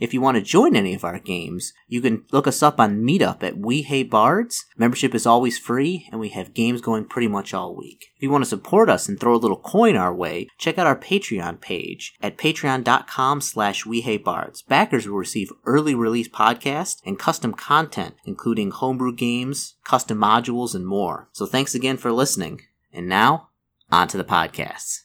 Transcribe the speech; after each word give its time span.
If 0.00 0.14
you 0.14 0.22
want 0.22 0.36
to 0.36 0.42
join 0.42 0.74
any 0.74 0.94
of 0.94 1.04
our 1.04 1.18
games, 1.18 1.74
you 1.86 2.00
can 2.00 2.24
look 2.32 2.46
us 2.46 2.62
up 2.62 2.80
on 2.80 3.02
Meetup 3.02 3.42
at 3.42 3.58
We 3.58 3.82
Hate 3.82 4.10
Bards. 4.10 4.64
Membership 4.78 5.14
is 5.14 5.26
always 5.26 5.58
free, 5.58 6.08
and 6.10 6.18
we 6.18 6.30
have 6.30 6.54
games 6.54 6.80
going 6.80 7.04
pretty 7.04 7.28
much 7.28 7.52
all 7.52 7.76
week. 7.76 8.06
If 8.16 8.22
you 8.22 8.30
want 8.30 8.42
to 8.42 8.48
support 8.48 8.88
us 8.88 9.10
and 9.10 9.20
throw 9.20 9.34
a 9.34 9.36
little 9.36 9.58
coin 9.58 9.96
our 9.96 10.14
way, 10.14 10.48
check 10.56 10.78
out 10.78 10.86
our 10.86 10.96
Patreon 10.96 11.60
page 11.60 12.14
at 12.22 12.38
patreon.com 12.38 13.42
slash 13.42 13.84
We 13.84 14.00
Hate 14.00 14.24
Bards. 14.24 14.62
Backers 14.62 15.06
will 15.06 15.18
receive 15.18 15.52
early 15.66 15.94
release 15.94 16.30
podcasts 16.30 17.02
and 17.04 17.18
custom 17.18 17.52
content, 17.52 18.14
including 18.24 18.70
homebrew 18.70 19.14
games, 19.14 19.74
custom 19.84 20.16
modules, 20.16 20.74
and 20.74 20.86
more. 20.86 21.28
So 21.32 21.44
thanks 21.44 21.74
again 21.74 21.98
for 21.98 22.10
listening. 22.10 22.62
And 22.90 23.06
now, 23.06 23.50
on 23.92 24.08
to 24.08 24.16
the 24.16 24.24
podcasts. 24.24 25.00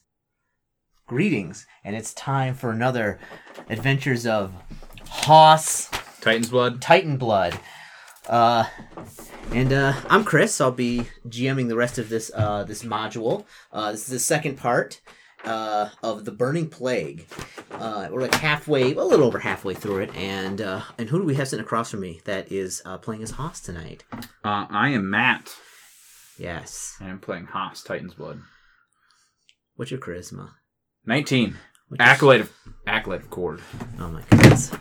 Greetings, 1.05 1.67
and 1.83 1.97
it's 1.97 2.13
time 2.13 2.55
for 2.55 2.71
another 2.71 3.19
Adventures 3.69 4.25
of 4.25 4.53
Hoss 5.23 5.89
Titan's 6.21 6.49
blood. 6.49 6.81
Titan 6.81 7.17
Blood. 7.17 7.59
Uh, 8.27 8.65
and 9.51 9.71
uh, 9.73 9.93
I'm 10.09 10.23
Chris. 10.23 10.59
I'll 10.61 10.71
be 10.71 11.07
GMing 11.27 11.67
the 11.67 11.75
rest 11.75 11.97
of 11.97 12.09
this 12.09 12.31
uh, 12.35 12.63
this 12.63 12.83
module. 12.83 13.45
Uh, 13.71 13.91
this 13.91 14.01
is 14.01 14.07
the 14.07 14.19
second 14.19 14.57
part 14.57 15.01
uh, 15.43 15.89
of 16.03 16.25
the 16.25 16.31
Burning 16.31 16.67
Plague. 16.69 17.27
Uh, 17.71 18.07
we're 18.11 18.21
like 18.21 18.35
halfway, 18.35 18.93
a 18.93 19.03
little 19.03 19.25
over 19.25 19.39
halfway 19.39 19.73
through 19.73 19.99
it, 19.99 20.15
and 20.15 20.61
uh, 20.61 20.81
and 20.97 21.09
who 21.09 21.19
do 21.19 21.25
we 21.25 21.35
have 21.35 21.47
sitting 21.47 21.63
across 21.65 21.91
from 21.91 22.01
me 22.01 22.21
that 22.25 22.51
is 22.51 22.81
uh, 22.85 22.97
playing 22.97 23.23
as 23.23 23.31
Hoss 23.31 23.59
tonight? 23.61 24.03
Uh, 24.43 24.65
I 24.69 24.89
am 24.89 25.09
Matt, 25.09 25.55
Yes. 26.37 26.95
and 26.99 27.09
I'm 27.09 27.19
playing 27.19 27.45
Haas 27.47 27.81
Titan's 27.83 28.13
blood. 28.15 28.41
What's 29.75 29.91
your 29.91 29.99
charisma? 29.99 30.51
19. 31.05 31.57
Accolade 31.99 32.41
of 32.41 32.51
Accolade 32.87 33.21
of 33.21 33.29
Kord. 33.29 33.61
Oh 33.99 34.09
my 34.09 34.21
goodness. 34.29 34.71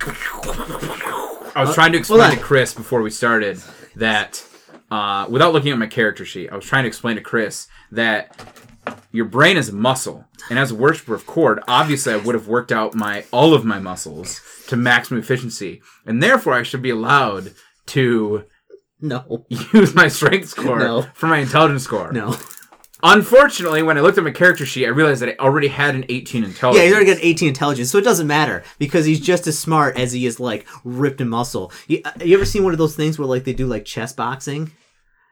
I 1.57 1.63
was 1.65 1.75
trying 1.75 1.93
to 1.93 1.99
explain 1.99 2.37
to. 2.37 2.43
Chris 2.43 2.75
before 2.75 3.03
we 3.03 3.11
started 3.11 3.61
that 3.97 4.45
uh, 4.91 5.27
without 5.29 5.53
looking 5.53 5.73
at 5.73 5.79
my 5.79 5.87
character 5.87 6.25
sheet, 6.25 6.51
I 6.51 6.57
was 6.57 6.65
trying 6.65 6.85
to 6.85 6.89
explain 6.89 7.17
to 7.17 7.23
Chris 7.23 7.69
that 7.93 8.37
your 9.13 9.25
brain 9.25 9.57
is 9.57 9.69
a 9.69 9.75
muscle, 9.75 10.27
and 10.51 10.59
as 10.59 10.71
a 10.71 10.75
worshiper 10.75 11.15
of 11.15 11.25
Kord, 11.27 11.63
obviously 11.69 12.13
I 12.13 12.17
would 12.17 12.35
have 12.35 12.49
worked 12.49 12.73
out 12.73 12.95
my 12.95 13.25
all 13.31 13.55
of 13.55 13.65
my 13.65 13.79
muscles 13.79 14.41
to 14.69 14.77
maximum 14.77 15.21
efficiency, 15.21 15.81
and 16.07 16.23
therefore 16.23 16.55
I 16.55 16.63
should 16.63 16.83
be 16.83 16.91
allowed 16.91 17.53
to 17.87 18.45
No. 19.01 19.47
use 19.73 19.95
my 19.95 20.09
strength 20.09 20.49
score 20.49 20.79
No. 20.79 21.03
for 21.15 21.27
my 21.29 21.39
intelligence 21.39 21.85
score. 21.85 22.13
No. 22.13 22.37
Unfortunately, 23.07 23.83
when 23.83 23.99
I 23.99 24.01
looked 24.01 24.17
at 24.17 24.25
my 24.25 24.31
character 24.31 24.65
sheet, 24.65 24.87
I 24.87 24.89
realized 24.89 25.21
that 25.21 25.29
I 25.29 25.37
already 25.45 25.69
had 25.69 25.95
an 25.95 26.07
18 26.09 26.43
intelligence. 26.43 26.79
Yeah, 26.79 26.87
he's 26.87 26.95
already 26.95 27.13
got 27.13 27.23
18 27.23 27.49
intelligence, 27.49 27.91
so 27.91 27.99
it 27.99 28.05
doesn't 28.05 28.27
matter 28.27 28.65
because 28.79 29.05
he's 29.05 29.21
just 29.21 29.47
as 29.47 29.59
smart 29.59 29.99
as 29.99 30.13
he 30.13 30.25
is 30.25 30.41
like 30.41 30.67
ripped 30.85 31.21
in 31.21 31.29
muscle. 31.29 31.71
You, 31.87 32.01
uh, 32.03 32.13
you 32.25 32.35
ever 32.35 32.47
seen 32.47 32.65
one 32.65 32.73
of 32.73 32.79
those 32.79 32.97
things 32.97 33.19
where 33.19 33.29
like 33.29 33.45
they 33.45 33.53
do 33.53 33.67
like 33.67 33.85
chess 33.85 34.15
boxing? 34.15 34.73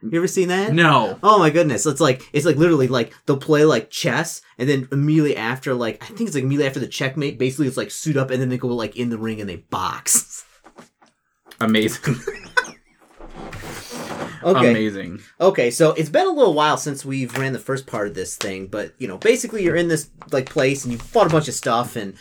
You 0.03 0.19
ever 0.19 0.27
seen 0.27 0.49
that? 0.49 0.75
No. 0.75 1.19
Oh 1.23 1.39
my 1.39 1.49
goodness! 1.49 1.87
It's 1.87 2.01
like 2.01 2.29
it's 2.35 2.45
like 2.45 2.57
literally 2.57 2.89
like 2.89 3.15
they'll 3.25 3.39
play 3.39 3.65
like 3.65 3.89
chess, 3.89 4.43
and 4.59 4.69
then 4.69 4.87
immediately 4.93 5.37
after 5.39 5.73
like 5.73 6.03
I 6.03 6.07
think 6.09 6.23
it's 6.23 6.35
like 6.35 6.45
immediately 6.45 6.67
after 6.67 6.81
the 6.81 6.89
checkmate, 6.89 7.39
basically 7.39 7.69
it's 7.69 7.79
like 7.79 7.91
suit 7.91 8.19
up, 8.19 8.31
and 8.31 8.43
then 8.43 8.51
they 8.51 8.59
go 8.59 8.69
like 8.69 8.97
in 8.97 9.09
the 9.09 9.19
ring 9.19 9.41
and 9.41 9.49
they 9.49 9.57
box. 9.57 10.45
Amazing. 11.61 12.17
Okay. 14.43 14.71
Amazing. 14.71 15.21
Okay, 15.41 15.71
so 15.71 15.93
it's 15.93 16.09
been 16.09 16.27
a 16.27 16.31
little 16.31 16.55
while 16.55 16.77
since 16.77 17.05
we've 17.05 17.37
ran 17.39 17.53
the 17.53 17.59
first 17.59 17.87
part 17.87 18.09
of 18.09 18.15
this 18.15 18.37
thing, 18.37 18.67
but 18.67 18.95
you 18.99 19.09
know, 19.09 19.19
basically 19.19 19.63
you're 19.63 19.77
in 19.77 19.89
this 19.89 20.11
like 20.31 20.47
place 20.49 20.85
and 20.85 20.93
you 20.93 20.99
fought 20.99 21.27
a 21.27 21.31
bunch 21.31 21.49
of 21.49 21.55
stuff 21.55 21.97
and 21.97 22.15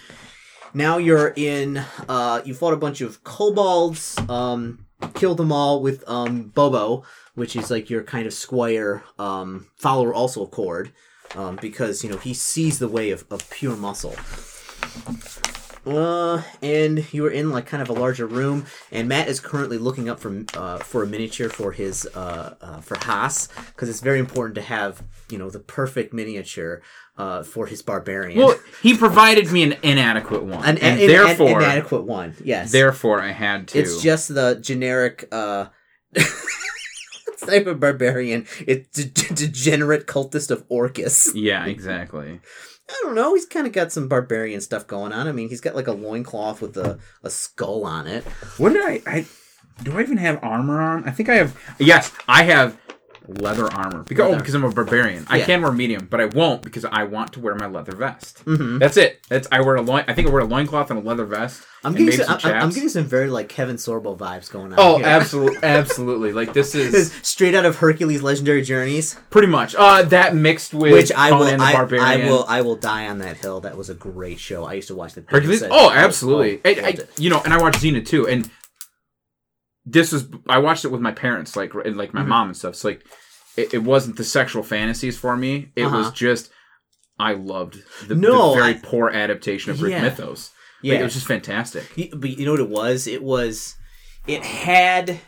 now 0.73 0.97
you're 0.97 1.33
in 1.35 1.83
uh 2.07 2.41
you 2.45 2.53
fought 2.53 2.73
a 2.73 2.77
bunch 2.77 3.01
of 3.01 3.23
kobolds, 3.23 4.17
um 4.29 4.85
killed 5.15 5.37
them 5.37 5.51
all 5.51 5.81
with 5.81 6.03
um 6.07 6.43
Bobo, 6.49 7.03
which 7.35 7.55
is 7.55 7.71
like 7.71 7.89
your 7.89 8.03
kind 8.03 8.27
of 8.27 8.33
squire 8.33 9.03
um 9.19 9.67
follower 9.77 10.13
also 10.13 10.43
of 10.43 10.51
Kord. 10.51 10.91
Um, 11.33 11.57
because 11.61 12.03
you 12.03 12.09
know 12.09 12.17
he 12.17 12.33
sees 12.33 12.79
the 12.79 12.89
way 12.89 13.11
of, 13.11 13.23
of 13.31 13.49
pure 13.49 13.77
muscle. 13.77 14.15
Uh, 15.85 16.43
and 16.61 17.11
you 17.11 17.23
were 17.23 17.31
in 17.31 17.49
like 17.51 17.65
kind 17.65 17.81
of 17.81 17.89
a 17.89 17.93
larger 17.93 18.27
room, 18.27 18.65
and 18.91 19.07
Matt 19.07 19.27
is 19.27 19.39
currently 19.39 19.77
looking 19.79 20.09
up 20.09 20.19
for 20.19 20.43
uh, 20.55 20.77
for 20.77 21.01
a 21.03 21.07
miniature 21.07 21.49
for 21.49 21.71
his 21.71 22.05
uh, 22.13 22.55
uh 22.61 22.81
for 22.81 22.97
Haas 22.99 23.47
because 23.67 23.89
it's 23.89 23.99
very 24.01 24.19
important 24.19 24.55
to 24.55 24.61
have 24.61 25.03
you 25.29 25.37
know 25.39 25.49
the 25.49 25.59
perfect 25.59 26.13
miniature 26.13 26.81
uh 27.17 27.41
for 27.41 27.65
his 27.65 27.81
barbarian. 27.81 28.37
Well, 28.39 28.59
he 28.83 28.95
provided 28.95 29.51
me 29.51 29.63
an 29.63 29.75
inadequate 29.81 30.43
one, 30.43 30.63
an, 30.63 30.77
and 30.77 30.99
an- 30.99 31.07
therefore, 31.07 31.59
an 31.61 31.63
inadequate 31.63 32.03
one. 32.03 32.35
Yes, 32.43 32.71
therefore, 32.71 33.19
I 33.19 33.31
had 33.31 33.67
to. 33.69 33.79
it's 33.79 34.01
just 34.03 34.33
the 34.33 34.59
generic. 34.61 35.27
uh 35.31 35.67
Type 37.39 37.65
of 37.65 37.79
barbarian, 37.79 38.45
it's 38.67 38.87
de- 38.89 39.05
de- 39.05 39.33
degenerate 39.33 40.05
cultist 40.05 40.51
of 40.51 40.63
Orcus. 40.69 41.33
yeah, 41.33 41.65
exactly. 41.65 42.39
I 42.91 42.99
don't 43.03 43.15
know. 43.15 43.33
He's 43.35 43.45
kind 43.45 43.65
of 43.65 43.73
got 43.73 43.91
some 43.91 44.09
barbarian 44.09 44.59
stuff 44.59 44.85
going 44.85 45.13
on. 45.13 45.27
I 45.27 45.31
mean, 45.31 45.47
he's 45.47 45.61
got 45.61 45.75
like 45.75 45.87
a 45.87 45.93
loincloth 45.93 46.61
with 46.61 46.75
a, 46.75 46.99
a 47.23 47.29
skull 47.29 47.85
on 47.85 48.05
it. 48.05 48.23
When 48.57 48.73
did 48.73 48.83
I, 48.83 49.01
I? 49.07 49.25
Do 49.81 49.97
I 49.97 50.01
even 50.01 50.17
have 50.17 50.43
armor 50.43 50.81
on? 50.81 51.07
I 51.07 51.11
think 51.11 51.29
I 51.29 51.35
have. 51.35 51.57
Yes, 51.79 52.11
I 52.27 52.43
have 52.43 52.77
leather 53.27 53.71
armor 53.71 54.03
because 54.03 54.23
Leather. 54.25 54.35
oh, 54.35 54.39
because 54.39 54.53
I'm 54.55 54.63
a 54.63 54.71
barbarian. 54.71 55.25
I 55.29 55.41
can 55.41 55.61
wear 55.61 55.71
medium, 55.71 56.07
but 56.09 56.19
I 56.19 56.25
won't 56.25 56.63
because 56.63 56.85
I 56.85 57.03
want 57.03 57.33
to 57.33 57.39
wear 57.39 57.55
my 57.55 57.67
leather 57.67 57.95
vest. 57.95 58.43
Mhm. 58.45 58.79
That's 58.79 58.97
it. 58.97 59.21
That's 59.29 59.47
I 59.51 59.61
wear 59.61 59.75
a 59.75 59.81
loin. 59.81 60.03
I 60.07 60.13
think 60.13 60.27
I 60.27 60.31
wear 60.31 60.41
a 60.41 60.45
loincloth 60.45 60.89
and 60.89 60.99
a 60.99 61.07
leather 61.07 61.25
vest. 61.25 61.63
I'm 61.83 61.93
getting, 61.95 62.11
some, 62.11 62.39
some 62.39 62.51
I'm, 62.51 62.63
I'm 62.63 62.69
getting 62.69 62.89
some 62.89 63.05
very 63.05 63.29
like 63.29 63.49
Kevin 63.49 63.75
Sorbo 63.77 64.15
vibes 64.17 64.51
going 64.51 64.71
on. 64.73 64.79
Oh, 64.79 64.97
here. 64.97 65.07
absolutely, 65.07 65.59
absolutely. 65.63 66.31
Like 66.33 66.53
this 66.53 66.75
is 66.75 67.11
straight 67.23 67.55
out 67.55 67.65
of 67.65 67.77
Hercules' 67.77 68.21
Legendary 68.21 68.61
Journeys, 68.61 69.15
pretty 69.29 69.47
much 69.47 69.75
uh 69.75 70.03
that 70.03 70.35
mixed 70.35 70.73
with 70.73 70.91
which 70.91 71.11
I 71.11 71.31
will, 71.31 71.39
Conan 71.45 71.57
the 71.59 71.63
I, 71.65 71.73
Barbarian. 71.73 72.05
I 72.05 72.17
will, 72.29 72.45
I 72.47 72.61
will 72.61 72.75
die 72.75 73.07
on 73.07 73.19
that 73.19 73.37
hill. 73.37 73.61
That 73.61 73.77
was 73.77 73.89
a 73.89 73.95
great 73.95 74.39
show. 74.39 74.63
I 74.65 74.73
used 74.73 74.89
to 74.89 74.95
watch 74.95 75.13
the 75.13 75.23
Hercules. 75.27 75.59
Said- 75.59 75.69
Oh, 75.71 75.89
absolutely. 75.91 76.59
oh, 76.65 76.69
I, 76.83 76.87
I, 76.87 76.97
you 77.17 77.29
know, 77.29 77.41
and 77.43 77.53
I 77.53 77.59
watched 77.61 77.79
Xena 77.81 78.05
too. 78.05 78.27
And 78.27 78.49
this 79.85 80.11
was 80.11 80.27
I 80.47 80.59
watched 80.59 80.85
it 80.85 80.91
with 80.91 81.01
my 81.01 81.11
parents, 81.11 81.55
like 81.55 81.73
and, 81.73 81.97
like 81.97 82.13
my 82.13 82.21
Mhm. 82.21 82.27
mom 82.27 82.47
and 82.47 82.57
stuff. 82.57 82.75
So 82.75 82.89
like, 82.89 83.05
it, 83.57 83.73
it 83.73 83.83
wasn't 83.83 84.17
the 84.17 84.23
sexual 84.23 84.63
fantasies 84.63 85.17
for 85.17 85.35
me. 85.35 85.71
It 85.75 85.85
was 85.85 86.07
Uh-huh. 86.07 86.11
just 86.13 86.51
I 87.19 87.33
loved 87.33 87.77
the, 88.07 88.15
No, 88.15 88.49
the 88.55 88.61
very 88.61 88.73
I- 88.75 88.79
poor 88.81 89.09
adaptation 89.09 89.71
of 89.71 89.79
Greek 89.79 89.91
Yeah. 89.91 90.01
mythos. 90.03 90.51
yeah. 90.81 90.93
Like, 90.93 91.01
it 91.01 91.03
was 91.03 91.13
just 91.13 91.27
fantastic. 91.27 91.83
But 92.15 92.29
you 92.31 92.45
know 92.45 92.51
what 92.51 92.59
it 92.61 92.69
was? 92.69 93.05
It 93.05 93.21
was, 93.21 93.75
it 94.25 94.43
had, 94.43 95.19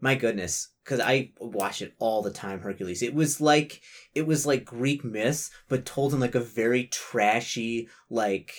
my 0.00 0.14
goodness, 0.16 0.68
because 0.84 1.00
I 1.00 1.30
watch 1.40 1.80
it 1.80 1.94
all 1.98 2.20
the 2.22 2.30
time. 2.32 2.60
Hercules. 2.60 3.02
It 3.02 3.14
was 3.14 3.40
like 3.40 3.80
it 4.14 4.26
was 4.26 4.44
like 4.46 4.64
Greek 4.66 5.02
myths, 5.04 5.50
but 5.68 5.84
told 5.86 6.12
in 6.12 6.20
like 6.20 6.34
a 6.34 6.40
very 6.40 6.84
trashy, 6.88 7.88
like 8.10 8.52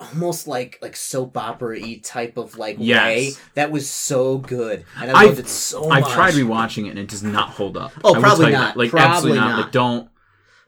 almost 0.00 0.48
like 0.48 0.78
like 0.80 0.96
soap 0.96 1.36
opera 1.36 1.78
y 1.80 2.00
type 2.02 2.36
of 2.36 2.56
like 2.56 2.76
Yes. 2.78 3.04
way. 3.04 3.32
That 3.54 3.70
was 3.70 3.88
so 3.88 4.38
good, 4.38 4.84
and 5.00 5.10
I 5.10 5.20
I've- 5.20 5.26
loved 5.28 5.38
it 5.40 5.48
so 5.48 5.88
much. 5.88 6.04
I've 6.04 6.12
tried 6.12 6.34
rewatching 6.34 6.86
it 6.86 6.90
and 6.90 6.98
it 6.98 7.08
does 7.08 7.22
not 7.22 7.50
hold 7.50 7.76
up. 7.76 7.92
Oh, 8.02 8.14
I 8.14 8.20
probably 8.20 8.50
not. 8.52 8.76
Like 8.76 8.90
Probably 8.90 9.08
absolutely 9.14 9.38
not. 9.40 9.48
not. 9.50 9.60
Like 9.64 9.72
don't. 9.72 10.08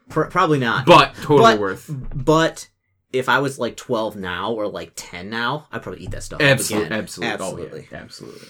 Pr- 0.09 0.23
probably 0.25 0.59
not. 0.59 0.85
But 0.85 1.15
totally 1.15 1.53
But- 1.53 1.59
worth. 1.59 1.89
But 2.13 2.69
if 3.11 3.29
I 3.29 3.39
was 3.39 3.59
like 3.59 3.77
12 3.77 4.15
now 4.15 4.51
or 4.53 4.67
like 4.67 4.91
10 4.95 5.29
now, 5.29 5.67
I'd 5.71 5.81
probably 5.83 6.01
eat 6.03 6.11
that 6.11 6.23
stuff. 6.23 6.41
Absolutely, 6.41 6.87
again. 6.87 6.99
absolutely, 6.99 7.33
Absolutely. 7.33 7.79
Oh, 7.81 7.87
yeah, 7.95 8.01
absolutely. 8.01 8.47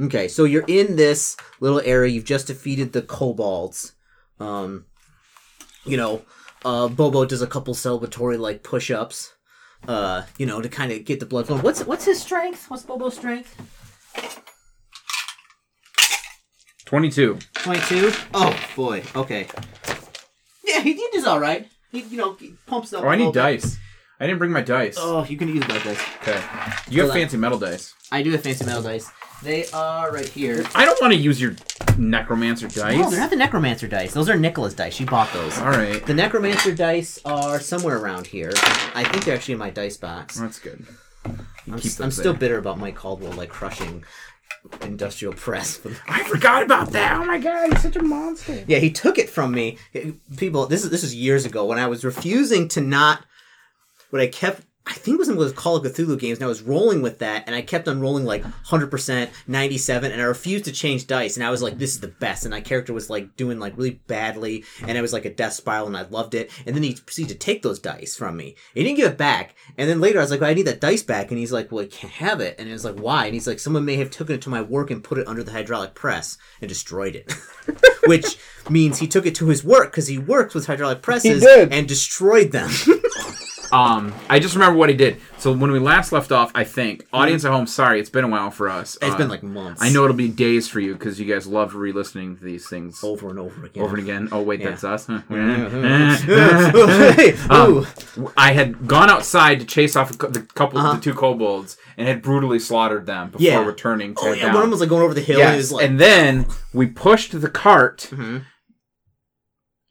Okay, 0.00 0.28
so 0.28 0.42
you're 0.44 0.64
in 0.66 0.96
this 0.96 1.36
little 1.60 1.80
area. 1.84 2.10
You've 2.10 2.24
just 2.24 2.48
defeated 2.48 2.92
the 2.92 3.02
kobolds. 3.02 3.92
Um, 4.40 4.86
you 5.84 5.96
know, 5.96 6.22
uh, 6.64 6.88
Bobo 6.88 7.24
does 7.24 7.42
a 7.42 7.46
couple 7.46 7.74
celebratory 7.74 8.38
like 8.38 8.62
push-ups. 8.64 9.32
Uh, 9.88 10.22
you 10.38 10.46
know, 10.46 10.60
to 10.60 10.68
kind 10.68 10.92
of 10.92 11.04
get 11.04 11.18
the 11.18 11.26
blood 11.26 11.46
flowing. 11.46 11.62
What's 11.62 11.84
what's 11.84 12.04
his 12.04 12.20
strength? 12.20 12.70
What's 12.70 12.84
Bobo's 12.84 13.16
strength? 13.16 13.56
Twenty-two. 16.84 17.38
Twenty-two. 17.54 18.12
Oh 18.32 18.56
boy. 18.76 19.02
Okay. 19.16 19.48
Yeah, 20.64 20.80
he, 20.80 20.92
he 20.92 21.08
does 21.12 21.26
all 21.26 21.40
right. 21.40 21.68
He 21.90 22.00
you 22.00 22.16
know 22.16 22.34
he 22.34 22.54
pumps 22.66 22.92
up. 22.92 23.02
Oh, 23.02 23.08
I 23.08 23.16
need 23.16 23.32
bit. 23.32 23.40
dice. 23.40 23.78
I 24.20 24.26
didn't 24.26 24.38
bring 24.38 24.52
my 24.52 24.62
dice. 24.62 24.96
Oh, 24.98 25.24
you 25.24 25.36
can 25.36 25.48
use 25.48 25.66
my 25.66 25.78
dice. 25.78 26.00
Okay. 26.20 26.40
You 26.88 27.02
have 27.02 27.12
fancy 27.12 27.36
metal 27.36 27.58
dice. 27.58 27.92
I 28.12 28.22
do 28.22 28.30
have 28.30 28.42
fancy 28.42 28.64
metal 28.64 28.82
dice. 28.82 29.10
They 29.42 29.66
are 29.72 30.12
right 30.12 30.28
here. 30.28 30.64
I 30.74 30.84
don't 30.84 31.00
want 31.00 31.12
to 31.12 31.18
use 31.18 31.40
your 31.40 31.56
necromancer 31.98 32.68
dice. 32.68 32.96
No, 32.98 33.10
they're 33.10 33.20
not 33.20 33.30
the 33.30 33.36
necromancer 33.36 33.88
dice. 33.88 34.12
Those 34.14 34.28
are 34.28 34.36
Nicola's 34.36 34.74
dice. 34.74 34.94
She 34.94 35.04
bought 35.04 35.32
those. 35.32 35.58
All 35.58 35.70
right, 35.70 36.04
The 36.06 36.14
necromancer 36.14 36.74
dice 36.74 37.18
are 37.24 37.58
somewhere 37.60 37.98
around 37.98 38.26
here. 38.28 38.52
I 38.94 39.04
think 39.04 39.24
they're 39.24 39.34
actually 39.34 39.52
in 39.54 39.58
my 39.58 39.70
dice 39.70 39.96
box. 39.96 40.36
that's 40.38 40.58
good. 40.58 40.86
You 41.26 41.34
I'm, 41.74 41.74
s- 41.74 42.00
I'm 42.00 42.10
still 42.10 42.34
bitter 42.34 42.58
about 42.58 42.78
Mike 42.78 42.94
Caldwell 42.96 43.32
like 43.32 43.48
crushing 43.48 44.04
industrial 44.82 45.34
press. 45.34 45.80
I 46.08 46.22
forgot 46.24 46.62
about 46.62 46.90
that. 46.92 47.20
Oh 47.20 47.24
my 47.24 47.38
god, 47.38 47.72
he's 47.72 47.82
such 47.82 47.96
a 47.96 48.02
monster. 48.02 48.64
Yeah, 48.68 48.78
he 48.78 48.90
took 48.90 49.18
it 49.18 49.28
from 49.28 49.52
me. 49.52 49.78
People, 50.36 50.66
this 50.66 50.84
is 50.84 50.90
this 50.90 51.02
is 51.04 51.14
years 51.14 51.44
ago 51.44 51.64
when 51.64 51.78
I 51.78 51.86
was 51.88 52.04
refusing 52.04 52.68
to 52.68 52.80
not. 52.80 53.24
What 54.10 54.20
I 54.20 54.26
kept, 54.26 54.62
I 54.84 54.94
think 54.94 55.14
it 55.14 55.18
was 55.18 55.28
in 55.28 55.36
those 55.36 55.52
Call 55.52 55.76
of 55.76 55.84
Cthulhu 55.84 56.18
games, 56.18 56.38
and 56.38 56.44
I 56.44 56.48
was 56.48 56.62
rolling 56.62 57.02
with 57.02 57.20
that, 57.20 57.44
and 57.46 57.54
I 57.54 57.62
kept 57.62 57.86
on 57.86 58.00
rolling 58.00 58.24
like 58.24 58.42
hundred 58.42 58.90
percent, 58.90 59.30
ninety 59.46 59.78
seven, 59.78 60.10
and 60.10 60.20
I 60.20 60.24
refused 60.24 60.64
to 60.64 60.72
change 60.72 61.06
dice, 61.06 61.36
and 61.36 61.46
I 61.46 61.50
was 61.50 61.62
like, 61.62 61.78
this 61.78 61.90
is 61.94 62.00
the 62.00 62.08
best, 62.08 62.44
and 62.44 62.50
my 62.50 62.60
character 62.60 62.92
was 62.92 63.08
like 63.08 63.36
doing 63.36 63.60
like 63.60 63.76
really 63.76 64.00
badly, 64.08 64.64
and 64.86 64.98
I 64.98 65.00
was 65.00 65.12
like 65.12 65.24
a 65.24 65.32
death 65.32 65.52
spiral, 65.52 65.86
and 65.86 65.96
I 65.96 66.02
loved 66.02 66.34
it, 66.34 66.50
and 66.66 66.74
then 66.74 66.82
he 66.82 66.94
proceeded 66.94 67.32
to 67.32 67.38
take 67.38 67.62
those 67.62 67.78
dice 67.78 68.16
from 68.16 68.36
me. 68.36 68.56
He 68.74 68.82
didn't 68.82 68.96
give 68.96 69.12
it 69.12 69.18
back, 69.18 69.54
and 69.78 69.88
then 69.88 70.00
later 70.00 70.18
I 70.18 70.22
was 70.22 70.32
like, 70.32 70.42
I 70.42 70.54
need 70.54 70.66
that 70.66 70.80
dice 70.80 71.02
back, 71.04 71.30
and 71.30 71.38
he's 71.38 71.52
like, 71.52 71.70
well, 71.70 71.84
I 71.84 71.88
can't 71.88 72.14
have 72.14 72.40
it, 72.40 72.56
and 72.58 72.68
it 72.68 72.72
was 72.72 72.84
like, 72.84 72.98
why? 72.98 73.26
And 73.26 73.34
he's 73.34 73.46
like, 73.46 73.60
someone 73.60 73.84
may 73.84 73.96
have 73.96 74.10
taken 74.10 74.34
it 74.34 74.42
to 74.42 74.50
my 74.50 74.62
work 74.62 74.90
and 74.90 75.04
put 75.04 75.18
it 75.18 75.28
under 75.28 75.44
the 75.44 75.52
hydraulic 75.52 75.94
press 75.94 76.38
and 76.60 76.68
destroyed 76.68 77.14
it. 77.14 77.32
which 78.06 78.36
means 78.68 78.98
he 78.98 79.06
took 79.06 79.26
it 79.26 79.34
to 79.36 79.46
his 79.46 79.62
work 79.62 79.90
because 79.90 80.08
he 80.08 80.18
works 80.18 80.54
with 80.54 80.66
hydraulic 80.66 81.02
presses 81.02 81.44
and 81.44 81.86
destroyed 81.86 82.50
them. 82.52 82.70
Um, 83.72 84.12
I 84.28 84.38
just 84.38 84.54
remember 84.54 84.78
what 84.78 84.90
he 84.90 84.94
did. 84.94 85.16
So 85.38 85.50
when 85.52 85.72
we 85.72 85.78
last 85.78 86.12
left 86.12 86.30
off, 86.30 86.52
I 86.54 86.62
think 86.62 87.06
audience 87.12 87.44
at 87.46 87.52
home, 87.52 87.66
sorry, 87.66 87.98
it's 88.00 88.10
been 88.10 88.24
a 88.24 88.28
while 88.28 88.50
for 88.50 88.68
us. 88.68 88.98
it's 89.00 89.14
Uh, 89.14 89.16
been 89.16 89.28
like 89.30 89.42
months. 89.42 89.80
I 89.82 89.88
know 89.88 90.04
it'll 90.04 90.14
be 90.14 90.28
days 90.28 90.68
for 90.68 90.78
you 90.78 90.92
because 90.92 91.18
you 91.18 91.24
guys 91.24 91.46
love 91.46 91.74
re-listening 91.74 92.36
to 92.36 92.44
these 92.44 92.68
things 92.68 93.02
over 93.02 93.30
and 93.30 93.38
over 93.38 93.64
again. 93.64 93.82
over 93.82 93.96
and 93.96 94.04
again. 94.06 94.28
Oh 94.30 94.42
wait, 94.42 94.62
that's 94.62 94.84
us. 94.84 95.06
Hey, 96.12 97.34
Um, 97.50 97.86
ooh. 98.18 98.32
I 98.36 98.52
had 98.52 98.86
gone 98.86 99.08
outside 99.10 99.60
to 99.60 99.66
chase 99.66 99.96
off 99.96 100.10
a 100.10 100.16
cou- 100.18 100.28
the 100.28 100.42
couple, 100.42 100.78
Uh-huh. 100.78 100.94
the 100.94 101.00
two 101.00 101.14
kobolds, 101.14 101.76
and 101.96 102.06
had 102.06 102.20
brutally 102.22 102.58
slaughtered 102.58 103.06
them 103.06 103.30
before 103.30 103.44
Yeah. 103.46 103.64
returning 103.64 104.14
to 104.16 104.20
Oh, 104.22 104.32
yeah, 104.32 104.42
down. 104.46 104.54
one 104.54 104.56
of 104.56 104.62
them 104.64 104.70
was 104.72 104.80
like 104.80 104.88
going 104.90 105.02
over 105.02 105.14
the 105.14 105.20
hill. 105.22 105.40
and 105.40 105.48
he 105.50 105.54
yes, 105.54 105.56
was 105.56 105.72
like, 105.72 105.86
and 105.86 105.98
then 105.98 106.46
we 106.74 106.86
pushed 106.86 107.40
the 107.40 107.48
cart 107.50 108.08
Mhm. 108.12 108.42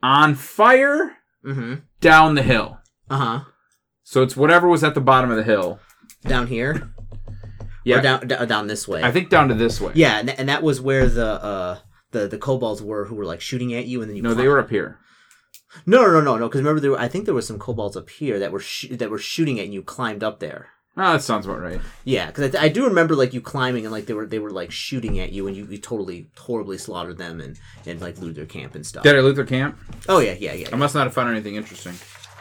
on 0.04 0.36
fire 0.36 1.18
mm-hmm. 1.46 1.76
down 2.00 2.36
the 2.36 2.44
hill. 2.44 2.78
uh 3.10 3.18
huh, 3.18 3.40
So 4.12 4.22
it's 4.24 4.36
whatever 4.36 4.68
was 4.68 4.84
at 4.84 4.94
the 4.94 5.00
bottom 5.00 5.32
of 5.32 5.38
the 5.38 5.44
hill. 5.44 5.80
down 6.24 6.48
here, 6.48 6.92
Yeah, 7.86 8.00
or 8.00 8.02
down 8.02 8.28
d- 8.28 8.46
down 8.46 8.68
this 8.68 8.86
way. 8.86 9.02
I 9.02 9.10
think 9.10 9.30
down 9.30 9.48
to 9.48 9.54
this 9.56 9.80
way. 9.80 9.94
yeah, 9.96 10.20
and, 10.20 10.30
and 10.32 10.50
that 10.50 10.62
was 10.64 10.82
where 10.82 11.08
the 11.08 11.26
uh 11.52 11.78
the 12.12 12.28
the 12.28 12.38
kobolds 12.38 12.82
were 12.82 13.06
who 13.06 13.16
were 13.16 13.24
like 13.24 13.40
shooting 13.40 13.74
at 13.74 13.86
you, 13.86 14.02
and 14.02 14.10
then 14.10 14.18
you 14.18 14.22
No, 14.22 14.34
they 14.34 14.50
were 14.50 14.60
up 14.60 14.70
here. 14.70 15.00
no 15.86 16.02
no 16.04 16.12
no 16.12 16.20
no 16.20 16.38
no 16.38 16.48
because 16.50 16.60
remember 16.60 16.82
there 16.82 16.92
were, 16.92 17.00
I 17.00 17.08
think 17.08 17.24
there 17.24 17.34
was 17.34 17.48
some 17.48 17.58
kobolds 17.58 17.96
up 17.96 18.10
here 18.10 18.38
that 18.38 18.52
were 18.52 18.60
sh- 18.60 18.90
that 18.92 19.10
were 19.10 19.18
shooting 19.18 19.60
at 19.60 19.68
you. 19.68 19.68
and 19.68 19.74
You 19.76 19.82
climbed 19.82 20.24
up 20.26 20.42
there. 20.42 20.68
Oh, 20.98 21.14
that 21.14 21.22
sounds 21.24 21.46
about 21.46 21.62
right. 21.62 21.80
Yeah, 22.04 22.26
because 22.28 22.54
I, 22.54 22.64
I 22.64 22.68
do 22.68 22.84
remember 22.84 23.16
like 23.16 23.34
you 23.34 23.40
climbing 23.40 23.86
and 23.86 23.94
like 23.94 24.08
they 24.08 24.14
were 24.14 24.26
they 24.26 24.40
were 24.40 24.52
like 24.52 24.72
shooting 24.72 25.20
at 25.20 25.32
you 25.32 25.48
and 25.48 25.56
you, 25.56 25.66
you 25.68 25.78
totally 25.78 26.28
horribly 26.38 26.78
slaughtered 26.78 27.18
them 27.18 27.40
and 27.40 27.58
and 27.86 28.02
like 28.02 28.18
looted 28.20 28.36
their 28.36 28.46
camp 28.46 28.76
and 28.76 28.86
stuff. 28.86 29.04
Did 29.04 29.16
I 29.16 29.22
loot 29.22 29.38
their 29.38 29.46
camp? 29.46 29.80
Oh 30.10 30.20
yeah, 30.20 30.36
yeah, 30.38 30.52
yeah. 30.54 30.68
I 30.74 30.76
must 30.76 30.94
not 30.96 31.06
have 31.08 31.14
found 31.14 31.30
anything 31.32 31.56
interesting. 31.56 31.94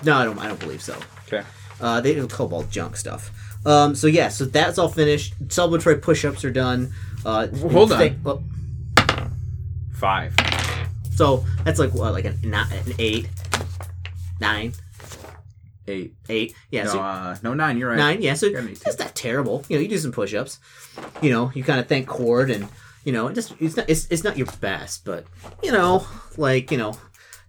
No, 0.03 0.17
I 0.17 0.25
don't. 0.25 0.39
I 0.41 0.49
don't 0.49 0.59
believe 0.59 0.83
so. 0.83 0.97
Okay. 1.29 1.47
Uh, 1.81 2.01
they 2.01 2.15
do 2.15 2.27
kobold 2.27 2.71
junk 2.71 2.97
stuff. 2.97 3.31
Um, 3.67 3.95
so 3.95 4.07
yeah, 4.07 4.29
so 4.29 4.45
that's 4.45 4.79
all 4.79 4.89
finished. 4.89 5.39
Celebratory 5.49 6.01
push-ups 6.01 6.45
are 6.45 6.51
done. 6.51 6.93
Uh, 7.25 7.49
hold 7.49 7.93
on. 7.93 8.21
well, 8.23 8.43
Five. 9.95 10.35
so 11.15 11.45
that's 11.65 11.79
like 11.79 11.93
what, 11.93 12.13
like 12.13 12.25
an 12.25 12.39
eight, 12.99 13.29
nine, 14.41 14.73
Eight. 15.87 16.15
eight. 16.29 16.55
Yeah, 16.71 16.85
No, 16.85 16.91
so 16.91 17.01
uh, 17.01 17.37
no, 17.43 17.53
nine. 17.55 17.77
You're 17.77 17.91
right. 17.91 17.99
nine. 17.99 18.23
Yeah, 18.23 18.35
so 18.35 18.49
that's 18.51 18.99
not 18.99 19.15
terrible. 19.15 19.65
You 19.69 19.77
know, 19.77 19.83
you 19.83 19.89
do 19.89 19.99
some 19.99 20.13
push-ups. 20.13 20.59
You 21.21 21.31
know, 21.31 21.51
you 21.55 21.63
kind 21.65 21.81
of 21.81 21.87
thank 21.87 22.09
Kord 22.09 22.55
and 22.55 22.69
you 23.05 23.13
know, 23.13 23.29
it 23.29 23.35
just 23.35 23.55
it's 23.61 23.77
not 23.77 23.89
it's, 23.91 24.07
it's 24.11 24.25
not 24.25 24.37
your 24.39 24.47
best, 24.61 25.05
but 25.05 25.25
you 25.63 25.73
know, 25.73 26.07
like 26.37 26.71
you 26.71 26.79
know. 26.79 26.95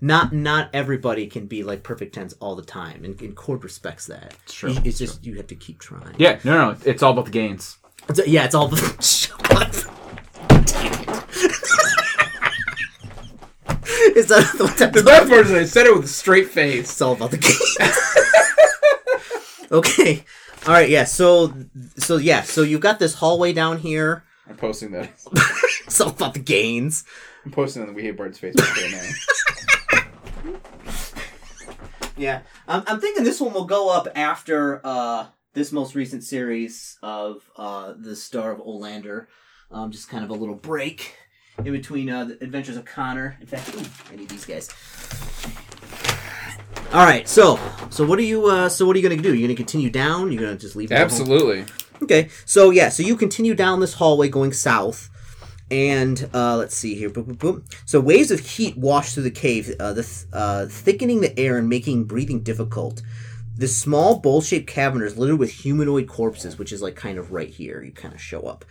Not 0.03 0.33
not 0.33 0.69
everybody 0.73 1.27
can 1.27 1.45
be 1.45 1.63
like 1.63 1.83
perfect 1.83 2.15
tens 2.15 2.33
all 2.39 2.55
the 2.55 2.63
time, 2.63 3.05
and, 3.05 3.19
and 3.21 3.35
Kord 3.35 3.63
respects 3.63 4.07
that. 4.07 4.33
true, 4.47 4.71
It's 4.71 4.79
it's 4.85 4.97
just 4.97 5.25
you 5.25 5.35
have 5.35 5.45
to 5.47 5.55
keep 5.55 5.77
trying. 5.79 6.15
Yeah, 6.17 6.39
no, 6.43 6.71
no. 6.71 6.77
It's 6.85 7.03
all 7.03 7.11
about 7.13 7.25
the 7.25 7.31
gains. 7.31 7.77
It's- 8.09 8.27
yeah, 8.27 8.45
it's 8.45 8.55
all. 8.55 8.75
Shut 9.01 9.51
up. 9.55 9.67
Is 14.15 14.27
that 14.27 14.53
what 14.59 14.77
that 14.77 14.91
The 14.93 15.03
best 15.05 15.29
part 15.29 15.45
is 15.45 15.51
I 15.51 15.65
said 15.65 15.85
it 15.85 15.95
with 15.95 16.05
a 16.05 16.07
straight 16.07 16.49
face. 16.49 16.89
It's 16.91 17.01
all 17.01 17.13
about 17.13 17.31
the 17.31 17.37
game. 17.37 17.55
okay. 19.71 20.23
All 20.67 20.73
right. 20.73 20.89
Yeah. 20.89 21.03
So, 21.05 21.53
so 21.97 22.17
yeah. 22.17 22.41
So 22.41 22.61
you've 22.63 22.81
got 22.81 22.99
this 22.99 23.13
hallway 23.15 23.53
down 23.53 23.77
here. 23.79 24.23
I'm 24.49 24.57
posting 24.57 24.91
that. 24.91 25.11
It's 25.85 26.01
all 26.01 26.09
about 26.09 26.33
the 26.33 26.39
gains. 26.39 27.03
I'm 27.45 27.51
posting 27.51 27.81
on 27.83 27.87
the 27.87 27.93
We 27.93 28.01
Hate 28.03 28.17
Bards 28.17 28.39
Facebook 28.39 28.69
right 28.75 28.91
now. 28.91 29.09
Yeah. 32.21 32.41
I'm, 32.67 32.83
I'm 32.85 32.99
thinking 32.99 33.23
this 33.23 33.41
one 33.41 33.53
will 33.53 33.65
go 33.65 33.89
up 33.89 34.07
after 34.15 34.79
uh, 34.83 35.25
this 35.53 35.71
most 35.71 35.95
recent 35.95 36.23
series 36.23 36.99
of 37.01 37.49
uh, 37.57 37.93
the 37.97 38.15
Star 38.15 38.51
of 38.51 38.59
Olander. 38.59 39.25
Um, 39.71 39.89
just 39.89 40.07
kind 40.07 40.23
of 40.23 40.29
a 40.29 40.33
little 40.33 40.55
break 40.55 41.15
in 41.57 41.71
between 41.71 42.09
uh, 42.09 42.25
the 42.25 42.33
Adventures 42.43 42.77
of 42.77 42.85
Connor. 42.85 43.37
In 43.41 43.47
fact, 43.47 43.73
ooh, 43.75 44.11
I 44.11 44.17
need 44.17 44.29
these 44.29 44.45
guys. 44.45 44.69
All 46.93 47.05
right. 47.05 47.27
So, 47.27 47.59
so 47.89 48.05
what 48.05 48.19
are 48.19 48.23
you? 48.23 48.45
Uh, 48.47 48.69
so 48.69 48.85
what 48.85 48.95
are 48.95 48.99
you 48.99 49.09
gonna 49.09 49.21
do? 49.21 49.33
You're 49.33 49.47
gonna 49.47 49.55
continue 49.55 49.89
down? 49.89 50.31
You're 50.31 50.43
gonna 50.43 50.57
just 50.57 50.75
leave? 50.75 50.91
Absolutely. 50.91 51.65
Okay, 52.03 52.29
so 52.45 52.71
yeah, 52.71 52.89
so 52.89 53.03
you 53.03 53.15
continue 53.15 53.53
down 53.53 53.79
this 53.79 53.93
hallway 53.93 54.27
going 54.27 54.53
south, 54.53 55.10
and 55.71 56.29
uh, 56.33 56.57
let's 56.57 56.75
see 56.75 56.95
here. 56.95 57.09
Boop, 57.09 57.25
boop, 57.25 57.37
boop. 57.37 57.63
So 57.85 57.99
waves 57.99 58.29
of 58.29 58.41
heat 58.41 58.77
wash 58.77 59.13
through 59.13 59.23
the 59.23 59.31
cave, 59.31 59.73
uh, 59.79 59.95
uh, 60.33 60.65
thickening 60.67 61.21
the 61.21 61.37
air 61.39 61.57
and 61.57 61.69
making 61.69 62.03
breathing 62.03 62.41
difficult. 62.41 63.01
The 63.55 63.67
small 63.67 64.19
bowl-shaped 64.19 64.67
cavern 64.67 65.01
is 65.01 65.17
littered 65.17 65.39
with 65.39 65.51
humanoid 65.51 66.07
corpses, 66.07 66.57
which 66.57 66.71
is 66.71 66.81
like 66.81 66.95
kind 66.95 67.17
of 67.17 67.31
right 67.31 67.49
here. 67.49 67.81
You 67.83 67.91
kind 67.91 68.13
of 68.13 68.21
show 68.21 68.41
up. 68.41 68.65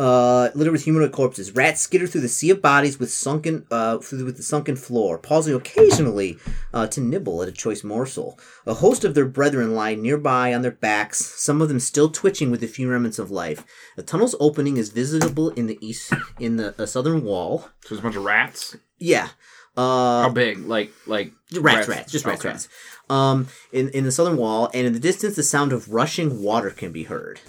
Uh, 0.00 0.48
littered 0.54 0.72
with 0.72 0.84
humanoid 0.84 1.12
corpses. 1.12 1.54
Rats 1.54 1.82
skitter 1.82 2.06
through 2.06 2.22
the 2.22 2.28
sea 2.28 2.48
of 2.48 2.62
bodies 2.62 2.98
with 2.98 3.10
sunken, 3.10 3.66
uh, 3.70 3.98
through 3.98 4.24
with 4.24 4.38
the 4.38 4.42
sunken 4.42 4.74
floor, 4.74 5.18
pausing 5.18 5.54
occasionally 5.54 6.38
uh, 6.72 6.86
to 6.86 7.02
nibble 7.02 7.42
at 7.42 7.50
a 7.50 7.52
choice 7.52 7.84
morsel. 7.84 8.38
A 8.64 8.72
host 8.72 9.04
of 9.04 9.14
their 9.14 9.26
brethren 9.26 9.74
lie 9.74 9.94
nearby 9.94 10.54
on 10.54 10.62
their 10.62 10.70
backs, 10.70 11.18
some 11.18 11.60
of 11.60 11.68
them 11.68 11.78
still 11.80 12.08
twitching 12.08 12.50
with 12.50 12.62
a 12.62 12.66
few 12.66 12.90
remnants 12.90 13.18
of 13.18 13.30
life. 13.30 13.62
The 13.96 14.02
tunnel's 14.02 14.34
opening 14.40 14.78
is 14.78 14.88
visible 14.88 15.50
in 15.50 15.66
the 15.66 15.76
east, 15.86 16.14
in 16.38 16.56
the 16.56 16.74
uh, 16.82 16.86
southern 16.86 17.22
wall. 17.22 17.68
So 17.82 17.90
there's 17.90 17.98
a 18.00 18.02
bunch 18.02 18.16
of 18.16 18.24
rats. 18.24 18.78
Yeah. 18.98 19.28
Uh, 19.76 20.22
How 20.22 20.30
big? 20.30 20.60
Like, 20.60 20.92
like 21.06 21.32
rats, 21.60 21.88
rats, 21.88 22.10
just 22.10 22.24
rats, 22.24 22.40
Okay. 22.40 22.48
rats. 22.48 22.68
Um, 23.10 23.48
in 23.70 23.90
in 23.90 24.04
the 24.04 24.12
southern 24.12 24.38
wall, 24.38 24.70
and 24.72 24.86
in 24.86 24.94
the 24.94 24.98
distance, 24.98 25.36
the 25.36 25.42
sound 25.42 25.74
of 25.74 25.92
rushing 25.92 26.42
water 26.42 26.70
can 26.70 26.90
be 26.90 27.02
heard. 27.04 27.40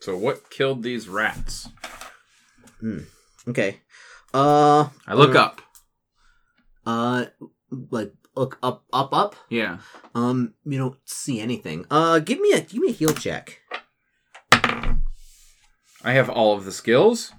So 0.00 0.16
what 0.16 0.50
killed 0.50 0.82
these 0.82 1.08
rats? 1.08 1.68
Okay. 3.48 3.80
Uh, 4.32 4.88
I 5.06 5.14
look 5.14 5.34
up. 5.34 5.60
uh, 6.86 7.26
like 7.90 8.12
look 8.36 8.58
up, 8.62 8.84
up, 8.92 9.12
up. 9.12 9.36
Yeah. 9.48 9.78
Um, 10.14 10.54
you 10.64 10.78
don't 10.78 10.98
see 11.04 11.40
anything. 11.40 11.84
Uh, 11.90 12.20
give 12.20 12.40
me 12.40 12.52
a 12.52 12.60
give 12.60 12.80
me 12.80 12.90
a 12.90 12.92
heal 12.92 13.12
check. 13.12 13.60
I 16.04 16.12
have 16.12 16.30
all 16.30 16.56
of 16.56 16.64
the 16.64 16.72
skills. 16.72 17.32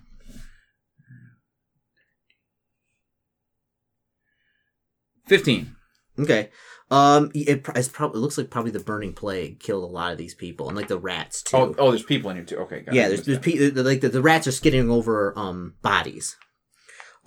Fifteen. 5.28 5.76
Okay. 6.20 6.50
Um, 6.92 7.30
it, 7.36 7.66
it's 7.76 7.88
probably 7.88 8.18
it 8.18 8.22
looks 8.22 8.38
like 8.38 8.50
probably 8.50 8.72
the 8.72 8.80
burning 8.80 9.14
plague 9.14 9.60
killed 9.60 9.84
a 9.84 9.88
lot 9.94 10.12
of 10.12 10.18
these 10.18 10.34
people, 10.34 10.68
and 10.70 10.76
like 10.76 10.88
the 10.88 10.98
rats 10.98 11.44
too. 11.44 11.56
Oh, 11.58 11.76
oh, 11.78 11.92
there's 11.92 12.02
people 12.04 12.32
in 12.32 12.38
here 12.38 12.46
too. 12.46 12.58
Okay, 12.58 12.82
got 12.82 12.96
yeah, 12.96 13.08
there's, 13.08 13.26
there's 13.26 13.38
pe- 13.38 13.70
like 13.72 14.02
the, 14.02 14.10
the 14.10 14.22
rats 14.24 14.48
are 14.48 14.52
skidding 14.52 14.90
over 14.90 15.38
um 15.38 15.76
bodies. 15.84 16.36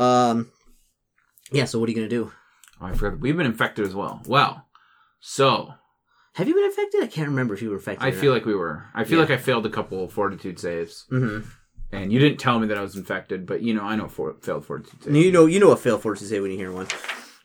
Um, 0.01 0.51
yeah. 1.53 1.65
So 1.67 1.79
what 1.79 1.89
are 1.89 1.93
you 1.93 1.97
gonna 1.97 2.09
do? 2.09 2.33
Oh, 2.81 2.87
I 2.87 2.93
forgot. 2.95 3.21
We've 3.21 3.37
been 3.37 3.47
infected 3.47 3.87
as 3.87 3.95
well. 3.95 4.21
Well, 4.27 4.67
so 5.21 5.75
Have 6.35 6.49
you 6.49 6.55
been 6.55 6.65
infected? 6.65 7.03
I 7.05 7.07
can't 7.07 7.29
remember 7.29 7.55
if 7.55 7.63
you 7.63 7.69
were 7.71 7.77
infected. 7.77 8.05
I 8.05 8.11
feel 8.11 8.33
like 8.33 8.45
we 8.45 8.55
were. 8.57 8.87
I 8.95 9.05
feel 9.05 9.19
Yeah. 9.19 9.27
like 9.27 9.31
I 9.31 9.37
failed 9.37 9.65
a 9.67 9.71
couple 9.71 10.09
fortitude 10.09 10.59
saves, 10.59 11.05
Mm-hmm. 11.13 11.49
and 11.93 12.13
you 12.13 12.19
didn't 12.19 12.41
tell 12.41 12.59
me 12.59 12.67
that 12.67 12.79
I 12.79 12.83
was 12.83 12.97
infected. 12.97 13.47
But 13.47 13.63
you 13.63 13.75
know, 13.75 13.83
I 13.85 13.95
know 13.95 14.09
for, 14.09 14.35
failed 14.43 14.67
fortitude 14.67 15.05
saves. 15.05 15.17
You 15.17 15.31
know, 15.31 15.47
you 15.47 15.61
know 15.61 15.69
what 15.69 15.79
failed 15.79 16.03
fortitude 16.03 16.29
to 16.29 16.35
say 16.35 16.41
when 16.41 16.51
you 16.51 16.57
hear 16.57 16.73
one. 16.73 16.89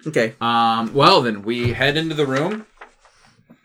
Okay. 0.05 0.35
Um. 0.39 0.93
Well, 0.93 1.21
then 1.21 1.41
we 1.43 1.73
head 1.73 1.97
into 1.97 2.15
the 2.15 2.25
room. 2.25 2.65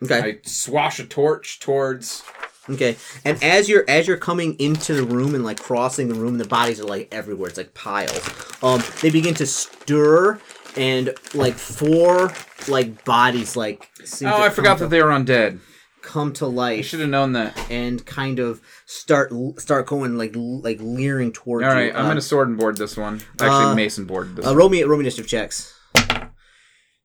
Okay. 0.03 0.19
I 0.21 0.39
swash 0.49 0.99
a 0.99 1.05
torch 1.05 1.61
towards 1.61 2.23
Okay, 2.71 2.97
and 3.25 3.43
as 3.43 3.69
you're 3.69 3.85
as 3.89 4.07
you're 4.07 4.17
coming 4.17 4.55
into 4.61 4.95
the 4.95 5.03
room 5.03 5.35
and 5.35 5.45
like 5.45 5.61
crossing 5.61 6.07
the 6.09 6.15
room, 6.15 6.39
the 6.39 6.45
bodies 6.47 6.79
are 6.81 6.85
like 6.85 7.09
everywhere. 7.12 7.49
It's 7.49 7.59
like 7.59 7.75
piles. 7.75 8.21
Um, 8.62 8.81
they 9.01 9.11
begin 9.11 9.35
to 9.35 9.47
stir, 9.47 10.41
and 10.77 11.12
like 11.35 11.55
four 11.55 12.33
like 12.69 13.05
bodies 13.05 13.57
like. 13.57 13.89
seem 14.05 14.29
Oh, 14.29 14.39
to 14.39 14.43
I 14.45 14.49
forgot 14.51 14.79
come 14.79 14.89
that 14.89 14.91
they 14.91 15.03
were 15.03 15.11
undead. 15.11 15.59
come 16.03 16.33
to 16.35 16.45
I 16.45 16.49
life 16.49 16.87
should 16.87 17.01
have 17.01 17.09
known 17.09 17.33
that. 17.33 17.57
and 17.71 18.05
kind 18.07 18.39
of 18.39 18.61
start 18.87 19.33
start 19.59 19.87
going 19.87 20.17
like 20.17 20.33
like 20.37 20.79
leering 20.81 21.33
towards 21.33 21.67
All 21.67 21.73
right, 21.73 21.87
you. 21.87 21.93
I'm 21.93 22.05
Uh, 22.07 22.09
gonna 22.11 22.21
sword 22.21 22.49
and 22.49 22.57
board 22.59 22.77
this 22.77 22.97
one. 22.97 23.21
Actually, 23.41 23.65
uh, 23.73 23.75
Mason 23.75 24.05
board 24.05 24.37
this. 24.37 24.47
Uh, 24.47 24.51
one. 24.51 24.57
roll 24.57 24.69
me 24.69 24.83
roll 24.85 24.99
me 25.01 25.05
checks. 25.11 25.75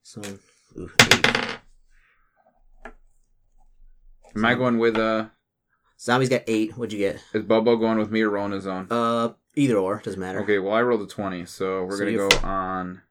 So, 0.04 0.22
ooh, 0.78 0.90
eight. 1.14 1.28
Am 4.36 4.46
I 4.46 4.54
going 4.56 4.78
with 4.78 4.98
uh? 4.98 5.28
Zombies 6.00 6.30
got 6.30 6.44
eight. 6.48 6.78
What'd 6.78 6.94
you 6.94 7.00
get? 7.00 7.20
Is 7.34 7.44
Bobo 7.44 7.76
going 7.76 7.98
with 7.98 8.12
me 8.12 8.22
or 8.22 8.30
rolling 8.30 8.52
his 8.52 8.68
own? 8.68 8.88
Uh, 8.92 9.34
either 9.56 9.78
or 9.78 10.00
doesn't 10.04 10.20
matter. 10.20 10.42
Okay, 10.44 10.60
well 10.60 10.74
I 10.74 10.82
rolled 10.82 11.02
a 11.02 11.08
twenty, 11.08 11.46
so 11.46 11.84
we're 11.86 11.98
So 11.98 12.06
gonna 12.06 12.30
go 12.30 12.48
on. 12.48 13.02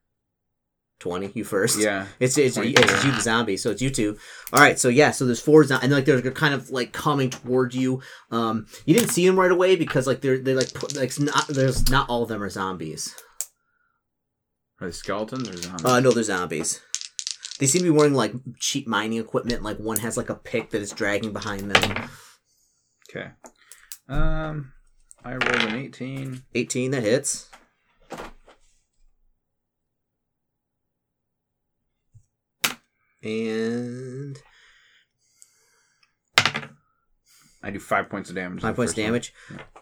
Twenty. 1.01 1.31
You 1.35 1.45
first. 1.45 1.79
Yeah, 1.79 2.07
It's 2.21 2.39
it's, 2.39 2.55
24. 2.55 2.85
it's 2.85 3.05
you 3.05 3.11
the 3.13 3.21
zombie, 3.21 3.57
so 3.57 3.71
it's 3.71 3.83
you 3.83 3.91
two. 3.91 4.17
All 4.53 4.61
right, 4.61 4.79
so 4.79 4.89
yeah, 4.89 5.11
so 5.11 5.27
there's 5.27 5.41
four 5.43 5.65
zombies, 5.65 5.85
and 5.85 5.93
like 5.93 6.05
they're 6.05 6.23
kind 6.31 6.55
of 6.55 6.71
like 6.71 6.93
coming 6.93 7.29
towards 7.29 7.75
you. 7.75 8.01
Um, 8.31 8.67
you 8.87 8.95
didn't 8.95 9.11
see 9.11 9.27
them 9.27 9.39
right 9.39 9.51
away 9.51 9.77
because 9.77 10.07
like 10.07 10.21
they're 10.21 10.39
they're 10.39 10.55
like 10.57 10.73
put, 10.73 10.95
like 10.97 11.09
it's 11.09 11.19
not 11.21 11.49
there's 11.49 11.91
not 11.91 12.09
all 12.09 12.23
of 12.23 12.29
them 12.29 12.43
are 12.43 12.49
zombies. 12.49 13.15
Are 14.81 14.89
they 14.89 14.93
skeletons 14.93 15.49
or 15.49 15.57
zombies? 15.57 15.85
Uh, 15.85 16.01
no, 16.01 16.11
they're 16.11 16.23
zombies. 16.23 16.81
They 17.59 17.67
seem 17.67 17.81
to 17.81 17.85
be 17.85 17.91
wearing 17.91 18.15
like 18.15 18.33
cheap 18.59 18.87
mining 18.87 19.19
equipment. 19.19 19.63
Like 19.63 19.79
one 19.79 19.99
has 19.99 20.17
like 20.17 20.29
a 20.29 20.35
pick 20.35 20.71
that 20.71 20.83
is 20.83 20.91
dragging 20.93 21.33
behind 21.33 21.71
them. 21.71 22.09
okay. 23.09 23.31
Um, 24.09 24.73
I 25.25 25.33
rolled 25.33 25.63
an 25.63 25.75
eighteen. 25.77 26.43
Eighteen 26.55 26.91
that 26.91 27.03
hits. 27.03 27.49
And 33.23 34.39
I 37.63 37.71
do 37.71 37.81
five 37.81 38.09
points 38.09 38.29
of 38.29 38.37
damage. 38.37 38.63
five 38.63 38.77
points 38.77 38.95
damage. 38.95 39.33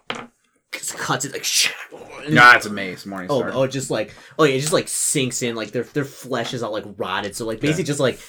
one. 0.07 0.31
Damage. 0.79 0.93
Cuts 1.01 1.25
it 1.25 1.33
like. 1.33 2.29
Nah, 2.29 2.55
it's 2.55 2.65
a 2.65 2.69
mace. 2.69 3.05
Morning 3.05 3.29
Oh, 3.29 3.43
oh, 3.43 3.63
it 3.63 3.69
just 3.69 3.91
like 3.91 4.13
oh 4.39 4.43
yeah, 4.43 4.55
it 4.55 4.59
just 4.61 4.73
like 4.73 4.87
sinks 4.87 5.41
in. 5.41 5.55
Like 5.55 5.71
their 5.71 5.83
their 5.83 6.05
flesh 6.05 6.53
is 6.53 6.63
all 6.63 6.71
like 6.71 6.85
rotted. 6.97 7.35
So 7.35 7.45
like 7.45 7.59
basically 7.59 7.83
just 7.83 7.99
like 7.99 8.19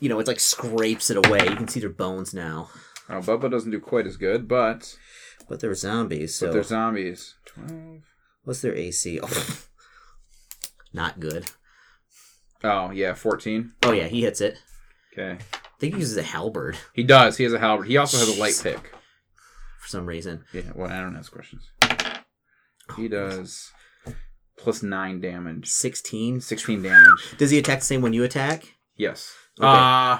you 0.00 0.08
know, 0.08 0.18
it's 0.18 0.28
like 0.28 0.40
scrapes 0.40 1.10
it 1.10 1.26
away. 1.26 1.40
You 1.48 1.56
can 1.56 1.68
see 1.68 1.80
their 1.80 1.90
bones 1.90 2.32
now. 2.34 2.70
Oh, 3.08 3.20
Bubba 3.20 3.50
doesn't 3.50 3.70
do 3.70 3.80
quite 3.80 4.06
as 4.06 4.16
good, 4.16 4.48
but 4.48 4.96
But 5.48 5.60
they're 5.60 5.74
zombies. 5.74 6.38
but 6.40 6.46
So 6.46 6.52
they're 6.52 6.62
zombies. 6.62 7.34
Twelve. 7.44 8.02
what's 8.44 8.60
their 8.62 8.74
AC? 8.74 9.20
Oh, 9.22 9.58
not 10.92 11.20
good. 11.20 11.50
Oh 12.64 12.90
yeah, 12.90 13.14
fourteen. 13.14 13.72
Oh 13.82 13.92
yeah, 13.92 14.06
he 14.06 14.22
hits 14.22 14.40
it. 14.40 14.58
Okay. 15.12 15.38
I 15.42 15.58
think 15.80 15.94
he 15.94 16.00
uses 16.00 16.16
a 16.18 16.22
halberd 16.22 16.76
He 16.92 17.02
does. 17.02 17.36
He 17.36 17.44
has 17.44 17.52
a 17.52 17.58
halberd. 17.58 17.88
He 17.88 17.96
also 17.96 18.18
has 18.18 18.36
a 18.36 18.40
light 18.40 18.58
pick. 18.62 18.92
For 19.80 19.88
some 19.88 20.06
reason. 20.06 20.44
Yeah. 20.52 20.72
Well, 20.74 20.90
I 20.90 21.00
don't 21.00 21.16
ask 21.16 21.32
questions. 21.32 21.70
He 22.96 23.08
does 23.08 23.70
plus 24.56 24.82
nine 24.82 25.20
damage. 25.20 25.68
Sixteen. 25.68 26.40
Sixteen 26.40 26.82
damage. 26.82 27.36
Does 27.38 27.50
he 27.50 27.58
attack 27.58 27.80
the 27.80 27.84
same 27.86 28.02
when 28.02 28.12
you 28.12 28.24
attack? 28.24 28.74
Yes. 28.96 29.32
Okay. 29.58 29.66
Uh 29.66 30.18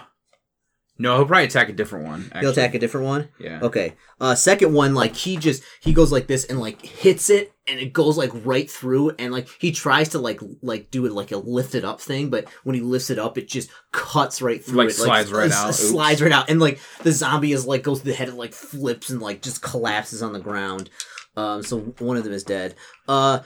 no, 1.00 1.16
he'll 1.16 1.26
probably 1.26 1.45
attack 1.47 1.69
a 1.71 1.73
different 1.73 2.04
one. 2.07 2.25
Actually. 2.26 2.40
He'll 2.40 2.50
attack 2.50 2.75
a 2.75 2.78
different 2.78 3.07
one. 3.07 3.28
Yeah. 3.38 3.61
Okay. 3.62 3.95
Uh, 4.21 4.35
second 4.35 4.75
one, 4.75 4.95
like 4.95 5.16
he 5.16 5.38
just 5.38 5.62
he 5.80 5.92
goes 5.95 6.12
like 6.12 6.26
this 6.26 6.45
and 6.45 6.61
like 6.61 6.83
hits 6.85 7.30
it, 7.30 7.54
and 7.66 7.80
it 7.80 7.95
goes 7.95 8.19
like 8.19 8.30
right 8.45 8.71
through, 8.71 9.12
and 9.19 9.33
like 9.33 9.49
he 9.59 9.73
tries 9.73 10.11
to 10.11 10.19
like 10.19 10.40
like 10.61 10.90
do 10.90 11.07
it 11.07 11.12
like 11.12 11.33
a 11.33 11.38
lifted 11.38 11.85
up 11.87 12.02
thing, 12.02 12.28
but 12.28 12.47
when 12.64 12.75
he 12.75 12.83
lifts 12.83 13.09
it 13.09 13.19
up, 13.19 13.38
it 13.38 13.49
just 13.49 13.71
cuts 13.92 14.42
right 14.42 14.62
through. 14.62 14.76
Like, 14.76 14.88
it, 14.90 14.92
slides 14.95 15.33
right 15.33 15.50
s- 15.50 15.57
out. 15.57 15.75
Slides 15.75 16.21
right 16.21 16.33
out, 16.33 16.50
and 16.50 16.61
like 16.61 16.78
the 17.02 17.12
zombie 17.12 17.52
is 17.52 17.66
like 17.66 17.83
goes 17.83 18.00
to 18.00 18.04
the 18.04 18.12
head, 18.12 18.28
and 18.28 18.37
like 18.37 18.52
flips 18.52 19.09
and 19.09 19.21
like 19.23 19.40
just 19.40 19.62
collapses 19.62 20.23
on 20.23 20.35
the 20.35 20.40
ground. 20.40 20.90
Um, 21.37 21.62
so 21.62 21.78
one 22.00 22.19
of 22.19 22.25
them 22.25 22.35
is 22.35 22.45
dead. 22.45 22.75
Uh, 23.09 23.40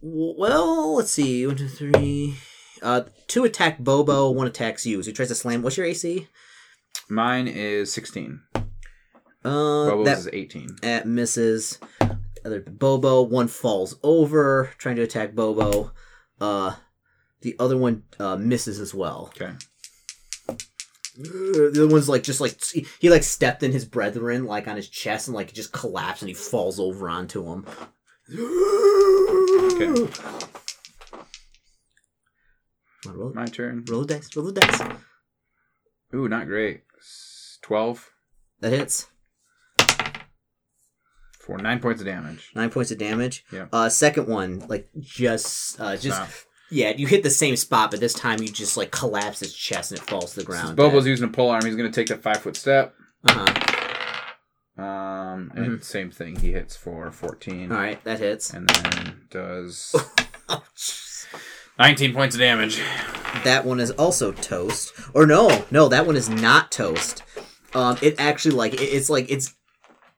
well, 0.00 0.94
let's 0.96 1.10
see, 1.10 1.46
one, 1.46 1.56
two, 1.56 1.68
three. 1.68 2.36
Uh, 2.80 3.02
two 3.26 3.44
attack 3.44 3.78
Bobo, 3.78 4.30
one 4.30 4.46
attacks 4.46 4.86
you. 4.86 5.02
So 5.02 5.08
he 5.10 5.12
tries 5.12 5.28
to 5.28 5.34
slam. 5.34 5.62
What's 5.62 5.76
your 5.76 5.86
AC? 5.86 6.28
Mine 7.08 7.48
is 7.48 7.92
sixteen. 7.92 8.40
Uh, 9.44 9.88
Bubbles 9.90 10.04
that 10.06 10.18
is 10.18 10.28
eighteen. 10.32 10.76
at 10.82 11.06
misses. 11.06 11.78
Other 12.44 12.60
Bobo, 12.60 13.22
one 13.22 13.48
falls 13.48 13.98
over 14.02 14.70
trying 14.78 14.96
to 14.96 15.02
attack 15.02 15.34
Bobo. 15.34 15.92
Uh, 16.40 16.76
the 17.40 17.56
other 17.58 17.76
one 17.76 18.04
uh, 18.18 18.36
misses 18.36 18.78
as 18.78 18.94
well. 18.94 19.32
Okay. 19.36 19.52
The 21.16 21.70
other 21.74 21.88
one's 21.88 22.08
like 22.08 22.22
just 22.22 22.40
like 22.40 22.62
he, 22.72 22.86
he 23.00 23.10
like 23.10 23.24
stepped 23.24 23.62
in 23.64 23.72
his 23.72 23.84
brethren 23.84 24.44
like 24.44 24.68
on 24.68 24.76
his 24.76 24.88
chest 24.88 25.26
and 25.26 25.34
like 25.34 25.52
just 25.52 25.72
collapsed 25.72 26.22
and 26.22 26.28
he 26.28 26.34
falls 26.34 26.78
over 26.78 27.08
onto 27.08 27.44
him. 27.44 27.66
Okay. 28.30 30.12
Roll, 33.06 33.32
My 33.34 33.46
turn. 33.46 33.84
roll 33.88 34.04
the 34.04 34.14
dice. 34.14 34.36
Roll 34.36 34.46
the 34.52 34.60
dice. 34.60 34.80
Ooh, 36.14 36.28
not 36.28 36.46
great. 36.46 36.82
S- 37.68 37.70
Twelve 37.70 38.10
That 38.60 38.72
hits. 38.72 39.06
for 41.38 41.58
nine 41.58 41.80
points 41.80 42.00
of 42.00 42.06
damage. 42.06 42.50
Nine 42.54 42.70
points 42.70 42.90
of 42.90 42.98
damage. 42.98 43.44
Yeah. 43.52 43.66
Uh, 43.72 43.88
second 43.88 44.26
one, 44.28 44.60
like 44.68 44.88
just 44.98 45.80
uh, 45.80 45.96
just 45.96 46.16
Stop. 46.16 46.28
yeah, 46.70 46.92
you 46.96 47.06
hit 47.06 47.22
the 47.22 47.30
same 47.30 47.56
spot, 47.56 47.90
but 47.90 48.00
this 48.00 48.14
time 48.14 48.40
you 48.42 48.48
just 48.48 48.76
like 48.76 48.90
collapse 48.90 49.40
his 49.40 49.52
chest 49.54 49.92
and 49.92 50.00
it 50.00 50.06
falls 50.06 50.32
to 50.34 50.40
the 50.40 50.46
ground. 50.46 50.76
Bobo's 50.76 51.06
using 51.06 51.28
a 51.28 51.32
pole 51.32 51.50
arm. 51.50 51.64
He's 51.64 51.76
going 51.76 51.90
to 51.90 51.94
take 52.00 52.08
that 52.08 52.22
five 52.22 52.38
foot 52.38 52.56
step. 52.56 52.94
Uh 53.26 53.32
huh. 54.76 54.82
Um, 54.82 55.50
and 55.56 55.82
same 55.82 56.10
thing. 56.10 56.36
He 56.36 56.52
hits 56.52 56.76
for 56.76 57.10
fourteen, 57.10 57.72
All 57.72 57.78
right, 57.78 58.02
that 58.04 58.18
hits. 58.20 58.52
and 58.54 58.68
then 58.68 59.22
does 59.30 59.94
nineteen 61.78 62.14
points 62.14 62.34
of 62.36 62.40
damage. 62.40 62.80
That 63.44 63.64
one 63.64 63.80
is 63.80 63.90
also 63.92 64.32
toast. 64.32 64.92
Or 65.14 65.26
no, 65.26 65.64
no, 65.70 65.88
that 65.88 66.06
one 66.06 66.16
is 66.16 66.28
not 66.28 66.70
toast. 66.70 67.22
Um, 67.74 67.98
it 68.02 68.14
actually 68.18 68.54
like 68.54 68.74
it, 68.74 68.80
it's 68.80 69.10
like 69.10 69.30
it's 69.30 69.54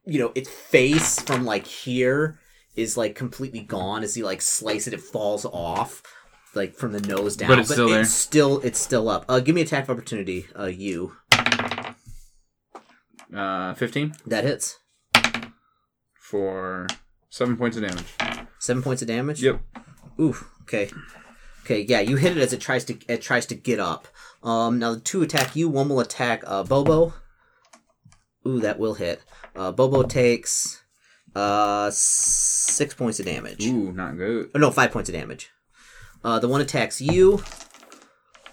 you 0.05 0.19
know 0.19 0.33
its 0.35 0.49
face 0.49 1.21
from 1.21 1.45
like 1.45 1.67
here 1.67 2.39
is 2.77 2.97
like 2.97 3.15
completely 3.15 3.61
gone. 3.61 4.03
As 4.03 4.15
he 4.15 4.23
like 4.23 4.41
slice 4.43 4.87
it, 4.87 4.95
it 4.95 5.01
falls 5.01 5.45
off 5.45 6.03
like 6.55 6.75
from 6.75 6.93
the 6.93 7.01
nose 7.01 7.37
down. 7.37 7.49
But 7.49 7.59
it's 7.61 7.71
still 7.73 7.89
there. 7.89 8.01
It's 8.03 8.13
still 8.13 8.61
it's 8.61 8.79
still 8.79 9.09
up. 9.09 9.25
Uh, 9.29 9.41
give 9.41 9.55
me 9.55 9.63
attack 9.63 9.85
of 9.85 9.91
opportunity. 9.91 10.47
Uh, 10.59 10.67
you 10.67 11.17
Uh, 13.35 13.75
fifteen 13.75 14.15
that 14.27 14.45
hits 14.45 14.79
for 16.21 16.87
seven 17.31 17.57
points 17.57 17.77
of 17.77 17.83
damage. 17.83 18.47
seven 18.59 18.83
points 18.83 19.03
of 19.03 19.09
damage. 19.09 19.43
Yep. 19.43 19.61
Oof. 20.21 20.49
okay. 20.63 20.91
Okay, 21.65 21.83
yeah, 21.83 22.01
you 22.01 22.17
hit 22.17 22.37
it 22.37 22.41
as 22.43 22.53
it 22.53 22.61
tries 22.61 22.85
to 22.87 22.99
it 23.09 23.23
tries 23.23 23.47
to 23.47 23.55
get 23.55 23.79
up. 23.79 24.09
Um 24.43 24.79
now 24.79 24.95
the 24.95 25.01
two 25.01 25.23
attack 25.23 25.55
you, 25.55 25.69
one 25.69 25.89
will 25.89 26.01
attack 26.01 26.43
uh 26.47 26.63
Bobo. 26.65 27.13
Ooh, 28.47 28.61
that 28.61 28.79
will 28.79 28.95
hit. 28.95 29.23
Uh 29.55 29.73
Bobo 29.73 30.03
takes 30.03 30.83
uh 31.35 31.91
six 31.93 32.95
points 32.95 33.21
of 33.21 33.27
damage. 33.27 33.65
Ooh, 33.67 33.93
not 33.93 34.17
good. 34.17 34.51
Oh, 34.55 34.59
no, 34.59 34.71
five 34.71 34.91
points 34.93 35.09
of 35.09 35.15
damage. 35.15 35.51
Uh 36.25 36.39
the 36.39 36.49
one 36.49 36.61
attacks 36.61 37.01
you. 37.01 37.43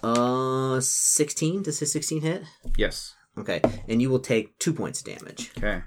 Uh 0.02 0.80
sixteen. 0.80 1.62
Does 1.62 1.78
his 1.80 1.90
sixteen 1.92 2.22
hit? 2.22 2.42
Yes. 2.76 3.14
Okay. 3.36 3.60
And 3.88 4.02
you 4.02 4.10
will 4.10 4.20
take 4.20 4.58
two 4.58 4.72
points 4.72 5.00
of 5.00 5.06
damage. 5.06 5.50
Okay. 5.56 5.82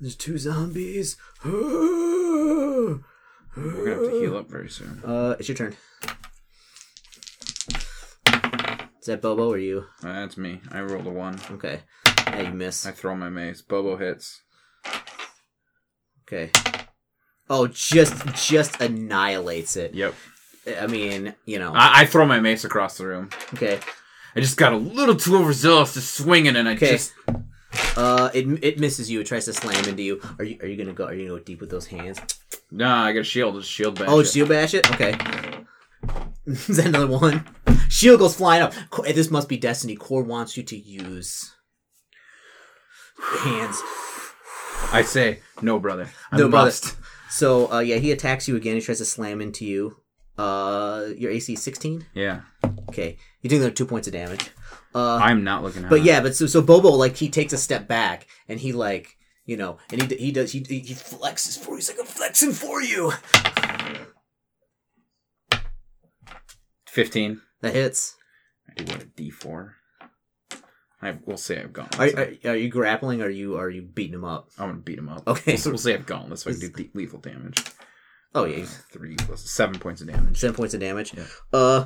There's 0.00 0.16
two 0.16 0.38
zombies. 0.38 1.16
We're 1.44 3.00
gonna 3.56 3.90
have 3.90 4.10
to 4.10 4.20
heal 4.20 4.36
up 4.36 4.48
very 4.48 4.70
soon. 4.70 5.02
Uh, 5.04 5.36
it's 5.38 5.48
your 5.48 5.56
turn. 5.56 5.76
Is 9.00 9.06
that 9.06 9.20
Bobo 9.22 9.50
or 9.50 9.58
you? 9.58 9.84
Uh, 10.02 10.12
that's 10.12 10.36
me. 10.36 10.60
I 10.70 10.80
rolled 10.80 11.06
a 11.06 11.10
one. 11.10 11.38
Okay. 11.50 11.80
Yeah, 12.30 12.42
you 12.48 12.52
miss. 12.54 12.86
I 12.86 12.92
throw 12.92 13.14
my 13.16 13.28
mace. 13.28 13.60
Bobo 13.62 13.96
hits. 13.96 14.40
Okay. 16.26 16.50
Oh, 17.48 17.66
just 17.66 18.24
just 18.34 18.80
annihilates 18.80 19.76
it. 19.76 19.94
Yep. 19.94 20.14
I 20.80 20.86
mean, 20.86 21.34
you 21.46 21.58
know. 21.58 21.72
I, 21.74 22.02
I 22.02 22.06
throw 22.06 22.24
my 22.26 22.38
mace 22.40 22.64
across 22.64 22.96
the 22.98 23.06
room. 23.06 23.30
Okay. 23.54 23.80
I 24.36 24.40
just 24.40 24.56
got 24.56 24.72
a 24.72 24.76
little 24.76 25.16
too 25.16 25.36
overzealous 25.36 25.94
to 25.94 26.00
swing 26.00 26.46
it, 26.46 26.54
and 26.54 26.68
I 26.68 26.74
Okay. 26.74 26.92
just 26.92 27.12
Uh, 27.96 28.30
it 28.32 28.46
it 28.62 28.78
misses 28.78 29.10
you. 29.10 29.20
It 29.20 29.26
tries 29.26 29.46
to 29.46 29.52
slam 29.52 29.84
into 29.88 30.02
you. 30.02 30.20
Are 30.38 30.44
you 30.44 30.58
are 30.62 30.66
you 30.66 30.76
gonna 30.76 30.92
go? 30.92 31.06
Are 31.06 31.14
you 31.14 31.26
gonna 31.28 31.38
go 31.40 31.44
deep 31.44 31.60
with 31.60 31.70
those 31.70 31.86
hands? 31.86 32.20
nah. 32.70 33.04
I 33.06 33.12
got 33.12 33.20
a 33.20 33.24
shield. 33.24 33.56
Just 33.56 33.68
shield 33.70 33.98
bash. 33.98 34.08
Oh, 34.08 34.20
it. 34.20 34.28
shield 34.28 34.48
bash 34.48 34.74
it. 34.74 34.88
Okay. 34.92 35.16
Is 36.46 36.76
that 36.76 36.86
another 36.86 37.06
one? 37.08 37.44
Shield 37.88 38.20
goes 38.20 38.36
flying 38.36 38.62
up. 38.62 38.72
This 39.04 39.30
must 39.30 39.48
be 39.48 39.56
destiny. 39.56 39.96
Core 39.96 40.22
wants 40.22 40.56
you 40.56 40.62
to 40.64 40.76
use. 40.76 41.52
Hands. 43.22 43.80
I 44.92 45.02
say, 45.02 45.40
no, 45.62 45.78
brother. 45.78 46.08
I 46.32 46.38
No, 46.38 46.48
brother. 46.48 46.66
must. 46.66 46.96
So 47.30 47.70
uh, 47.72 47.78
yeah, 47.80 47.96
he 47.96 48.10
attacks 48.12 48.48
you 48.48 48.56
again. 48.56 48.74
He 48.74 48.80
tries 48.80 48.98
to 48.98 49.04
slam 49.04 49.40
into 49.40 49.64
you. 49.64 49.96
Uh, 50.38 51.08
your 51.16 51.30
AC 51.30 51.54
sixteen. 51.56 52.06
Yeah, 52.14 52.40
Okay, 52.88 53.18
you're 53.42 53.50
doing 53.50 53.62
like 53.62 53.74
two 53.74 53.84
points 53.86 54.06
of 54.08 54.14
damage. 54.14 54.50
Uh, 54.94 55.16
I'm 55.16 55.44
not 55.44 55.62
looking 55.62 55.84
at 55.84 55.90
but 55.90 56.02
yeah, 56.02 56.20
but 56.20 56.34
so 56.34 56.46
so 56.46 56.62
Bobo 56.62 56.88
like 56.90 57.16
he 57.16 57.28
takes 57.28 57.52
a 57.52 57.58
step 57.58 57.86
back 57.86 58.26
and 58.48 58.58
he 58.58 58.72
like 58.72 59.16
you 59.44 59.56
know 59.56 59.78
and 59.92 60.02
he 60.02 60.16
he 60.16 60.32
does 60.32 60.50
he 60.52 60.60
he 60.68 60.94
flexes 60.94 61.58
for 61.58 61.72
you. 61.72 61.76
He's 61.76 61.90
like 61.90 62.00
I'm 62.00 62.06
flexing 62.06 62.52
for 62.52 62.82
you. 62.82 63.12
15. 66.88 67.40
That 67.60 67.74
hits. 67.74 68.16
I 68.68 68.82
do 68.82 68.92
what 68.92 69.02
a 69.02 69.06
D4. 69.06 69.72
I 71.02 71.16
we'll 71.24 71.36
say 71.36 71.60
I've 71.60 71.72
gone. 71.72 71.88
Are, 71.98 72.06
are, 72.06 72.32
are 72.52 72.56
you 72.56 72.68
grappling? 72.68 73.22
Or 73.22 73.26
are 73.26 73.30
you 73.30 73.56
are 73.56 73.70
you 73.70 73.82
beating 73.82 74.14
him 74.14 74.24
up? 74.24 74.50
I'm 74.58 74.68
gonna 74.68 74.80
beat 74.80 74.98
him 74.98 75.08
up. 75.08 75.26
Okay. 75.26 75.56
We'll, 75.64 75.72
we'll 75.72 75.78
say 75.78 75.94
I've 75.94 76.06
gone. 76.06 76.28
That's 76.28 76.44
why 76.44 76.52
I 76.52 76.56
can 76.56 76.70
do 76.70 76.88
lethal 76.94 77.20
damage. 77.20 77.64
Oh 78.34 78.44
yeah, 78.44 78.64
Three 78.92 79.16
plus 79.16 79.50
seven 79.50 79.78
points 79.80 80.00
of 80.02 80.08
damage. 80.08 80.38
seven 80.38 80.54
points 80.54 80.74
of 80.74 80.80
damage. 80.80 81.14
Yeah. 81.16 81.24
Uh, 81.52 81.84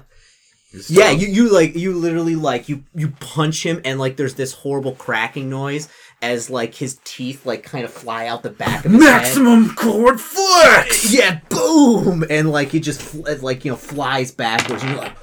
yeah, 0.89 1.11
you 1.11 1.29
you 1.29 1.53
like 1.53 1.77
you 1.77 1.95
literally 1.95 2.35
like 2.35 2.69
you 2.69 2.85
you 2.95 3.11
punch 3.21 3.65
him 3.65 3.81
and 3.85 3.99
like 3.99 4.17
there's 4.17 4.35
this 4.35 4.53
horrible 4.53 4.93
cracking 4.93 5.49
noise 5.49 5.89
as 6.21 6.51
like 6.51 6.75
his 6.75 6.99
teeth 7.05 7.47
like 7.47 7.63
kind 7.63 7.85
of 7.85 7.93
fly 7.93 8.27
out 8.27 8.43
the 8.43 8.51
back 8.51 8.85
of 8.85 8.91
his 8.93 9.03
head. 9.05 9.11
maximum 9.11 9.69
Kord 9.71 10.19
flex. 10.19 11.13
Yeah, 11.15 11.41
boom, 11.49 12.25
and 12.29 12.51
like 12.51 12.71
he 12.71 12.81
just 12.81 13.15
like 13.43 13.65
you 13.65 13.71
know 13.71 13.77
flies 13.77 14.33
backwards, 14.33 14.83
and 14.83 14.93
you're 14.93 15.01
like, 15.01 15.17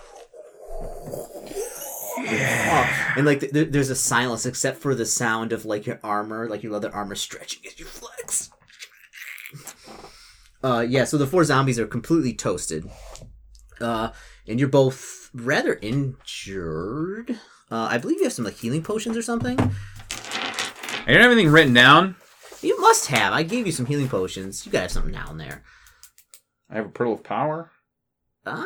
yeah, 2.32 3.14
and 3.18 3.26
like 3.26 3.40
th- 3.42 3.52
th- 3.52 3.70
there's 3.72 3.90
a 3.90 3.96
silence 3.96 4.46
except 4.46 4.80
for 4.80 4.96
the 4.96 5.06
sound 5.06 5.52
of 5.54 5.66
like 5.66 5.86
your 5.86 6.00
armor, 6.04 6.48
like 6.48 6.64
your 6.64 6.72
leather 6.72 6.94
armor 6.94 7.16
stretching 7.16 7.62
as 7.68 7.80
you 7.80 7.86
flex. 7.86 8.50
Uh, 10.64 10.86
yeah, 10.88 11.04
so 11.04 11.18
the 11.18 11.28
four 11.28 11.44
zombies 11.44 11.80
are 11.80 11.88
completely 11.88 12.34
toasted, 12.34 12.90
uh, 13.80 14.10
and 14.48 14.60
you're 14.60 14.70
both 14.70 15.30
rather 15.34 15.80
injured. 15.82 17.32
Uh, 17.72 17.88
I 17.90 17.98
believe 17.98 18.18
you 18.18 18.24
have 18.26 18.34
some 18.34 18.46
like 18.46 18.58
healing 18.58 18.84
potions 18.84 19.18
or 19.18 19.22
something. 19.22 19.60
I 19.60 21.06
don't 21.08 21.22
have 21.22 21.32
anything 21.32 21.52
written 21.52 21.74
down. 21.74 22.16
You 22.62 22.80
must 22.80 23.08
have. 23.08 23.34
I 23.34 23.42
gave 23.44 23.66
you 23.66 23.72
some 23.72 23.88
healing 23.88 24.08
potions. 24.08 24.66
You 24.66 24.72
gotta 24.72 24.84
have 24.84 24.92
something 24.92 25.14
down 25.14 25.38
there. 25.38 25.64
I 26.70 26.76
have 26.76 26.86
a 26.86 26.90
pearl 26.90 27.14
of 27.14 27.24
power, 27.24 27.72
Ah, 28.46 28.66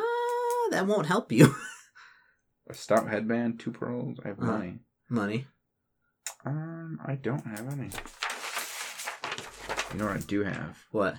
that 0.72 0.86
won't 0.86 1.08
help 1.08 1.32
you. 1.32 1.56
a 2.68 2.74
stout 2.74 3.10
headband, 3.10 3.60
two 3.60 3.72
pearls. 3.72 4.20
I 4.24 4.30
have 4.30 4.40
Uh-huh. 4.40 4.52
money. 4.52 4.80
Money. 5.10 5.48
Um, 6.46 7.00
I 7.06 7.16
don't 7.16 7.46
have 7.46 7.68
any. 7.72 7.90
You 9.94 10.00
know 10.00 10.06
what 10.08 10.18
I 10.18 10.20
do 10.20 10.44
have? 10.44 10.78
What? 10.92 11.18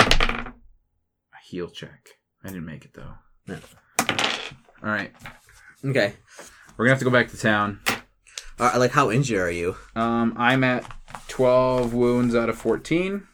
A 0.00 0.52
heal 1.44 1.68
check. 1.68 2.10
I 2.44 2.48
didn't 2.48 2.64
make 2.64 2.84
it 2.84 2.94
though. 2.94 3.14
No. 3.46 3.58
All 4.82 4.90
right, 4.90 5.12
Okay. 5.84 6.14
we're 6.76 6.84
gonna 6.86 6.90
have 6.90 6.98
to 6.98 7.04
go 7.04 7.10
back 7.10 7.28
to 7.28 7.36
town. 7.36 7.80
Uh, 8.58 8.72
like, 8.78 8.90
how 8.90 9.10
injured 9.10 9.40
are 9.40 9.50
you? 9.50 9.76
Um, 9.94 10.34
I'm 10.36 10.64
at 10.64 10.84
12 11.28 11.94
wounds 11.94 12.34
out 12.34 12.48
of 12.48 12.58
14, 12.58 13.26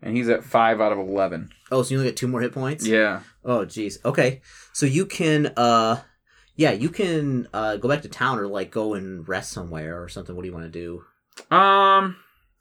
and 0.00 0.16
he's 0.16 0.28
at 0.28 0.44
5 0.44 0.80
out 0.80 0.92
of 0.92 0.98
11. 0.98 1.50
Oh, 1.72 1.82
so 1.82 1.90
you 1.94 1.98
only 1.98 2.10
get 2.10 2.16
two 2.16 2.28
more 2.28 2.40
hit 2.40 2.52
points? 2.52 2.86
Yeah. 2.86 3.20
Oh, 3.44 3.64
jeez. 3.66 3.98
Okay. 4.04 4.40
So 4.72 4.86
you 4.86 5.06
can, 5.06 5.48
uh, 5.56 6.02
yeah, 6.56 6.72
you 6.72 6.88
can 6.88 7.48
uh, 7.52 7.76
go 7.76 7.88
back 7.88 8.02
to 8.02 8.08
town 8.08 8.38
or 8.38 8.46
like 8.46 8.70
go 8.70 8.94
and 8.94 9.28
rest 9.28 9.52
somewhere 9.52 10.02
or 10.02 10.08
something. 10.08 10.34
What 10.34 10.42
do 10.42 10.48
you 10.48 10.54
want 10.54 10.72
to 10.72 11.02
do? 11.50 11.54
Um, 11.54 12.16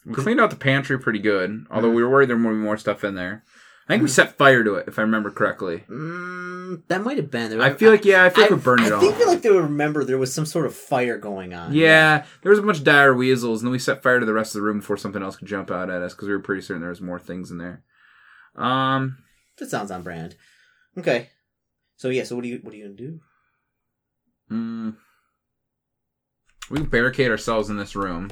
we 0.05 0.15
cleaned 0.15 0.39
out 0.41 0.49
the 0.49 0.55
pantry 0.55 0.97
pretty 0.99 1.19
good, 1.19 1.65
although 1.69 1.91
we 1.91 2.03
were 2.03 2.09
worried 2.09 2.29
there 2.29 2.37
would 2.37 2.43
be 2.49 2.55
more 2.55 2.77
stuff 2.77 3.03
in 3.03 3.15
there. 3.15 3.43
I 3.87 3.93
think 3.93 4.03
we 4.03 4.07
set 4.09 4.37
fire 4.37 4.63
to 4.63 4.75
it, 4.75 4.87
if 4.87 4.97
I 4.97 5.01
remember 5.01 5.29
correctly. 5.29 5.83
Mm, 5.89 6.83
that 6.87 7.03
might 7.03 7.17
have 7.17 7.29
been. 7.29 7.59
I 7.59 7.73
feel 7.73 7.91
like, 7.91 8.05
yeah, 8.05 8.23
I 8.23 8.29
feel 8.29 8.45
like 8.45 8.51
we 8.51 8.57
burned 8.57 8.85
it 8.85 8.93
I 8.93 8.95
all. 8.95 9.01
think 9.01 9.19
like 9.27 9.41
they 9.41 9.51
would 9.51 9.63
remember 9.63 10.05
there 10.05 10.17
was 10.17 10.33
some 10.33 10.45
sort 10.45 10.65
of 10.65 10.73
fire 10.73 11.17
going 11.17 11.53
on. 11.53 11.73
Yeah, 11.73 12.25
there 12.41 12.49
was 12.49 12.59
a 12.59 12.61
bunch 12.61 12.77
of 12.77 12.85
dire 12.85 13.13
weasels, 13.13 13.61
and 13.61 13.67
then 13.67 13.73
we 13.73 13.79
set 13.79 14.01
fire 14.01 14.21
to 14.21 14.25
the 14.25 14.33
rest 14.33 14.55
of 14.55 14.59
the 14.61 14.65
room 14.65 14.79
before 14.79 14.95
something 14.95 15.21
else 15.21 15.35
could 15.35 15.49
jump 15.49 15.69
out 15.69 15.89
at 15.89 16.01
us 16.01 16.13
because 16.13 16.29
we 16.29 16.33
were 16.33 16.39
pretty 16.39 16.61
certain 16.61 16.79
there 16.81 16.89
was 16.89 17.01
more 17.01 17.19
things 17.19 17.51
in 17.51 17.57
there. 17.57 17.83
Um, 18.55 19.17
That 19.59 19.69
sounds 19.69 19.91
on 19.91 20.01
brand. 20.01 20.35
Okay. 20.97 21.29
So 21.97 22.07
yeah. 22.09 22.23
So 22.23 22.35
what 22.35 22.43
do 22.43 22.47
you 22.47 22.59
what 22.63 22.73
are 22.73 22.77
you 22.77 22.85
gonna 22.85 22.95
do? 22.95 23.19
Mm, 24.53 24.95
we 26.69 26.77
can 26.77 26.89
barricade 26.89 27.29
ourselves 27.31 27.69
in 27.69 27.77
this 27.77 27.95
room 27.95 28.29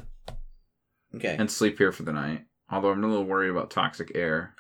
Okay. 1.16 1.36
and 1.38 1.50
sleep 1.52 1.78
here 1.78 1.92
for 1.92 2.04
the 2.04 2.14
night. 2.14 2.46
Although 2.70 2.92
I'm 2.92 3.04
a 3.04 3.08
little 3.08 3.26
worried 3.26 3.50
about 3.50 3.70
toxic 3.72 4.12
air. 4.16 4.56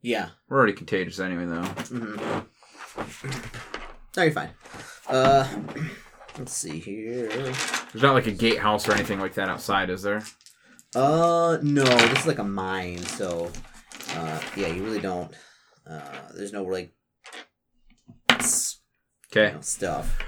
yeah. 0.00 0.30
We're 0.48 0.56
already 0.58 0.72
contagious 0.72 1.20
anyway, 1.20 1.46
though. 1.46 1.62
Mm-hmm. 1.62 2.40
No, 4.16 4.22
you're 4.24 4.32
fine. 4.32 4.50
Uh, 5.08 5.48
let's 6.38 6.52
see 6.52 6.78
here. 6.80 7.28
There's 7.28 8.02
not 8.02 8.14
like 8.14 8.26
a 8.26 8.32
gatehouse 8.32 8.88
or 8.88 8.92
anything 8.92 9.20
like 9.20 9.34
that 9.34 9.48
outside, 9.48 9.88
is 9.90 10.02
there? 10.02 10.22
Uh, 10.94 11.58
no, 11.62 11.84
this 11.84 12.20
is 12.20 12.26
like 12.26 12.38
a 12.40 12.44
mine, 12.44 12.98
so, 12.98 13.50
uh, 14.10 14.40
yeah, 14.56 14.66
you 14.66 14.82
really 14.84 15.00
don't, 15.00 15.32
uh, 15.88 16.18
there's 16.34 16.52
no, 16.52 16.64
like, 16.64 16.92
s- 18.30 18.80
you 19.34 19.40
Okay. 19.40 19.54
know, 19.54 19.60
stuff. 19.62 20.18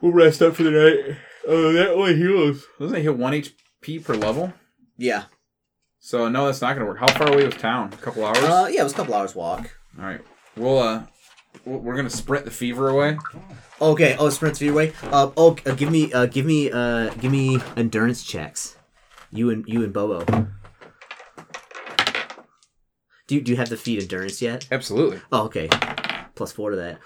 We'll 0.00 0.12
rest 0.12 0.42
up 0.42 0.54
for 0.56 0.62
the 0.62 0.70
night. 0.70 1.16
Oh, 1.46 1.72
that 1.72 1.90
only 1.90 2.16
heals. 2.16 2.64
Doesn't 2.78 2.96
it 2.96 3.02
hit 3.02 3.16
1 3.16 3.32
HP 3.32 4.04
per 4.04 4.14
level? 4.14 4.52
Yeah. 4.96 5.24
So, 5.98 6.28
no, 6.28 6.46
that's 6.46 6.60
not 6.60 6.74
going 6.74 6.80
to 6.80 6.86
work. 6.86 6.98
How 6.98 7.08
far 7.08 7.32
away 7.32 7.44
was 7.44 7.54
town? 7.56 7.92
A 7.92 7.96
couple 7.96 8.24
hours? 8.24 8.38
Uh, 8.38 8.68
yeah, 8.70 8.80
it 8.80 8.84
was 8.84 8.92
a 8.92 8.96
couple 8.96 9.14
hours 9.14 9.34
walk. 9.34 9.70
All 9.98 10.04
right. 10.04 10.20
We'll, 10.56 10.78
uh, 10.78 11.02
we'll- 11.64 11.80
we're 11.80 11.94
going 11.94 12.08
to 12.08 12.16
sprint 12.16 12.44
the 12.44 12.50
fever 12.50 12.88
away. 12.88 13.18
Okay, 13.80 14.16
oh, 14.18 14.28
sprint 14.28 14.56
fever 14.56 14.72
away. 14.72 14.92
Uh, 15.04 15.30
oh, 15.36 15.56
uh, 15.66 15.74
give 15.74 15.90
me, 15.90 16.12
uh, 16.12 16.26
give 16.26 16.46
me, 16.46 16.70
uh, 16.70 17.10
give 17.14 17.32
me 17.32 17.58
endurance 17.76 18.22
checks. 18.24 18.76
You 19.30 19.50
and, 19.50 19.64
you 19.66 19.82
and 19.84 19.92
Bobo. 19.92 20.24
Do 23.26 23.34
you, 23.34 23.40
do 23.42 23.50
you 23.52 23.56
have 23.58 23.68
the 23.68 23.76
feat 23.76 24.00
endurance 24.02 24.40
yet? 24.40 24.66
Absolutely. 24.70 25.20
Oh, 25.30 25.44
okay. 25.44 25.68
Plus 26.34 26.50
four 26.52 26.70
to 26.70 26.76
that. 26.76 26.98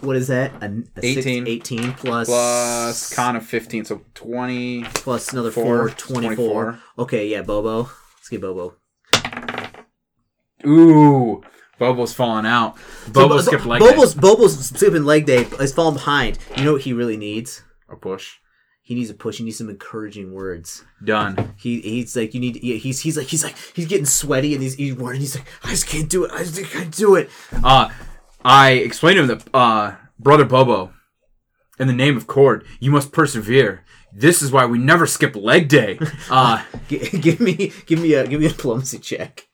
What 0.00 0.16
is 0.16 0.28
that? 0.28 0.52
A, 0.62 0.82
a 0.96 1.00
six- 1.02 1.26
18. 1.26 1.46
18 1.46 1.92
plus 1.92 2.26
Plus 2.28 3.14
con 3.14 3.36
of 3.36 3.44
15, 3.46 3.84
so 3.84 4.00
20. 4.14 4.84
plus 4.84 5.32
another 5.32 5.50
Four, 5.50 5.88
4, 5.88 5.90
24. 5.90 6.34
24. 6.36 6.78
Okay, 6.98 7.28
yeah, 7.28 7.42
Bobo. 7.42 7.90
Let's 8.16 8.28
get 8.30 8.40
Bobo. 8.40 8.74
Ooh. 10.66 11.42
Bobo's 11.78 12.12
falling 12.12 12.44
out. 12.46 12.76
Bobo 13.10 13.38
So, 13.38 13.42
skipped 13.46 13.64
leg 13.64 13.80
Bobo's, 13.80 14.14
Bobo's 14.14 14.66
skipping 14.68 15.04
leg 15.04 15.24
day. 15.24 15.44
Is 15.60 15.72
falling 15.72 15.94
behind. 15.94 16.38
You 16.56 16.64
know 16.64 16.72
what 16.74 16.82
he 16.82 16.92
really 16.92 17.16
needs? 17.16 17.62
A 17.88 17.96
push. 17.96 18.36
He 18.82 18.94
needs 18.94 19.08
a 19.08 19.14
push. 19.14 19.38
He 19.38 19.44
needs 19.44 19.56
some 19.58 19.70
encouraging 19.70 20.32
words. 20.34 20.84
Done. 21.02 21.54
He 21.56 21.80
he's 21.80 22.14
like 22.16 22.34
you 22.34 22.40
need. 22.40 22.62
Yeah, 22.62 22.76
he's 22.76 23.00
he's 23.00 23.16
like 23.16 23.28
he's 23.28 23.42
like 23.44 23.56
he's 23.74 23.86
getting 23.86 24.04
sweaty 24.04 24.52
and 24.52 24.62
he's 24.62 24.74
he's 24.74 24.92
running. 24.92 25.20
He's 25.20 25.36
like 25.36 25.46
I 25.62 25.70
just 25.70 25.86
can't 25.86 26.08
do 26.10 26.24
it. 26.24 26.32
I 26.32 26.38
just 26.44 26.62
can't 26.70 26.94
do 26.94 27.14
it. 27.14 27.30
Uh, 27.64 27.88
I 28.44 28.70
explained 28.72 29.16
to 29.16 29.22
him 29.22 29.28
that, 29.28 29.54
uh, 29.54 29.96
Brother 30.18 30.44
Bobo, 30.44 30.92
in 31.78 31.86
the 31.88 31.94
name 31.94 32.16
of 32.16 32.26
Kord, 32.26 32.64
you 32.78 32.90
must 32.90 33.12
persevere. 33.12 33.84
This 34.12 34.42
is 34.42 34.50
why 34.50 34.66
we 34.66 34.78
never 34.78 35.06
skip 35.06 35.36
leg 35.36 35.68
day. 35.68 35.98
Uh, 36.30 36.62
G- 36.88 36.98
give 37.18 37.40
me 37.40 37.72
give 37.86 38.00
me 38.00 38.14
a 38.14 38.26
give 38.26 38.40
me 38.40 38.46
a 38.46 38.50
diplomacy 38.50 38.98
check. 38.98 39.48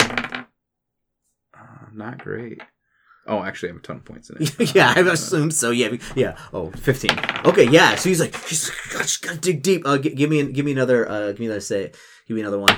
uh, 0.00 0.42
not 1.92 2.18
great. 2.18 2.60
Oh, 3.26 3.42
actually, 3.42 3.68
I 3.68 3.72
have 3.72 3.80
a 3.82 3.84
ton 3.84 3.96
of 3.96 4.04
points 4.04 4.30
in 4.30 4.36
it. 4.42 4.74
yeah, 4.74 4.92
I 4.96 5.00
assumed 5.00 5.54
so. 5.54 5.70
Yeah, 5.70 5.96
yeah. 6.16 6.36
Oh, 6.52 6.70
15. 6.70 7.10
Okay, 7.44 7.68
yeah. 7.68 7.94
So 7.94 8.08
he's 8.08 8.18
like, 8.20 8.34
he's 8.48 8.68
like, 8.68 8.78
"God, 8.92 9.02
just 9.02 9.22
gotta 9.22 9.38
dig 9.38 9.62
deep. 9.62 9.82
Uh, 9.86 9.98
g- 9.98 10.14
give 10.14 10.30
me, 10.30 10.50
give 10.50 10.64
me 10.64 10.72
another. 10.72 11.08
Uh, 11.08 11.28
give 11.28 11.40
me 11.40 11.46
another. 11.46 11.60
Say, 11.60 11.92
give 12.26 12.34
me 12.34 12.40
another 12.40 12.58
one. 12.58 12.76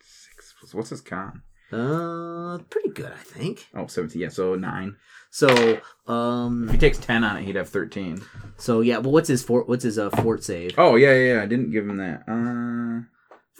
Six. 0.00 0.72
What's 0.72 0.90
his 0.90 1.00
con? 1.02 1.42
Uh, 1.72 2.58
pretty 2.70 2.90
good, 2.90 3.12
I 3.12 3.22
think. 3.22 3.66
Oh, 3.74 3.86
17. 3.86 4.20
Yeah, 4.22 4.28
so 4.28 4.54
9. 4.54 4.96
So, 5.30 5.80
um, 6.06 6.64
If 6.68 6.72
he 6.72 6.78
takes 6.78 6.98
10 6.98 7.24
on 7.24 7.36
it, 7.38 7.44
he'd 7.44 7.56
have 7.56 7.68
13. 7.68 8.22
so 8.56 8.80
yeah. 8.80 8.98
Well, 8.98 9.12
what's 9.12 9.28
his 9.28 9.42
fort? 9.42 9.68
What's 9.68 9.84
his 9.84 9.98
uh 9.98 10.10
fort 10.10 10.44
save? 10.44 10.72
Oh, 10.78 10.96
yeah, 10.96 11.12
yeah, 11.14 11.34
yeah. 11.34 11.42
I 11.42 11.46
didn't 11.46 11.70
give 11.72 11.88
him 11.88 11.96
that. 11.98 12.22
Uh, 12.28 13.04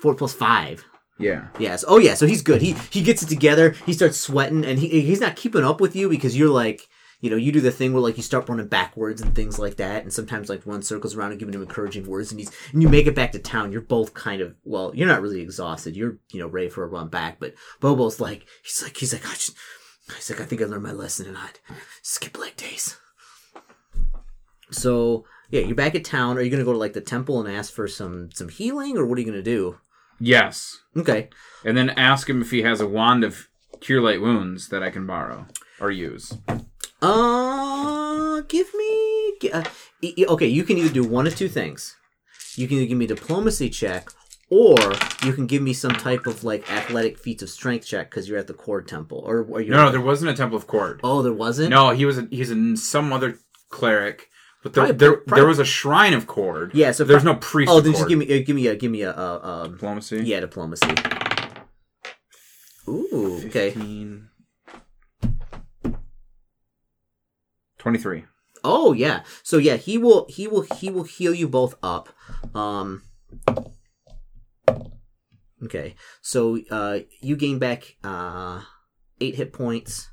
Fort 0.00 0.18
plus 0.18 0.34
five. 0.34 0.84
yeah. 1.18 1.48
Yes. 1.58 1.84
Oh 1.88 1.98
yeah. 1.98 2.14
So 2.14 2.26
he's 2.26 2.42
good. 2.42 2.60
He 2.62 2.72
he 2.90 3.02
gets 3.02 3.22
it 3.22 3.28
together. 3.28 3.70
He 3.86 3.92
starts 3.94 4.18
sweating, 4.20 4.64
and 4.64 4.78
he 4.78 4.88
he's 5.00 5.20
not 5.20 5.36
keeping 5.36 5.64
up 5.64 5.80
with 5.80 5.96
you 5.96 6.08
because 6.08 6.36
you're 6.36 6.50
like. 6.50 6.86
You 7.26 7.32
know, 7.32 7.38
you 7.38 7.50
do 7.50 7.60
the 7.60 7.72
thing 7.72 7.92
where 7.92 8.00
like 8.00 8.16
you 8.16 8.22
start 8.22 8.48
running 8.48 8.68
backwards 8.68 9.20
and 9.20 9.34
things 9.34 9.58
like 9.58 9.78
that, 9.78 10.04
and 10.04 10.12
sometimes 10.12 10.48
like 10.48 10.64
run 10.64 10.80
circles 10.80 11.16
around 11.16 11.32
and 11.32 11.40
giving 11.40 11.52
him 11.52 11.62
encouraging 11.62 12.06
words, 12.06 12.30
and 12.30 12.38
he's 12.38 12.52
and 12.72 12.80
you 12.80 12.88
make 12.88 13.08
it 13.08 13.16
back 13.16 13.32
to 13.32 13.40
town. 13.40 13.72
You're 13.72 13.80
both 13.80 14.14
kind 14.14 14.40
of 14.40 14.54
well, 14.62 14.92
you're 14.94 15.08
not 15.08 15.22
really 15.22 15.40
exhausted. 15.40 15.96
You're 15.96 16.18
you 16.30 16.38
know 16.38 16.46
ready 16.46 16.68
for 16.68 16.84
a 16.84 16.86
run 16.86 17.08
back, 17.08 17.40
but 17.40 17.54
Bobo's 17.80 18.20
like 18.20 18.46
he's 18.62 18.80
like 18.80 18.96
he's 18.96 19.12
like 19.12 19.26
I 19.26 19.32
just, 19.32 19.56
he's 20.14 20.30
like 20.30 20.40
I 20.40 20.44
think 20.44 20.62
I 20.62 20.66
learned 20.66 20.84
my 20.84 20.92
lesson 20.92 21.26
and 21.26 21.36
I'd 21.36 21.58
skip 22.00 22.38
leg 22.38 22.56
days. 22.56 22.96
So 24.70 25.24
yeah, 25.50 25.62
you're 25.62 25.74
back 25.74 25.96
at 25.96 26.04
town. 26.04 26.38
Are 26.38 26.42
you 26.42 26.50
gonna 26.50 26.62
go 26.62 26.74
to 26.74 26.78
like 26.78 26.92
the 26.92 27.00
temple 27.00 27.44
and 27.44 27.52
ask 27.52 27.74
for 27.74 27.88
some 27.88 28.30
some 28.32 28.50
healing, 28.50 28.96
or 28.96 29.04
what 29.04 29.18
are 29.18 29.20
you 29.20 29.26
gonna 29.26 29.42
do? 29.42 29.78
Yes. 30.20 30.80
Okay. 30.96 31.28
And 31.64 31.76
then 31.76 31.90
ask 31.90 32.30
him 32.30 32.40
if 32.40 32.52
he 32.52 32.62
has 32.62 32.80
a 32.80 32.86
wand 32.86 33.24
of 33.24 33.48
cure 33.80 34.00
light 34.00 34.20
wounds 34.20 34.68
that 34.68 34.82
I 34.82 34.90
can 34.90 35.06
borrow 35.06 35.46
or 35.80 35.90
use. 35.90 36.36
Uh, 37.02 38.40
give 38.48 38.72
me. 38.74 39.32
Uh, 39.52 39.64
okay, 40.30 40.46
you 40.46 40.64
can 40.64 40.78
either 40.78 40.92
do 40.92 41.04
one 41.04 41.26
of 41.26 41.36
two 41.36 41.48
things. 41.48 41.96
You 42.56 42.66
can 42.66 42.78
either 42.78 42.86
give 42.86 42.98
me 42.98 43.04
a 43.04 43.08
diplomacy 43.08 43.68
check, 43.68 44.08
or 44.48 44.76
you 45.24 45.32
can 45.34 45.46
give 45.46 45.60
me 45.62 45.72
some 45.74 45.92
type 45.92 46.26
of 46.26 46.42
like 46.42 46.70
athletic 46.72 47.18
feats 47.18 47.42
of 47.42 47.50
strength 47.50 47.86
check 47.86 48.10
because 48.10 48.28
you're 48.28 48.38
at 48.38 48.46
the 48.46 48.54
Kord 48.54 48.86
temple, 48.86 49.22
or? 49.26 49.44
No, 49.44 49.84
no, 49.86 49.90
there 49.90 50.00
wasn't 50.00 50.30
a 50.30 50.34
temple 50.34 50.56
of 50.56 50.66
Kord. 50.66 51.00
Oh, 51.04 51.20
there 51.22 51.32
wasn't. 51.34 51.70
No, 51.70 51.90
he 51.90 52.06
was 52.06 52.18
a, 52.18 52.26
he's 52.30 52.50
in 52.50 52.76
some 52.76 53.12
other 53.12 53.38
cleric, 53.68 54.30
but 54.62 54.72
there, 54.72 54.84
Probably- 54.86 54.96
there, 54.98 55.16
probably- 55.18 55.40
there 55.40 55.46
was 55.48 55.58
a 55.58 55.64
shrine 55.66 56.14
of 56.14 56.26
Kord. 56.26 56.70
Yeah, 56.72 56.92
so 56.92 57.04
there's 57.04 57.22
pro- 57.22 57.32
no 57.34 57.38
priest. 57.38 57.70
Oh, 57.70 57.80
then 57.80 57.92
just 57.92 58.08
give 58.08 58.18
me, 58.18 58.24
uh, 58.24 58.42
give 58.44 58.56
me 58.56 58.66
a, 58.68 58.76
give 58.76 58.90
me 58.90 59.02
a, 59.02 59.10
uh, 59.10 59.40
um, 59.66 59.72
diplomacy. 59.72 60.22
yeah, 60.24 60.40
diplomacy. 60.40 60.88
Ooh, 62.88 63.42
okay. 63.46 63.74
23. 67.86 68.24
Oh 68.64 68.92
yeah. 68.92 69.22
So 69.44 69.58
yeah, 69.58 69.76
he 69.76 69.96
will 69.96 70.26
he 70.28 70.48
will 70.48 70.62
he 70.62 70.90
will 70.90 71.04
heal 71.04 71.32
you 71.32 71.46
both 71.46 71.76
up. 71.84 72.08
Um 72.52 73.02
Okay. 75.62 75.94
So 76.20 76.58
uh 76.68 76.98
you 77.20 77.36
gain 77.36 77.60
back 77.60 77.94
uh 78.02 78.62
8 79.20 79.36
hit 79.36 79.52
points. 79.52 80.10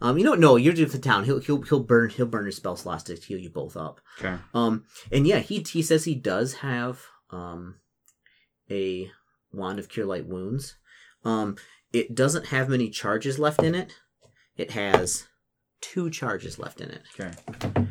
Um 0.00 0.18
you 0.18 0.24
know 0.24 0.34
no, 0.34 0.56
you're 0.56 0.72
just 0.72 0.94
the 0.94 0.98
town. 0.98 1.22
He'll 1.22 1.38
he'll 1.38 1.62
he'll 1.62 1.84
burn 1.84 2.10
he'll 2.10 2.26
burn 2.26 2.46
his 2.46 2.56
spell 2.56 2.74
slots 2.74 3.04
to 3.04 3.14
heal 3.14 3.38
you 3.38 3.50
both 3.50 3.76
up. 3.76 4.00
Okay. 4.18 4.38
Um 4.52 4.82
and 5.12 5.24
yeah, 5.24 5.38
he 5.38 5.60
he 5.60 5.80
says 5.80 6.02
he 6.02 6.16
does 6.16 6.54
have 6.54 7.02
um 7.30 7.76
a 8.68 9.12
wand 9.52 9.78
of 9.78 9.88
cure 9.88 10.06
light 10.06 10.26
wounds. 10.26 10.74
Um 11.24 11.54
it 11.92 12.16
doesn't 12.16 12.46
have 12.46 12.68
many 12.68 12.90
charges 12.90 13.38
left 13.38 13.62
in 13.62 13.76
it. 13.76 13.94
It 14.56 14.72
has 14.72 15.28
two 15.82 16.08
charges 16.08 16.58
left 16.58 16.80
in 16.80 16.90
it. 16.90 17.02
Okay. 17.14 17.86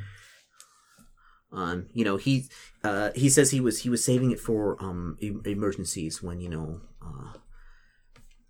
Um, 1.52 1.88
you 1.94 2.06
know, 2.06 2.18
he 2.18 2.46
uh, 2.84 3.12
he 3.14 3.30
says 3.30 3.52
he 3.52 3.60
was 3.60 3.82
he 3.82 3.90
was 3.90 4.04
saving 4.04 4.32
it 4.32 4.40
for 4.40 4.82
um 4.82 5.18
emergencies 5.22 6.24
when 6.24 6.40
you 6.40 6.50
know, 6.50 6.82
uh, 7.06 7.38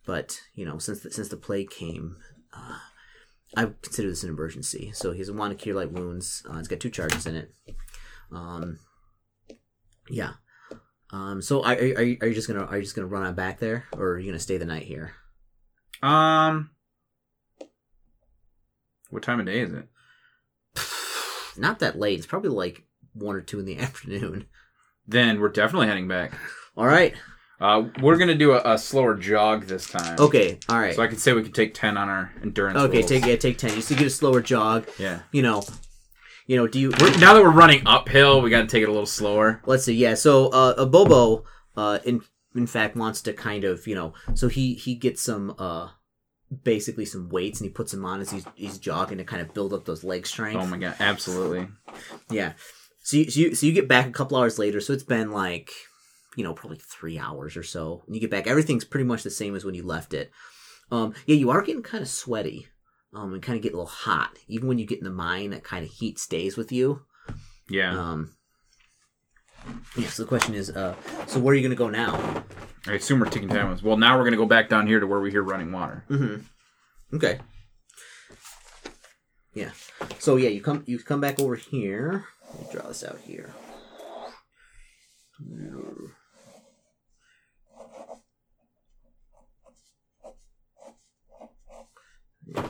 but 0.05 0.39
you 0.53 0.65
know 0.65 0.77
since 0.77 1.01
the, 1.01 1.11
since 1.11 1.27
the 1.27 1.37
plague 1.37 1.71
came, 1.71 2.17
uh, 2.53 2.77
I 3.57 3.71
consider 3.81 4.09
this 4.09 4.23
an 4.23 4.29
emergency. 4.29 4.91
So 4.93 5.11
he 5.11 5.19
has 5.19 5.29
a 5.29 5.33
wand 5.33 5.51
of 5.51 5.59
cure 5.59 5.75
light 5.75 5.91
wounds. 5.91 6.43
Uh, 6.49 6.59
it's 6.59 6.67
got 6.67 6.79
two 6.79 6.91
charges 6.91 7.25
in 7.25 7.35
it. 7.35 7.51
Um, 8.31 8.79
yeah. 10.09 10.33
Um, 11.11 11.41
so 11.41 11.63
are, 11.63 11.73
are, 11.73 11.97
are 12.21 12.27
you 12.27 12.33
just 12.33 12.47
gonna 12.47 12.65
are 12.65 12.77
you 12.77 12.83
just 12.83 12.95
gonna 12.95 13.07
run 13.07 13.25
on 13.25 13.35
back 13.35 13.59
there, 13.59 13.85
or 13.93 14.11
are 14.11 14.19
you 14.19 14.27
gonna 14.27 14.39
stay 14.39 14.57
the 14.57 14.65
night 14.65 14.83
here? 14.83 15.13
Um. 16.03 16.69
What 19.11 19.23
time 19.23 19.39
of 19.39 19.45
day 19.45 19.59
is 19.59 19.73
it? 19.73 19.87
Not 21.57 21.79
that 21.79 21.99
late. 21.99 22.17
It's 22.17 22.27
probably 22.27 22.49
like 22.49 22.83
one 23.13 23.35
or 23.35 23.41
two 23.41 23.59
in 23.59 23.65
the 23.65 23.77
afternoon. 23.79 24.45
Then 25.07 25.39
we're 25.39 25.49
definitely 25.49 25.87
heading 25.87 26.07
back. 26.07 26.33
All 26.75 26.87
right. 26.87 27.13
Uh, 27.59 27.89
we're 28.01 28.17
gonna 28.17 28.33
do 28.33 28.53
a, 28.53 28.73
a 28.73 28.77
slower 28.77 29.13
jog 29.15 29.67
this 29.67 29.87
time. 29.87 30.19
Okay. 30.19 30.57
All 30.67 30.79
right. 30.79 30.95
So 30.95 31.03
I 31.03 31.07
could 31.07 31.19
say 31.19 31.33
we 31.33 31.43
could 31.43 31.53
take 31.53 31.75
ten 31.75 31.95
on 31.95 32.09
our 32.09 32.33
endurance. 32.41 32.79
Okay, 32.79 32.97
rolls. 32.99 33.09
take 33.09 33.25
yeah, 33.25 33.35
take 33.35 33.59
ten. 33.59 33.75
You 33.75 33.81
still 33.81 33.97
get 33.97 34.07
a 34.07 34.09
slower 34.09 34.41
jog. 34.41 34.87
Yeah. 34.97 35.19
You 35.31 35.43
know, 35.43 35.61
you 36.47 36.57
know. 36.57 36.65
Do 36.67 36.79
you? 36.79 36.91
We're, 36.99 37.15
now 37.19 37.35
that 37.35 37.43
we're 37.43 37.51
running 37.51 37.83
uphill, 37.85 38.41
we 38.41 38.49
got 38.49 38.61
to 38.61 38.67
take 38.67 38.81
it 38.81 38.89
a 38.89 38.91
little 38.91 39.05
slower. 39.05 39.61
Let's 39.67 39.83
see. 39.83 39.93
Yeah. 39.93 40.15
So 40.15 40.47
uh, 40.47 40.73
a 40.75 40.87
Bobo, 40.87 41.43
uh, 41.77 41.99
in 42.03 42.21
in 42.55 42.65
fact, 42.65 42.95
wants 42.95 43.21
to 43.23 43.33
kind 43.33 43.63
of 43.63 43.85
you 43.85 43.93
know. 43.93 44.15
So 44.33 44.47
he 44.47 44.73
he 44.73 44.95
gets 44.95 45.21
some 45.21 45.53
uh, 45.59 45.89
basically 46.63 47.05
some 47.05 47.29
weights 47.29 47.59
and 47.59 47.69
he 47.69 47.73
puts 47.73 47.91
them 47.91 48.05
on 48.05 48.19
as 48.19 48.31
he's 48.31 48.45
he's 48.55 48.77
jogging 48.77 49.17
to 49.17 49.23
kind 49.23 49.41
of 49.41 49.53
build 49.53 49.73
up 49.73 49.85
those 49.85 50.03
leg 50.03 50.27
strength. 50.27 50.61
Oh 50.61 50.67
my 50.67 50.77
god, 50.77 50.95
absolutely. 50.99 51.67
Yeah. 52.29 52.53
So 53.03 53.17
you, 53.17 53.31
so 53.31 53.39
you 53.39 53.55
so 53.55 53.65
you 53.65 53.73
get 53.73 53.87
back 53.87 54.07
a 54.07 54.11
couple 54.11 54.37
hours 54.37 54.59
later. 54.59 54.81
So 54.81 54.93
it's 54.93 55.03
been 55.03 55.31
like, 55.31 55.71
you 56.35 56.43
know, 56.43 56.53
probably 56.53 56.79
three 56.79 57.17
hours 57.17 57.55
or 57.55 57.63
so. 57.63 58.03
And 58.05 58.15
you 58.15 58.21
get 58.21 58.31
back, 58.31 58.47
everything's 58.47 58.85
pretty 58.85 59.05
much 59.05 59.23
the 59.23 59.29
same 59.29 59.55
as 59.55 59.65
when 59.65 59.75
you 59.75 59.83
left 59.83 60.13
it. 60.13 60.31
Um, 60.91 61.13
yeah, 61.25 61.35
you 61.35 61.49
are 61.49 61.61
getting 61.61 61.83
kind 61.83 62.01
of 62.01 62.09
sweaty, 62.09 62.67
um, 63.13 63.33
and 63.33 63.41
kind 63.41 63.55
of 63.55 63.63
get 63.63 63.73
a 63.73 63.77
little 63.77 63.85
hot. 63.85 64.37
Even 64.47 64.67
when 64.67 64.77
you 64.77 64.85
get 64.85 64.99
in 64.99 65.05
the 65.05 65.09
mine, 65.09 65.51
that 65.51 65.63
kind 65.63 65.85
of 65.85 65.91
heat 65.91 66.19
stays 66.19 66.57
with 66.57 66.71
you. 66.71 67.03
Yeah. 67.69 67.97
Um, 67.97 68.35
yeah. 69.97 70.09
So 70.09 70.23
the 70.23 70.27
question 70.27 70.53
is, 70.53 70.69
uh, 70.69 70.95
so 71.27 71.39
where 71.39 71.53
are 71.53 71.55
you 71.55 71.63
gonna 71.63 71.75
go 71.75 71.89
now? 71.89 72.43
I 72.87 72.93
assume 72.93 73.19
we're 73.19 73.27
taking 73.27 73.49
time. 73.49 73.77
Well, 73.83 73.97
now 73.97 74.17
we're 74.17 74.23
gonna 74.23 74.37
go 74.37 74.45
back 74.45 74.69
down 74.69 74.87
here 74.87 74.99
to 74.99 75.07
where 75.07 75.19
we 75.19 75.31
hear 75.31 75.43
running 75.43 75.71
water. 75.71 76.03
Mm-hmm. 76.09 77.15
Okay. 77.15 77.39
Yeah. 79.53 79.71
So 80.19 80.37
yeah, 80.37 80.49
you 80.49 80.61
come 80.61 80.83
you 80.87 80.97
come 80.99 81.21
back 81.21 81.39
over 81.39 81.55
here. 81.55 82.25
Draw 82.71 82.87
this 82.87 83.03
out 83.03 83.19
here. 83.19 83.53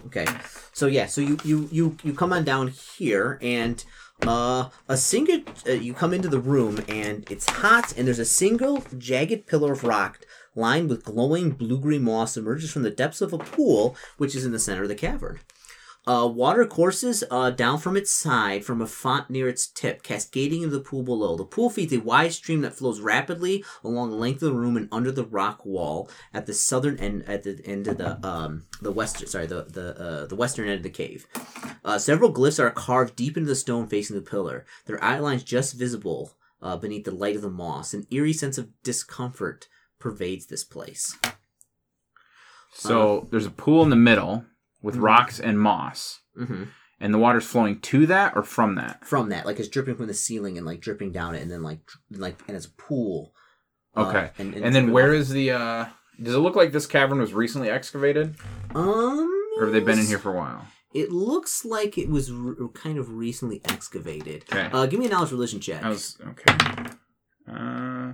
Okay. 0.08 0.26
So 0.74 0.88
yeah, 0.88 1.06
so 1.06 1.21
you 1.21 1.38
you 1.43 1.69
you 1.71 1.97
you 2.04 2.13
come 2.13 2.34
on 2.34 2.43
down 2.43 2.67
here 2.67 3.39
and 3.41 3.84
uh 4.28 4.70
a 4.88 4.98
single 4.98 5.42
uh, 5.68 5.72
you 5.72 5.94
come 5.94 6.14
into 6.14 6.28
the 6.28 6.40
room 6.40 6.84
and 6.88 7.30
it's 7.32 7.50
hot 7.50 7.98
and 7.98 8.08
there's 8.08 8.20
a 8.20 8.26
single 8.26 8.84
jagged 8.98 9.48
pillar 9.48 9.74
of 9.74 9.84
rock 9.84 10.20
lined 10.56 10.90
with 10.90 11.04
glowing 11.04 11.52
blue-green 11.52 12.04
moss 12.04 12.38
emerges 12.38 12.72
from 12.72 12.84
the 12.84 12.90
depths 12.90 13.22
of 13.22 13.34
a 13.34 13.38
pool 13.38 13.96
which 14.18 14.36
is 14.36 14.46
in 14.46 14.52
the 14.52 14.60
center 14.60 14.84
of 14.84 14.90
the 14.90 14.96
cavern. 14.96 15.40
Uh, 16.08 16.28
water 16.28 16.66
courses 16.66 17.24
uh, 17.30 17.52
down 17.52 17.78
from 17.78 17.96
its 17.96 18.12
side 18.12 18.66
from 18.66 18.82
a 18.82 18.88
font 18.88 19.30
near 19.30 19.48
its 19.48 19.68
tip, 19.68 20.02
cascading 20.02 20.64
into 20.64 20.76
the 20.76 20.84
pool 20.84 21.04
below. 21.04 21.38
The 21.38 21.46
pool 21.46 21.70
feeds 21.70 21.94
a 21.94 22.00
wide 22.00 22.34
stream 22.34 22.62
that 22.62 22.74
flows 22.74 23.00
rapidly 23.00 23.64
along 23.84 24.10
the 24.10 24.16
length 24.16 24.42
of 24.42 24.52
the 24.52 24.60
room 24.60 24.78
and 24.78 24.90
under 24.92 25.12
the 25.12 25.24
rock 25.24 25.64
wall 25.64 26.10
at 26.34 26.48
the 26.48 26.56
southern 26.56 26.98
end, 26.98 27.24
at 27.28 27.44
the 27.44 27.62
end 27.66 27.88
of 27.88 28.00
the 28.00 28.26
um 28.28 28.66
the 28.82 28.92
western 28.92 29.28
sorry 29.28 29.46
the 29.46 29.64
the 29.66 30.00
uh, 30.00 30.26
the 30.26 30.36
western 30.36 30.68
end 30.68 30.78
of 30.78 30.84
the 30.84 30.90
cave. 30.90 31.28
Uh, 31.84 31.98
several 31.98 32.34
glyphs 32.34 32.60
are 32.60 32.70
carved 32.70 33.15
deep 33.15 33.36
into 33.38 33.48
the 33.50 33.56
stone 33.56 33.88
facing 33.88 34.15
the 34.15 34.22
pillar. 34.22 34.65
Their 34.86 35.04
outlines 35.04 35.44
just 35.44 35.74
visible 35.76 36.34
uh, 36.62 36.78
beneath 36.78 37.06
the 37.06 37.12
light 37.15 37.36
of 37.36 37.41
the 37.41 37.50
moss. 37.50 37.94
An 37.94 38.06
eerie 38.12 38.34
sense 38.34 38.58
of 38.58 38.70
discomfort 38.84 39.67
pervades 40.00 40.46
this 40.46 40.63
place. 40.63 41.17
So 42.74 43.28
there's 43.32 43.46
a 43.46 43.52
pool 43.52 43.84
in 43.84 43.89
the 43.89 43.96
middle 43.96 44.46
with 44.82 44.96
rocks 44.96 45.39
and 45.39 45.60
moss, 45.60 46.20
Mm-hmm. 46.39 46.63
and 47.02 47.13
the 47.13 47.17
water's 47.17 47.46
flowing 47.46 47.82
to 47.82 48.06
that 48.06 48.38
or 48.38 48.44
from 48.44 48.76
that. 48.76 49.06
from 49.06 49.30
that, 49.30 49.46
like 49.46 49.60
it's 49.60 49.67
dripping 49.67 49.96
from 49.98 50.08
the 50.08 50.13
ceiling 50.13 50.58
and 50.58 50.65
like 50.65 50.80
dripping 50.80 51.12
down 51.12 51.36
it, 51.36 51.41
and 51.41 51.52
then 51.52 51.62
like 51.62 51.80
like 52.10 52.39
and 52.48 52.56
it's 52.56 52.67
a 52.67 52.72
pool. 52.72 53.34
uh, 53.98 54.08
Okay. 54.08 54.30
and, 54.38 54.54
And 54.56 54.74
then 54.74 54.91
where 54.94 55.13
is 55.13 55.30
the? 55.30 55.52
uh 55.52 55.86
Does 56.24 56.36
it 56.36 56.39
look 56.39 56.56
like 56.56 56.72
this 56.72 56.86
cavern 56.88 57.20
was 57.20 57.34
recently 57.34 57.70
excavated, 57.70 58.36
um? 58.74 59.30
or 59.58 59.65
have 59.65 59.74
they 59.74 59.82
been 59.82 60.00
in 60.00 60.06
here 60.06 60.20
for 60.20 60.30
a 60.34 60.38
while? 60.38 60.65
It 60.94 61.12
looks 61.12 61.64
like 61.64 61.98
it 61.98 62.10
was 62.10 62.30
r- 62.32 62.56
kind 62.74 62.98
of 62.98 63.14
recently 63.14 63.62
excavated. 63.66 64.44
Okay. 64.52 64.70
Uh, 64.72 64.86
give 64.86 65.00
me 65.00 65.06
a 65.06 65.10
knowledge 65.10 65.32
religion 65.32 65.60
check. 65.62 65.84
I 65.84 65.90
was 65.90 66.18
okay. 66.28 66.54
Uh, 67.50 68.14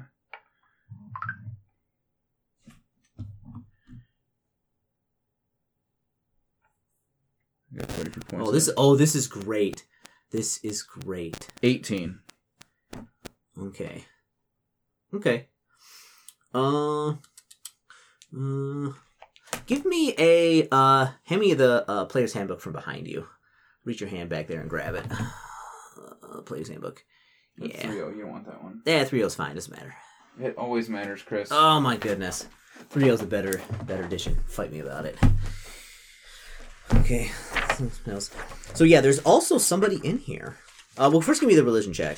got 7.76 7.88
33 7.90 8.24
points 8.28 8.48
oh, 8.48 8.52
this 8.52 8.70
oh 8.78 8.96
this 8.96 9.16
is 9.16 9.28
great. 9.28 9.86
This 10.32 10.60
is 10.64 10.84
great. 10.84 11.48
18. 11.64 12.20
Okay. 13.60 14.06
Okay. 15.14 15.48
Uh. 16.54 17.16
Uh. 18.38 18.92
Give 19.66 19.86
me 19.86 20.14
a 20.18 20.68
uh. 20.72 21.08
Hand 21.24 21.42
me 21.42 21.54
the 21.54 21.90
uh, 21.90 22.06
player's 22.06 22.34
handbook 22.34 22.62
from 22.62 22.74
behind 22.74 23.08
you. 23.08 23.28
Reach 23.86 24.02
your 24.02 24.10
hand 24.10 24.30
back 24.30 24.48
there 24.48 24.60
and 24.62 24.70
grab 24.70 24.96
it. 24.96 25.06
Uh, 26.22 26.42
player's 26.42 26.68
handbook. 26.70 27.04
Yeah. 27.58 27.88
3 27.88 27.96
You 27.96 28.22
don't 28.22 28.30
want 28.32 28.46
that 28.46 28.62
one. 28.62 28.82
Yeah, 28.86 29.04
three 29.06 29.24
O's 29.24 29.36
fine. 29.36 29.56
Doesn't 29.56 29.74
matter. 29.74 29.96
It 30.40 30.58
always 30.58 30.90
matters, 30.90 31.24
Chris. 31.24 31.50
Oh 31.52 31.80
my 31.80 31.98
goodness. 31.98 32.48
Three 32.90 33.10
O's 33.10 33.22
a 33.22 33.26
better 33.26 33.62
better 33.86 34.04
edition. 34.04 34.38
Fight 34.48 34.72
me 34.72 34.80
about 34.80 35.06
it. 35.06 35.18
Okay. 36.94 37.32
So 38.74 38.84
yeah, 38.84 39.02
there's 39.02 39.20
also 39.20 39.58
somebody 39.58 40.00
in 40.04 40.18
here. 40.18 40.58
Uh, 40.98 41.10
well, 41.12 41.22
first 41.22 41.42
give 41.42 41.48
me 41.48 41.56
the 41.56 41.64
religion 41.64 41.94
check. 41.94 42.18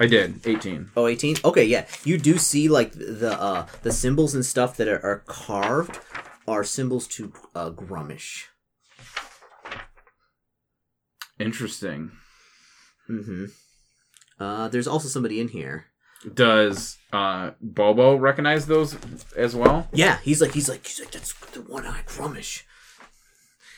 I 0.00 0.06
did. 0.06 0.46
18. 0.46 0.90
Oh, 0.96 1.06
18? 1.06 1.36
Okay, 1.44 1.64
yeah. 1.64 1.86
You 2.04 2.18
do 2.18 2.38
see 2.38 2.68
like 2.68 2.92
the 2.92 3.36
uh 3.38 3.66
the 3.82 3.92
symbols 3.92 4.34
and 4.34 4.44
stuff 4.44 4.76
that 4.78 4.88
are, 4.88 5.04
are 5.04 5.22
carved 5.26 6.00
are 6.48 6.64
symbols 6.64 7.06
to 7.08 7.32
uh 7.54 7.70
Gruumsh. 7.70 8.44
Interesting. 11.38 12.12
Mm-hmm. 13.08 13.46
Uh, 14.38 14.68
there's 14.68 14.86
also 14.86 15.08
somebody 15.08 15.40
in 15.40 15.48
here. 15.48 15.86
Does 16.34 16.98
uh, 17.12 17.50
Bobo 17.60 18.14
recognize 18.16 18.66
those 18.66 18.96
as 19.36 19.56
well? 19.56 19.88
Yeah, 19.92 20.18
he's 20.22 20.40
like, 20.40 20.52
he's 20.52 20.68
like, 20.68 20.86
he's 20.86 21.00
like, 21.00 21.10
that's 21.10 21.32
the 21.50 21.62
one-eyed 21.62 22.06
Gruumsh. 22.06 22.62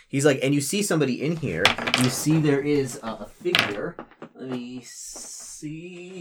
He's 0.08 0.24
like, 0.24 0.40
and 0.42 0.54
you 0.54 0.60
see 0.60 0.82
somebody 0.82 1.22
in 1.22 1.36
here. 1.36 1.64
You 2.02 2.10
see 2.10 2.38
there 2.38 2.60
is 2.60 3.00
a, 3.02 3.06
a 3.06 3.26
figure. 3.26 3.96
Let 4.34 4.50
me 4.50 4.82
see. 4.84 6.18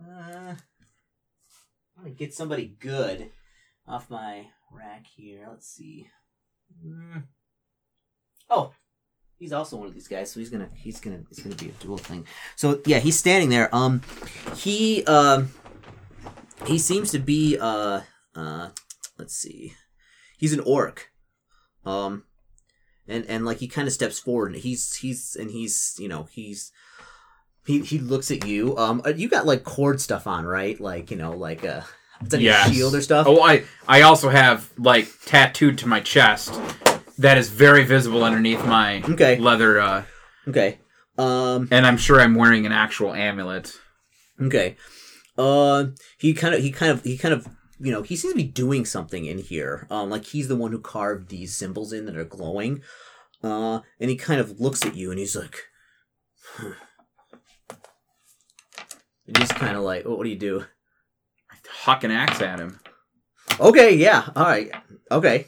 Uh, 0.00 0.54
I'm 1.96 2.04
gonna 2.04 2.10
get 2.10 2.34
somebody 2.34 2.76
good 2.78 3.30
off 3.86 4.10
my 4.10 4.48
rack 4.70 5.06
here. 5.16 5.46
Let's 5.48 5.66
see. 5.68 6.08
Mm. 6.84 7.24
Oh, 8.50 8.72
he's 9.36 9.52
also 9.52 9.76
one 9.76 9.88
of 9.88 9.94
these 9.94 10.08
guys. 10.08 10.30
So 10.30 10.40
he's 10.40 10.50
gonna, 10.50 10.68
he's 10.74 11.00
gonna, 11.00 11.22
it's 11.30 11.42
gonna 11.42 11.54
be 11.54 11.70
a 11.70 11.82
dual 11.82 11.96
thing. 11.98 12.26
So 12.56 12.80
yeah, 12.84 12.98
he's 12.98 13.18
standing 13.18 13.48
there. 13.48 13.74
Um, 13.74 14.02
he, 14.56 15.02
um, 15.04 15.50
he 16.66 16.78
seems 16.78 17.10
to 17.12 17.18
be, 17.18 17.56
uh, 17.58 18.02
uh, 18.34 18.68
let's 19.18 19.34
see. 19.34 19.72
He's 20.36 20.52
an 20.52 20.60
orc. 20.60 21.10
Um, 21.84 22.24
and 23.10 23.26
and 23.26 23.44
like 23.44 23.58
he 23.58 23.68
kind 23.68 23.86
of 23.88 23.92
steps 23.94 24.18
forward 24.18 24.52
and 24.52 24.62
he's 24.62 24.96
he's 24.96 25.36
and 25.36 25.50
he's 25.50 25.96
you 25.98 26.08
know 26.08 26.28
he's 26.32 26.72
he 27.66 27.80
he 27.80 27.98
looks 27.98 28.30
at 28.30 28.46
you 28.46 28.76
um 28.78 29.02
uh, 29.04 29.10
you 29.10 29.28
got 29.28 29.44
like 29.46 29.62
Kord 29.64 30.00
stuff 30.00 30.26
on 30.26 30.44
right 30.46 30.80
like 30.80 31.10
you 31.10 31.16
know 31.16 31.32
like 31.32 31.62
a 31.64 31.84
it's 32.22 32.34
Yes. 32.34 32.68
a 32.68 32.72
shield 32.72 32.94
or 32.94 33.00
stuff 33.02 33.26
Oh, 33.26 33.40
I 33.42 33.64
I 33.88 34.02
also 34.02 34.28
have 34.28 34.70
like 34.78 35.08
tattooed 35.26 35.78
to 35.78 35.88
my 35.88 36.00
chest 36.00 36.58
that 37.18 37.36
is 37.36 37.48
very 37.50 37.84
visible 37.84 38.24
underneath 38.24 38.64
my 38.64 39.02
Okay. 39.08 39.36
leather, 39.38 39.80
uh, 39.80 40.04
okay 40.48 40.78
um 41.18 41.68
and 41.70 41.86
I'm 41.86 41.96
sure 41.98 42.20
I'm 42.20 42.34
wearing 42.34 42.64
an 42.66 42.72
actual 42.72 43.12
amulet. 43.12 43.78
okay 44.40 44.76
uh 45.36 45.84
he 46.18 46.32
kind 46.34 46.54
of 46.54 46.60
he 46.62 46.70
kind 46.70 46.92
of 46.92 47.04
he 47.04 47.16
kind 47.18 47.34
of 47.34 47.46
you 47.80 47.90
know 47.90 48.02
he 48.02 48.14
seems 48.14 48.32
to 48.32 48.36
be 48.36 48.44
doing 48.44 48.84
something 48.84 49.24
in 49.24 49.38
here 49.38 49.86
um 49.90 50.10
like 50.10 50.26
he's 50.26 50.48
the 50.48 50.56
one 50.56 50.70
who 50.70 50.80
carved 50.80 51.28
these 51.28 51.56
symbols 51.56 51.92
in 51.92 52.06
that 52.06 52.16
are 52.16 52.24
glowing 52.24 52.82
uh 53.42 53.80
and 53.98 54.10
he 54.10 54.16
kind 54.16 54.40
of 54.40 54.60
looks 54.60 54.84
at 54.84 54.94
you 54.94 55.10
and 55.10 55.18
he's 55.18 55.34
like 55.34 55.56
and 59.26 59.36
he's 59.38 59.52
kind 59.52 59.76
of 59.76 59.82
like 59.82 60.04
oh, 60.06 60.14
what 60.14 60.24
do 60.24 60.30
you 60.30 60.38
do 60.38 60.64
I 61.50 61.56
Huck 61.82 62.04
an 62.04 62.10
axe 62.10 62.42
at 62.42 62.58
him. 62.58 62.78
Okay, 63.58 63.94
yeah. 63.94 64.28
All 64.36 64.44
right. 64.44 64.70
Okay. 65.10 65.46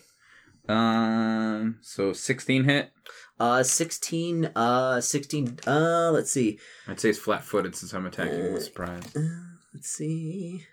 Um, 0.69 1.79
so 1.83 2.13
16 2.13 2.65
hit. 2.65 2.91
Uh 3.41 3.63
16 3.63 4.51
uh 4.55 5.01
16 5.01 5.59
uh 5.67 6.11
let's 6.13 6.31
see. 6.31 6.59
I'd 6.87 7.01
say 7.01 7.11
it's 7.11 7.19
flat-footed 7.19 7.75
since 7.75 7.93
I'm 7.93 8.07
attacking 8.07 8.53
with 8.53 8.65
surprise. 8.65 9.05
Uh, 9.17 9.21
let's 9.75 9.91
see. 9.91 10.65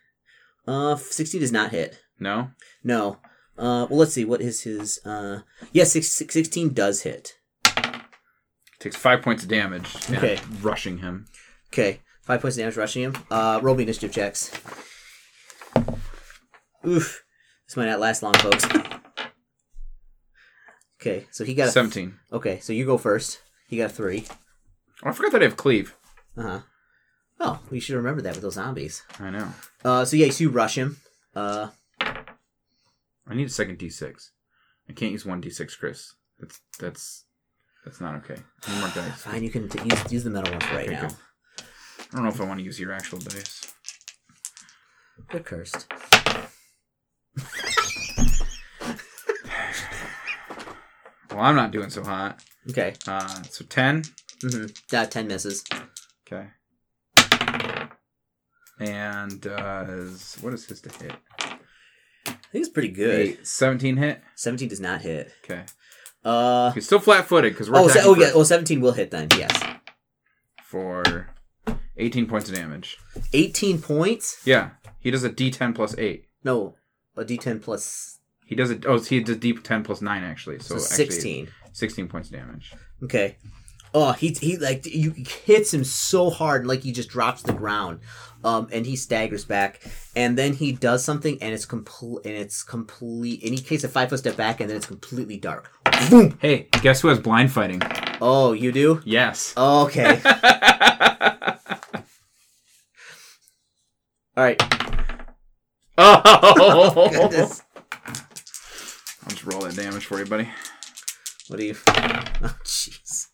Uh 0.69 0.95
16 0.95 1.41
does 1.41 1.51
not 1.51 1.71
hit. 1.71 1.99
No. 2.19 2.51
No. 2.84 3.17
Uh 3.58 3.88
well 3.89 3.99
let's 3.99 4.13
see 4.13 4.23
what 4.25 4.39
is 4.41 4.62
his 4.62 4.99
uh 5.05 5.41
yeah, 5.73 5.84
six, 5.84 6.10
six, 6.10 6.34
16 6.34 6.73
does 6.73 7.01
hit. 7.01 7.34
Takes 8.79 8.95
five 8.95 9.21
points 9.23 9.41
of 9.43 9.49
damage. 9.49 9.95
Okay. 10.12 10.39
rushing 10.62 10.99
him. 10.99 11.25
Okay. 11.73 12.01
5 12.23 12.41
points 12.41 12.58
of 12.58 12.62
damage 12.62 12.77
rushing 12.77 13.03
him. 13.03 13.15
Uh 13.32 13.60
roll 13.63 13.75
me 13.75 13.84
initiative 13.84 14.12
checks. 14.12 14.51
Oof. 16.86 17.23
This 17.67 17.75
might 17.75 17.86
not 17.88 17.99
last 17.99 18.21
long, 18.21 18.36
folks. 18.36 18.65
Okay, 21.01 21.27
so 21.32 21.45
he 21.45 21.53
got 21.53 21.69
a 21.69 21.71
17. 21.71 22.19
Okay, 22.34 22.60
so 22.60 22.73
you 22.73 22.86
go 22.86 22.97
first. 22.97 23.41
He 23.69 23.77
got 23.77 23.91
a 23.91 23.93
3. 23.93 24.25
Oh, 25.03 25.10
I 25.10 25.13
forgot 25.13 25.32
that 25.32 25.41
I 25.41 25.45
have 25.45 25.55
cleave. 25.55 25.95
Uh-huh. 26.38 26.60
Oh, 27.39 27.60
we 27.69 27.80
should 27.80 27.95
remember 27.95 28.21
that 28.23 28.34
with 28.36 28.41
those 28.43 28.56
zombies. 28.56 29.04
I 29.19 29.30
know. 29.30 29.47
Uh, 29.84 30.04
so 30.06 30.17
yeah, 30.17 30.30
so 30.30 30.43
you 30.43 30.49
rush 30.49 30.78
him. 30.78 30.97
Uh, 31.36 31.69
I 32.02 33.34
need 33.36 33.47
a 33.47 33.49
second 33.49 33.78
d6. 33.80 34.30
I 34.89 34.93
can't 34.93 35.12
use 35.12 35.25
one 35.25 35.41
d6, 35.41 35.78
Chris. 35.78 36.13
That's 36.39 36.60
that's 36.80 37.23
that's 37.86 38.02
not 38.02 38.15
okay. 38.15 38.41
Need 38.67 38.80
more 38.80 38.89
dice. 38.95 39.21
fine, 39.21 39.43
you 39.43 39.49
can 39.49 39.69
t- 39.69 39.80
use 39.88 40.12
use 40.12 40.23
the 40.23 40.30
metal 40.30 40.52
ones 40.52 40.65
right 40.71 40.88
Okay, 40.88 40.93
now. 40.95 41.08
good. 41.08 41.15
I 42.12 42.15
don't 42.15 42.23
know 42.23 42.30
if 42.30 42.41
I 42.41 42.45
want 42.45 42.60
to 42.60 42.65
use 42.65 42.80
your 42.80 42.91
actual 42.91 43.19
dice. 43.19 43.73
They're 45.32 45.41
cursed. 45.41 45.86
Well, 51.32 51.41
I'm 51.47 51.56
not 51.56 51.71
doing 51.71 51.89
so 51.89 52.04
hot. 52.04 52.43
Okay. 52.69 52.93
Uh, 53.08 53.43
so 53.43 53.63
10. 53.63 54.02
Mm-hmm. 54.41 54.65
Yeah, 54.91 55.06
ten 55.06 55.28
misses. 55.28 55.63
Okay. 56.28 56.47
And 58.79 59.45
uh, 59.45 59.85
what 60.41 60.53
is 60.53 60.65
his 60.65 60.81
to 60.81 60.89
hit? 61.03 61.13
I 61.39 62.31
think 62.51 62.63
it's 62.65 62.69
pretty 62.69 62.89
good. 62.89 63.19
Eight. 63.19 63.47
17 63.47 63.97
hit. 63.97 64.21
Seventeen 64.35 64.69
does 64.69 64.79
not 64.79 65.01
hit. 65.01 65.31
Okay. 65.43 65.63
Uh, 66.23 66.71
He's 66.71 66.85
still 66.85 66.99
flat-footed 66.99 67.53
because 67.53 67.69
we're 67.69 67.79
oh, 67.79 67.87
se- 67.87 68.01
oh 68.03 68.15
yeah. 68.15 68.31
Well, 68.33 68.45
seventeen 68.45 68.81
will 68.81 68.91
hit 68.93 69.11
then. 69.11 69.27
Yes. 69.37 69.51
for 70.63 71.29
18 71.97 72.25
points 72.27 72.49
of 72.49 72.55
damage. 72.55 72.97
Eighteen 73.33 73.81
points. 73.81 74.41
Yeah, 74.45 74.71
he 74.99 75.11
does 75.11 75.23
a 75.23 75.29
D10 75.29 75.75
plus 75.75 75.95
eight. 75.97 76.25
No, 76.43 76.75
a 77.15 77.23
D10 77.23 77.61
plus 77.61 78.19
He 78.45 78.55
does 78.55 78.69
it. 78.71 78.85
Oh, 78.85 78.99
he 78.99 79.21
does 79.21 79.37
D10 79.37 79.83
plus 79.83 80.01
nine 80.01 80.23
actually. 80.23 80.59
So, 80.59 80.77
so 80.77 80.83
actually, 80.83 80.95
sixteen. 80.95 81.47
16 81.73 82.07
points 82.07 82.29
of 82.29 82.35
damage. 82.35 82.73
Okay. 83.03 83.37
Oh, 83.93 84.12
he 84.13 84.30
he 84.39 84.58
like 84.58 84.86
you 84.86 85.12
hits 85.45 85.73
him 85.73 85.84
so 85.84 86.30
hard, 86.30 86.65
like 86.67 86.82
he 86.82 86.91
just 86.91 87.10
drops 87.10 87.41
the 87.41 87.54
ground, 87.54 87.99
um, 88.43 88.67
and 88.71 88.86
he 88.86 88.95
staggers 88.95 89.45
back, 89.45 89.82
and 90.15 90.38
then 90.38 90.54
he 90.54 90.71
does 90.71 91.04
something, 91.04 91.38
and 91.41 91.54
it's 91.54 91.65
complete, 91.65 92.25
and 92.25 92.36
it's 92.36 92.63
complete, 92.63 93.43
and 93.43 93.52
he 93.52 93.58
takes 93.58 93.84
a 93.84 93.89
five 93.89 94.10
foot 94.10 94.19
step 94.19 94.36
back, 94.36 94.60
and 94.60 94.69
then 94.69 94.78
it's 94.78 94.86
completely 94.86 95.38
dark. 95.38 95.71
Boom. 96.10 96.38
Hey, 96.39 96.67
guess 96.82 97.02
who 97.02 97.08
has 97.08 97.19
blind 97.19 97.52
fighting? 97.52 97.82
Oh, 98.21 98.54
you 98.54 98.71
do? 98.71 99.02
Yes. 99.06 99.54
Okay. 99.58 100.21
All 104.38 104.43
right. 104.45 104.62
oh, 105.97 107.10
Goodness. 107.12 107.63
I'll 108.06 109.30
just 109.30 109.43
roll 109.45 109.62
that 109.62 109.75
damage 109.75 110.06
for 110.06 110.19
you, 110.19 110.25
buddy. 110.25 110.47
What 111.47 111.60
do 111.60 111.65
you? 111.65 111.75
Oh, 112.41 112.56
jeez. 112.63 113.28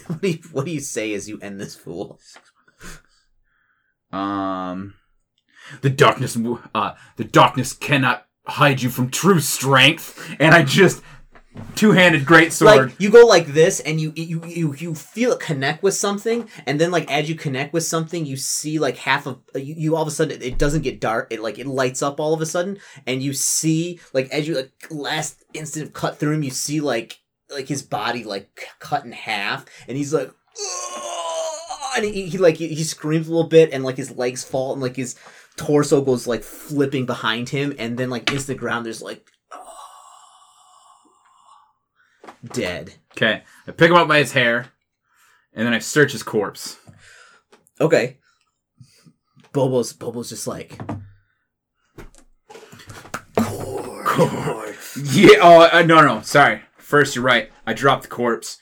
What 0.06 0.20
do 0.20 0.28
you? 0.28 0.38
What 0.52 0.64
do 0.66 0.70
you 0.70 0.80
say 0.80 1.14
as 1.14 1.28
you 1.28 1.38
end 1.40 1.60
this 1.60 1.74
fool? 1.74 2.20
Um, 4.12 4.94
the 5.80 5.90
darkness, 5.90 6.38
uh, 6.74 6.94
the 7.16 7.24
darkness 7.24 7.72
cannot 7.72 8.26
hide 8.46 8.82
you 8.82 8.90
from 8.90 9.10
true 9.10 9.40
strength. 9.40 10.36
And 10.38 10.54
I 10.54 10.62
just 10.62 11.02
two-handed 11.76 12.26
great 12.26 12.52
sword. 12.52 12.90
Like 12.90 13.00
you 13.00 13.10
go 13.10 13.26
like 13.26 13.46
this, 13.46 13.80
and 13.80 14.00
you 14.00 14.12
you 14.16 14.44
you 14.44 14.74
you 14.74 14.94
feel 14.94 15.32
it 15.32 15.40
connect 15.40 15.82
with 15.82 15.94
something, 15.94 16.48
and 16.66 16.80
then 16.80 16.90
like 16.90 17.10
as 17.10 17.28
you 17.28 17.34
connect 17.34 17.72
with 17.72 17.84
something, 17.84 18.26
you 18.26 18.36
see 18.36 18.78
like 18.78 18.96
half 18.96 19.26
of 19.26 19.40
you, 19.54 19.74
you 19.76 19.96
all 19.96 20.02
of 20.02 20.08
a 20.08 20.12
sudden 20.12 20.42
it 20.42 20.58
doesn't 20.58 20.82
get 20.82 21.00
dark. 21.00 21.28
It 21.30 21.40
like 21.40 21.58
it 21.58 21.66
lights 21.66 22.02
up 22.02 22.20
all 22.20 22.34
of 22.34 22.40
a 22.40 22.46
sudden, 22.46 22.78
and 23.06 23.22
you 23.22 23.32
see 23.32 24.00
like 24.12 24.30
as 24.30 24.46
you 24.48 24.56
like 24.56 24.72
last 24.90 25.44
instant 25.54 25.92
cut 25.92 26.18
through 26.18 26.34
him, 26.34 26.42
you 26.42 26.50
see 26.50 26.80
like 26.80 27.20
like 27.54 27.68
his 27.68 27.82
body 27.82 28.24
like 28.24 28.66
cut 28.78 29.04
in 29.04 29.12
half, 29.12 29.64
and 29.88 29.96
he's 29.96 30.12
like. 30.12 30.30
And 31.96 32.04
he, 32.04 32.26
he 32.26 32.38
like 32.38 32.56
he, 32.56 32.68
he 32.74 32.82
screams 32.82 33.28
a 33.28 33.30
little 33.30 33.48
bit, 33.48 33.72
and 33.72 33.84
like 33.84 33.96
his 33.96 34.16
legs 34.16 34.42
fall, 34.42 34.72
and 34.72 34.82
like 34.82 34.96
his 34.96 35.14
torso 35.56 36.00
goes 36.00 36.26
like 36.26 36.42
flipping 36.42 37.06
behind 37.06 37.50
him, 37.50 37.72
and 37.78 37.96
then 37.96 38.10
like 38.10 38.30
into 38.32 38.46
the 38.48 38.54
ground. 38.56 38.84
There's 38.84 39.00
like 39.00 39.30
dead. 42.44 42.94
Okay, 43.12 43.44
I 43.68 43.70
pick 43.70 43.90
him 43.90 43.96
up 43.96 44.08
by 44.08 44.18
his 44.18 44.32
hair, 44.32 44.72
and 45.52 45.64
then 45.64 45.72
I 45.72 45.78
search 45.78 46.10
his 46.12 46.24
corpse. 46.24 46.78
Okay. 47.80 48.18
Bobo's 49.52 49.92
Bobo's 49.92 50.30
just 50.30 50.48
like 50.48 50.76
Kord. 53.36 54.74
Yeah. 55.12 55.38
Oh 55.40 55.68
uh, 55.72 55.82
no, 55.82 56.00
no. 56.04 56.22
Sorry. 56.22 56.62
First, 56.84 57.16
you're 57.16 57.24
right. 57.24 57.50
I 57.66 57.72
drop 57.72 58.02
the 58.02 58.08
corpse, 58.08 58.58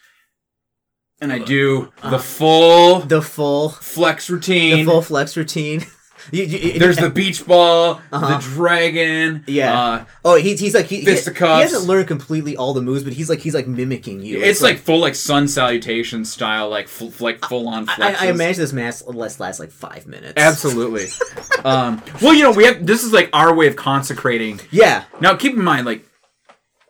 and 1.20 1.32
I 1.32 1.38
do 1.38 1.92
the 2.02 2.18
full 2.18 3.00
the 3.00 3.20
full 3.22 3.70
flex 3.70 4.30
routine. 4.30 4.78
the 4.78 4.84
full 4.84 5.02
flex 5.02 5.36
routine. 5.36 5.84
You- 6.30 6.44
you- 6.44 6.78
There's 6.78 6.98
the 6.98 7.10
beach 7.20 7.44
ball, 7.44 8.00
Uh-huh. 8.12 8.36
the 8.38 8.44
dragon. 8.54 9.42
Yeah. 9.48 9.76
Uh, 9.82 10.04
oh 10.24 10.36
he's 10.36 10.60
he's 10.60 10.72
like 10.72 10.86
he, 10.86 10.98
he, 10.98 11.00
he 11.00 11.06
Fisticuffs. 11.06 11.62
hasn't 11.64 11.82
learned 11.88 12.06
completely 12.06 12.56
all 12.56 12.72
the 12.74 12.80
moves, 12.80 13.02
but 13.02 13.12
he's 13.12 13.28
like 13.28 13.40
he's 13.40 13.56
like 13.56 13.66
mimicking 13.66 14.20
you. 14.22 14.40
it's 14.40 14.62
like, 14.62 14.78
full 14.78 15.00
like 15.00 15.16
sun 15.16 15.48
salutation 15.48 16.24
style, 16.24 16.68
like 16.68 16.86
full, 16.86 17.12
like 17.18 17.44
full 17.46 17.66
on 17.68 17.88
I, 17.88 17.92
flexes. 18.12 18.20
I 18.20 18.26
imagine 18.28 18.60
this 18.60 18.72
mask 18.72 19.04
less 19.08 19.40
lasts 19.40 19.58
like 19.58 19.72
five 19.72 20.06
minutes. 20.06 20.34
Absolutely. 20.36 21.06
um, 21.64 22.00
well, 22.22 22.34
you 22.34 22.44
know, 22.44 22.52
we 22.52 22.66
have 22.66 22.86
this 22.86 23.02
is 23.02 23.12
like 23.12 23.28
our 23.32 23.52
way 23.52 23.66
of 23.66 23.74
consecrating. 23.74 24.60
Yeah. 24.70 25.02
Now, 25.20 25.34
keep 25.34 25.54
in 25.54 25.64
mind, 25.64 25.86
like 25.86 26.08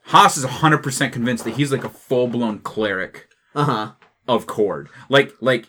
Haas 0.04 0.36
is 0.36 0.44
hundred 0.44 0.78
percent 0.82 1.12
convinced 1.12 1.44
that 1.44 1.54
he's 1.54 1.72
like 1.72 1.84
a 1.84 1.88
full 1.88 2.26
blown 2.28 2.58
cleric 2.60 3.28
Uh 3.54 3.64
huh. 3.64 3.92
of 4.28 4.46
Kord. 4.46 4.88
Like, 5.08 5.32
like 5.40 5.66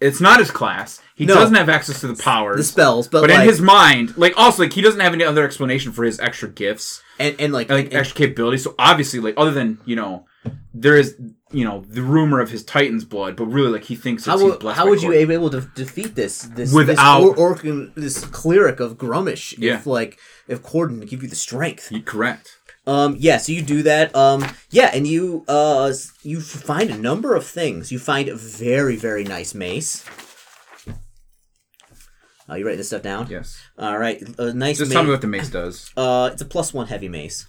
it's 0.00 0.20
not 0.20 0.38
his 0.38 0.50
class. 0.50 1.00
He 1.16 1.26
No. 1.26 1.34
doesn't 1.34 1.56
have 1.56 1.68
access 1.68 2.00
to 2.00 2.06
the 2.08 2.20
powers. 2.22 2.56
the 2.56 2.64
spells, 2.64 3.08
but, 3.08 3.22
but 3.22 3.30
like, 3.30 3.40
in 3.40 3.48
his 3.48 3.60
mind, 3.60 4.16
like 4.16 4.34
also 4.36 4.62
like 4.62 4.72
he 4.72 4.80
doesn't 4.80 5.00
have 5.00 5.12
any 5.12 5.24
other 5.24 5.44
explanation 5.44 5.92
for 5.92 6.04
his 6.04 6.20
extra 6.20 6.48
gifts, 6.48 7.02
and, 7.18 7.34
and 7.40 7.52
like, 7.52 7.68
like 7.68 7.86
and- 7.86 7.94
extra 7.94 8.16
capabilities. 8.16 8.62
So 8.64 8.74
obviously, 8.78 9.18
like 9.20 9.34
other 9.36 9.50
than 9.50 9.78
you 9.84 9.96
know, 9.96 10.24
there 10.72 10.96
is 10.96 11.16
you 11.50 11.64
know 11.64 11.84
the 11.88 12.02
rumor 12.02 12.40
of 12.40 12.50
his 12.50 12.62
Titan's 12.62 13.04
blood, 13.04 13.34
but 13.34 13.46
really 13.46 13.70
like 13.70 13.84
he 13.84 13.96
thinks 13.96 14.22
it's 14.22 14.26
how 14.28 14.38
he's 14.38 14.56
blessed 14.56 14.76
how 14.76 14.88
would 14.88 15.02
you 15.02 15.10
be 15.10 15.16
able 15.32 15.50
to 15.50 15.62
defeat 15.74 16.14
this 16.14 16.42
this 16.42 16.72
Without- 16.72 17.20
this, 17.20 17.38
or, 17.38 17.58
or, 17.60 17.86
this 17.96 18.24
cleric 18.26 18.78
of 18.80 18.98
Gruumsh 18.98 19.54
Yeah. 19.58 19.74
if 19.76 19.86
like 19.86 20.18
if 20.46 20.62
Corden 20.62 21.08
give 21.08 21.22
you 21.24 21.28
the 21.28 21.34
strength? 21.36 21.90
You- 21.90 22.02
correct. 22.02 22.57
Um, 22.88 23.16
yeah, 23.18 23.36
so 23.36 23.52
you 23.52 23.60
do 23.62 23.82
that. 23.84 24.14
Um, 24.16 24.44
yeah, 24.70 24.90
and 24.94 25.06
you 25.06 25.44
uh 25.46 25.92
you 26.22 26.40
find 26.40 26.90
a 26.90 26.96
number 26.98 27.34
of 27.34 27.44
things. 27.46 27.92
You 27.92 27.98
find 27.98 28.28
a 28.28 28.34
very 28.34 28.96
very 28.96 29.24
nice 29.24 29.54
mace. 29.54 30.04
Are 32.48 32.56
you 32.58 32.64
writing 32.64 32.78
this 32.78 32.86
stuff 32.88 33.02
down? 33.02 33.26
Yes. 33.28 33.60
All 33.78 33.98
right, 33.98 34.22
a 34.38 34.54
nice 34.54 34.78
Just 34.78 34.88
mace. 34.88 34.94
tell 34.94 35.04
me 35.04 35.10
what 35.10 35.20
the 35.20 35.26
mace 35.26 35.50
does. 35.50 35.90
uh, 35.96 36.30
it's 36.32 36.40
a 36.40 36.46
plus 36.46 36.72
one 36.72 36.86
heavy 36.86 37.08
mace. 37.08 37.46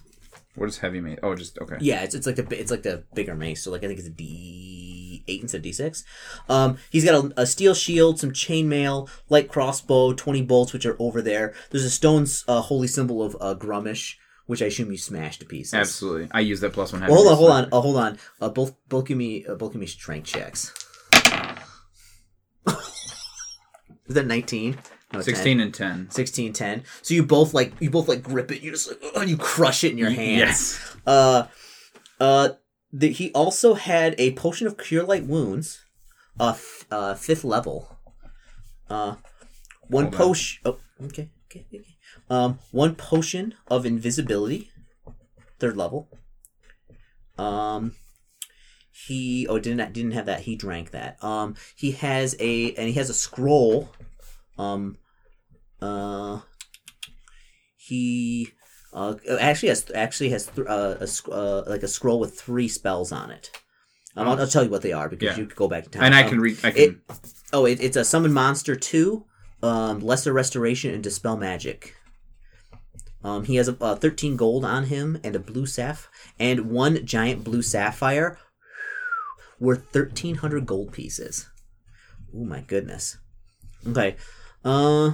What 0.56 0.68
is 0.68 0.78
heavy 0.78 1.00
mace? 1.00 1.18
Oh, 1.22 1.34
just 1.34 1.58
okay. 1.58 1.76
Yeah, 1.80 2.02
it's, 2.02 2.14
it's 2.14 2.26
like 2.26 2.36
the 2.36 2.42
bi- 2.42 2.56
it's 2.56 2.70
like 2.70 2.82
the 2.82 3.04
bigger 3.14 3.34
mace. 3.34 3.62
So 3.62 3.70
like 3.70 3.82
I 3.82 3.86
think 3.86 3.98
it's 3.98 4.08
a 4.08 4.12
D 4.12 5.24
eight 5.26 5.40
instead 5.40 5.58
of 5.58 5.62
D 5.62 5.72
six. 5.72 6.04
Um, 6.50 6.76
he's 6.90 7.04
got 7.04 7.24
a, 7.24 7.32
a 7.42 7.46
steel 7.46 7.72
shield, 7.72 8.20
some 8.20 8.32
chainmail, 8.32 9.08
light 9.30 9.48
crossbow, 9.48 10.12
twenty 10.12 10.42
bolts, 10.42 10.74
which 10.74 10.84
are 10.84 10.96
over 10.98 11.22
there. 11.22 11.54
There's 11.70 11.84
a 11.84 11.90
stone's 11.90 12.44
uh, 12.46 12.60
holy 12.60 12.88
symbol 12.88 13.22
of 13.22 13.36
uh, 13.40 13.54
Gruumsh, 13.54 14.16
which 14.50 14.62
I 14.62 14.66
assume 14.66 14.90
you 14.90 14.98
smashed 14.98 15.38
to 15.40 15.46
pieces. 15.46 15.74
Absolutely. 15.74 16.28
I 16.32 16.40
use 16.40 16.58
that 16.60 16.72
plus 16.72 16.92
one. 16.92 17.02
Well, 17.02 17.14
hold 17.14 17.28
on, 17.28 17.36
hold 17.36 17.50
on, 17.52 17.68
uh, 17.72 17.80
hold 17.80 17.96
on. 17.96 18.18
Uh, 18.40 18.48
both 18.48 18.74
both 18.88 19.06
give 19.06 19.16
me 19.16 19.46
uh, 19.46 19.54
both 19.54 19.72
give 19.72 19.80
me 19.80 19.86
strength 19.86 20.26
checks. 20.26 20.74
Is 22.66 24.16
that 24.16 24.26
nineteen? 24.26 24.76
No, 25.12 25.20
10. 25.20 25.22
Sixteen 25.22 25.60
and 25.60 25.72
ten. 25.72 26.10
16, 26.10 26.52
10. 26.52 26.84
So 27.02 27.14
you 27.14 27.24
both 27.24 27.54
like 27.54 27.72
you 27.78 27.90
both 27.90 28.08
like 28.08 28.24
grip 28.24 28.50
it. 28.50 28.60
You 28.60 28.72
just 28.72 28.92
like 29.14 29.28
you 29.28 29.36
crush 29.36 29.84
it 29.84 29.92
in 29.92 29.98
your 29.98 30.10
hands. 30.10 30.38
Yes. 30.38 30.96
Uh, 31.06 31.46
uh, 32.18 32.48
the, 32.92 33.10
he 33.12 33.30
also 33.30 33.74
had 33.74 34.16
a 34.18 34.32
potion 34.32 34.66
of 34.66 34.76
cure 34.76 35.04
light 35.04 35.26
wounds, 35.26 35.84
uh, 36.40 36.50
f- 36.50 36.86
uh 36.90 37.14
fifth 37.14 37.44
level. 37.44 37.98
Uh, 38.88 39.14
one 39.86 40.10
potion. 40.10 40.60
Oh, 40.64 40.78
okay, 41.04 41.30
okay, 41.46 41.66
okay. 41.72 41.89
Um, 42.30 42.60
one 42.70 42.94
potion 42.94 43.54
of 43.68 43.84
invisibility, 43.84 44.70
third 45.58 45.76
level. 45.76 46.08
Um, 47.36 47.96
he 48.92 49.46
oh 49.48 49.58
didn't 49.58 49.92
didn't 49.92 50.12
have 50.12 50.26
that. 50.26 50.42
He 50.42 50.54
drank 50.56 50.92
that. 50.92 51.22
Um, 51.24 51.56
he 51.74 51.90
has 51.92 52.36
a 52.38 52.72
and 52.74 52.86
he 52.86 52.92
has 52.94 53.10
a 53.10 53.14
scroll. 53.14 53.90
Um, 54.58 54.96
uh, 55.82 56.40
he 57.76 58.50
uh, 58.92 59.14
actually 59.40 59.70
has 59.70 59.90
actually 59.94 60.30
has 60.30 60.46
th- 60.46 60.66
uh, 60.68 60.96
a 61.00 61.06
sc- 61.06 61.28
uh, 61.30 61.62
like 61.66 61.82
a 61.82 61.88
scroll 61.88 62.20
with 62.20 62.38
three 62.38 62.68
spells 62.68 63.10
on 63.10 63.30
it. 63.30 63.50
Um, 64.16 64.28
I'll, 64.28 64.40
I'll 64.40 64.46
tell 64.46 64.64
you 64.64 64.70
what 64.70 64.82
they 64.82 64.92
are 64.92 65.08
because 65.08 65.36
Yeah. 65.36 65.42
you 65.42 65.46
could 65.46 65.56
go 65.56 65.68
back 65.68 65.84
to 65.84 65.90
time. 65.90 66.02
And 66.04 66.14
I 66.14 66.22
Um, 66.22 66.28
can 66.28 66.40
read. 66.40 66.58
I 66.62 66.70
can. 66.70 67.00
Oh, 67.52 67.64
it, 67.64 67.80
it's 67.80 67.96
a 67.96 68.04
summon 68.04 68.32
monster 68.32 68.76
two, 68.76 69.24
um, 69.62 70.00
lesser 70.00 70.32
restoration 70.32 70.92
and 70.94 71.02
dispel 71.02 71.36
magic. 71.36 71.96
Um, 73.22 73.44
he 73.44 73.56
has 73.56 73.68
a, 73.68 73.76
uh, 73.80 73.94
thirteen 73.96 74.36
gold 74.36 74.64
on 74.64 74.84
him 74.84 75.20
and 75.22 75.36
a 75.36 75.40
blue 75.40 75.66
saph 75.66 76.08
and 76.38 76.70
one 76.70 77.04
giant 77.04 77.44
blue 77.44 77.62
sapphire 77.62 78.38
worth 79.60 79.84
thirteen 79.90 80.36
hundred 80.36 80.66
gold 80.66 80.92
pieces. 80.92 81.48
Oh 82.34 82.44
my 82.44 82.60
goodness. 82.60 83.18
Okay. 83.86 84.16
Uh. 84.64 85.12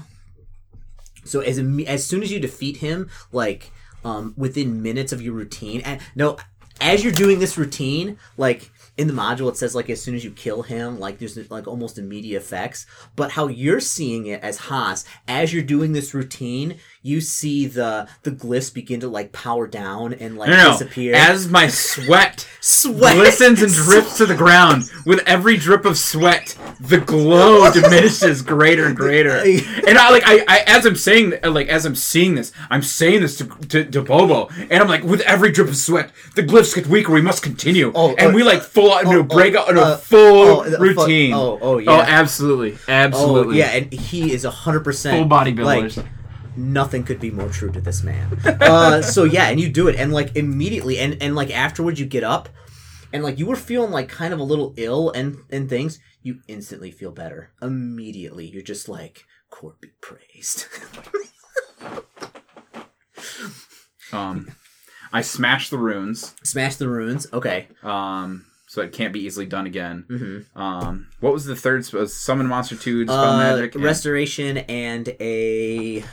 So 1.25 1.41
as 1.41 1.59
as 1.59 2.07
soon 2.07 2.23
as 2.23 2.31
you 2.31 2.39
defeat 2.39 2.79
him, 2.79 3.11
like 3.33 3.73
um, 4.05 4.35
within 4.37 4.83
minutes 4.83 5.13
of 5.13 5.21
your 5.21 5.35
routine, 5.35 5.81
and 5.85 6.01
no, 6.15 6.37
as 6.81 7.03
you're 7.03 7.13
doing 7.13 7.41
this 7.41 7.59
routine, 7.59 8.19
like 8.37 8.71
in 8.97 9.09
the 9.09 9.13
module, 9.13 9.51
it 9.51 9.57
says 9.57 9.75
like 9.75 9.91
as 9.91 10.03
soon 10.03 10.15
as 10.15 10.25
you 10.25 10.31
kill 10.31 10.63
him, 10.63 10.99
like 10.99 11.19
there's 11.19 11.51
like 11.51 11.67
almost 11.67 11.99
immediate 11.99 12.39
effects. 12.39 12.87
But 13.15 13.33
how 13.33 13.49
you're 13.49 13.81
seeing 13.81 14.27
it 14.27 14.43
as 14.43 14.57
Haas, 14.59 15.05
as 15.29 15.53
you're 15.53 15.63
doing 15.63 15.93
this 15.93 16.15
routine, 16.15 16.79
you 17.07 17.21
see 17.21 17.67
the 17.67 18.09
the 18.23 18.33
glyphs 18.33 18.73
begin 18.73 19.01
to 19.01 19.09
like 19.09 19.33
power 19.33 19.67
down 19.67 20.13
and 20.15 20.37
like 20.37 20.51
no, 20.51 20.57
no, 20.57 20.73
disappear. 20.73 21.15
As 21.15 21.49
my 21.49 21.69
sweat 21.69 22.47
Sweat 22.69 23.15
glistens 23.15 23.63
and 23.63 23.73
drips 23.85 24.17
to 24.17 24.27
the 24.27 24.35
ground, 24.35 24.91
with 25.05 25.21
every 25.25 25.57
drip 25.57 25.85
of 25.85 25.97
sweat, 25.97 26.59
the 26.81 26.99
glow 26.99 27.73
diminishes 27.73 28.43
greater 28.43 28.87
and 28.87 28.97
greater. 28.97 29.37
And 29.37 29.97
I 29.97 30.11
like, 30.11 30.25
I, 30.27 30.45
I 30.49 30.65
as 30.67 30.85
I'm 30.85 30.97
saying, 30.97 31.35
like 31.45 31.69
as 31.69 31.85
I'm 31.85 31.95
seeing 31.95 32.35
this, 32.35 32.51
I'm 32.69 32.83
saying 32.83 33.21
this 33.21 33.39
to, 33.39 33.45
to, 33.45 33.85
to 33.85 34.03
Bobo, 34.03 34.49
and 34.59 34.83
I'm 34.83 34.89
like, 34.89 35.05
with 35.05 35.21
every 35.21 35.53
drip 35.53 35.69
of 35.69 35.77
sweat, 35.77 36.11
the 36.35 36.43
glyphs 36.43 36.75
get 36.75 36.89
weaker. 36.89 37.13
We 37.13 37.23
must 37.23 37.45
continue, 37.45 37.93
Oh, 37.95 38.17
and 38.17 38.33
oh, 38.33 38.35
we 38.35 38.43
like 38.43 38.63
full 38.63 38.93
out 38.93 39.05
into 39.05 39.19
oh, 39.19 39.21
a 39.21 39.23
breakout 39.23 39.69
into 39.69 39.83
uh, 39.83 39.95
a 39.95 39.97
full 39.97 40.65
oh, 40.67 40.79
routine. 40.81 41.35
oh, 41.35 41.61
oh, 41.63 41.79
yeah. 41.79 41.93
oh, 41.93 42.01
absolutely, 42.01 42.73
Oh 42.73 42.93
absolutely, 42.93 43.59
yeah, 43.59 43.77
and 43.77 43.93
he 43.93 44.33
is 44.33 44.43
hundred 44.43 44.83
percent 44.83 45.19
full 45.19 45.29
bodybuilders. 45.29 45.99
Like, 45.99 46.07
nothing 46.57 47.05
could 47.05 47.21
be 47.21 47.31
more 47.31 47.49
true 47.49 47.71
to 47.73 47.81
this 47.81 48.03
man. 48.03 48.39
Uh, 48.61 49.01
so 49.03 49.25
yeah, 49.25 49.49
and 49.49 49.61
you 49.61 49.69
do 49.69 49.89
it, 49.89 49.97
and 49.97 50.13
like 50.13 50.35
immediately, 50.37 50.99
and 50.99 51.17
and 51.23 51.35
like 51.37 51.51
afterwards, 51.51 52.01
you 52.01 52.07
get 52.07 52.25
up, 52.25 52.49
and 53.13 53.23
like 53.23 53.39
you 53.39 53.47
were 53.47 53.57
feeling 53.57 53.91
like 53.91 54.09
kind 54.09 54.33
of 54.35 54.41
a 54.41 54.43
little 54.43 54.75
ill 54.77 55.11
and 55.11 55.37
and 55.51 55.69
things. 55.69 55.99
You 56.23 56.41
instantly 56.49 56.91
feel 56.91 57.13
better 57.13 57.53
immediately. 57.63 58.47
You're 58.47 58.63
just 58.63 58.89
like, 58.89 59.25
Kord 59.53 59.81
be 59.81 59.91
praised. 60.01 60.67
um, 64.13 64.49
I 65.13 65.21
smashed 65.23 65.71
the 65.71 65.79
runes. 65.79 66.35
Smash 66.43 66.77
the 66.77 66.89
runes. 66.89 67.27
Okay. 67.33 67.69
Um, 67.83 68.47
so 68.69 68.83
it 68.83 68.93
can't 68.93 69.13
be 69.13 69.21
easily 69.21 69.47
done 69.47 69.67
again. 69.67 70.05
Mm-hmm. 70.11 70.59
Um, 70.61 71.09
what 71.21 71.33
was 71.33 71.45
the 71.45 71.57
third? 71.57 71.85
spell? 71.85 72.07
Summon 72.09 72.47
monster 72.47 72.77
two, 72.77 73.05
dispel 73.05 73.25
Uh, 73.25 73.39
magic, 73.39 73.75
and- 73.75 73.85
restoration 73.85 74.59
and 74.59 75.09
a 75.21 76.05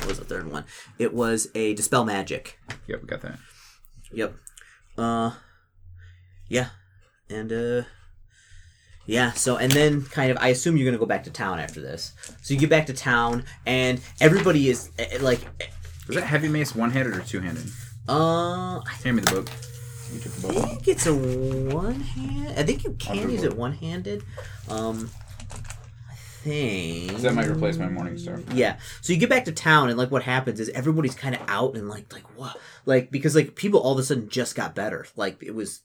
what 0.00 0.08
was 0.08 0.18
the 0.18 0.24
third 0.24 0.50
one? 0.50 0.64
It 0.98 1.14
was 1.14 1.48
a 1.54 1.74
dispel 1.74 2.04
magic. 2.04 2.58
Yep, 2.88 3.02
we 3.02 3.06
got 3.06 3.20
that. 3.22 3.38
Yep. 4.12 4.34
Uh 4.98 5.32
yeah. 6.48 6.68
And 7.28 7.52
uh 7.52 7.82
yeah, 9.06 9.32
so 9.32 9.56
and 9.56 9.72
then 9.72 10.02
kind 10.02 10.30
of 10.30 10.36
I 10.40 10.48
assume 10.48 10.76
you're 10.76 10.84
going 10.84 10.94
to 10.94 10.98
go 10.98 11.06
back 11.06 11.24
to 11.24 11.30
town 11.30 11.58
after 11.58 11.80
this. 11.80 12.12
So 12.42 12.54
you 12.54 12.60
get 12.60 12.70
back 12.70 12.86
to 12.86 12.92
town 12.92 13.44
and 13.66 14.00
everybody 14.20 14.68
is 14.68 14.90
eh, 14.98 15.06
eh, 15.12 15.18
like 15.20 15.40
Was 16.06 16.16
that 16.16 16.24
heavy 16.24 16.48
mace 16.48 16.74
one 16.74 16.90
handed 16.90 17.16
or 17.16 17.20
two 17.20 17.40
handed? 17.40 17.66
uh 18.08 18.78
I 18.78 18.92
Hand 19.02 19.16
me 19.16 19.22
the 19.22 19.30
book. 19.30 19.48
You 20.12 20.20
took 20.20 20.32
the 20.32 20.40
book. 20.48 20.56
I 20.56 20.60
think 20.68 20.88
it's 20.88 21.06
a 21.06 21.14
one 21.14 22.00
hand. 22.00 22.58
I 22.58 22.62
think 22.62 22.84
you 22.84 22.92
can 22.98 23.30
use 23.30 23.42
it 23.42 23.56
one-handed. 23.56 24.22
Um 24.68 25.10
I 25.14 25.29
think 26.42 27.18
That 27.18 27.34
might 27.34 27.48
replace 27.48 27.76
my 27.76 27.88
morning 27.88 28.16
star. 28.16 28.40
Yeah. 28.54 28.78
So 29.00 29.12
you 29.12 29.18
get 29.18 29.30
back 29.30 29.44
to 29.44 29.52
town 29.52 29.88
and 29.88 29.98
like 29.98 30.10
what 30.10 30.22
happens 30.22 30.60
is 30.60 30.68
everybody's 30.70 31.14
kind 31.14 31.34
of 31.34 31.42
out 31.48 31.76
and 31.76 31.88
like 31.88 32.12
like 32.12 32.38
what 32.38 32.58
like 32.86 33.10
because 33.10 33.34
like 33.34 33.54
people 33.54 33.80
all 33.80 33.92
of 33.92 33.98
a 33.98 34.02
sudden 34.02 34.28
just 34.28 34.54
got 34.54 34.74
better. 34.74 35.06
Like 35.16 35.42
it 35.42 35.54
was 35.54 35.82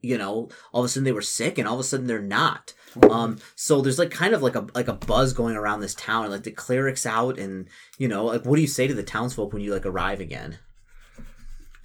you 0.00 0.18
know, 0.18 0.50
all 0.72 0.82
of 0.82 0.84
a 0.84 0.88
sudden 0.88 1.04
they 1.04 1.12
were 1.12 1.22
sick 1.22 1.56
and 1.56 1.66
all 1.66 1.74
of 1.74 1.80
a 1.80 1.84
sudden 1.84 2.06
they're 2.06 2.20
not. 2.20 2.74
Um 3.10 3.38
so 3.54 3.80
there's 3.80 3.98
like 3.98 4.10
kind 4.10 4.34
of 4.34 4.42
like 4.42 4.54
a 4.54 4.66
like 4.74 4.88
a 4.88 4.94
buzz 4.94 5.32
going 5.32 5.56
around 5.56 5.80
this 5.80 5.94
town 5.94 6.30
like 6.30 6.44
the 6.44 6.50
clerics 6.50 7.06
out 7.06 7.38
and 7.38 7.68
you 7.98 8.08
know, 8.08 8.26
like 8.26 8.44
what 8.44 8.56
do 8.56 8.62
you 8.62 8.68
say 8.68 8.86
to 8.86 8.94
the 8.94 9.02
townsfolk 9.02 9.52
when 9.52 9.62
you 9.62 9.72
like 9.72 9.86
arrive 9.86 10.20
again? 10.20 10.58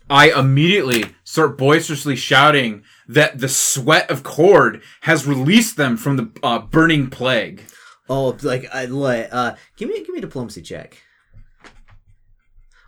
I 0.10 0.32
immediately 0.32 1.06
start 1.24 1.58
boisterously 1.58 2.16
shouting 2.16 2.84
that 3.10 3.40
the 3.40 3.50
sweat 3.50 4.10
of 4.10 4.22
Kord 4.24 4.82
has 5.02 5.26
released 5.26 5.78
them 5.78 5.98
from 5.98 6.16
the 6.16 6.32
uh, 6.44 6.60
burning 6.60 7.10
plague. 7.10 7.64
Oh, 8.08 8.38
like 8.44 8.68
I 8.74 8.86
like 8.86 9.30
uh 9.32 9.56
give 9.76 9.90
me 9.90 10.00
give 10.00 10.10
me 10.10 10.20
a 10.20 10.22
diplomacy 10.22 10.62
check. 10.62 11.02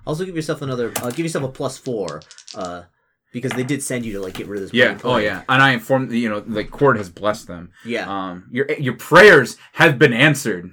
Also 0.06 0.24
give 0.26 0.36
yourself 0.36 0.62
another 0.62 0.94
uh, 1.02 1.10
give 1.10 1.26
yourself 1.26 1.46
a 1.46 1.48
plus 1.48 1.78
4 1.78 2.22
uh 2.56 2.84
because 3.32 3.52
they 3.52 3.64
did 3.64 3.84
send 3.84 4.06
you 4.06 4.14
to 4.14 4.20
like 4.20 4.34
get 4.36 4.48
rid 4.48 4.58
of 4.58 4.70
this 4.70 4.74
Yeah. 4.74 4.98
Oh 5.04 5.18
yeah. 5.18 5.44
And 5.50 5.62
I 5.62 5.72
informed 5.72 6.12
you 6.12 6.30
know 6.30 6.40
the 6.40 6.64
Kord 6.66 6.98
has 6.98 7.10
blessed 7.10 7.48
them. 7.48 7.72
Yeah. 7.84 8.10
Um. 8.10 8.48
Your 8.52 8.72
your 8.74 8.96
prayers 8.96 9.58
have 9.74 9.98
been 9.98 10.14
answered. 10.14 10.72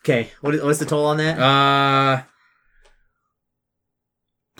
Okay, 0.00 0.30
what 0.42 0.54
is, 0.54 0.62
what's 0.62 0.78
the 0.80 0.86
toll 0.86 1.06
on 1.06 1.16
that? 1.16 1.38
Uh. 1.38 2.22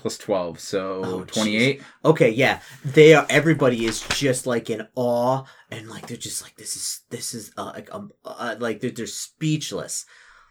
Plus 0.05 0.19
twelve, 0.19 0.61
so 0.61 1.01
Oh, 1.03 1.25
twenty-eight. 1.25 1.81
okay, 2.05 2.29
yeah, 2.29 2.61
they 2.85 3.15
are. 3.15 3.25
Everybody 3.31 3.87
is 3.87 4.07
just 4.11 4.47
like 4.47 4.69
in 4.69 4.87
awe, 4.95 5.45
and 5.71 5.89
like 5.89 6.09
they're 6.09 6.19
just 6.19 6.43
like 6.43 6.57
this 6.57 6.77
is 6.77 7.01
this 7.09 7.33
is 7.33 7.53
uh, 7.57 7.73
like 7.75 7.89
um 7.91 8.13
uh, 8.23 8.55
like 8.59 8.81
they're, 8.81 8.91
they're 8.91 9.07
speechless, 9.07 10.05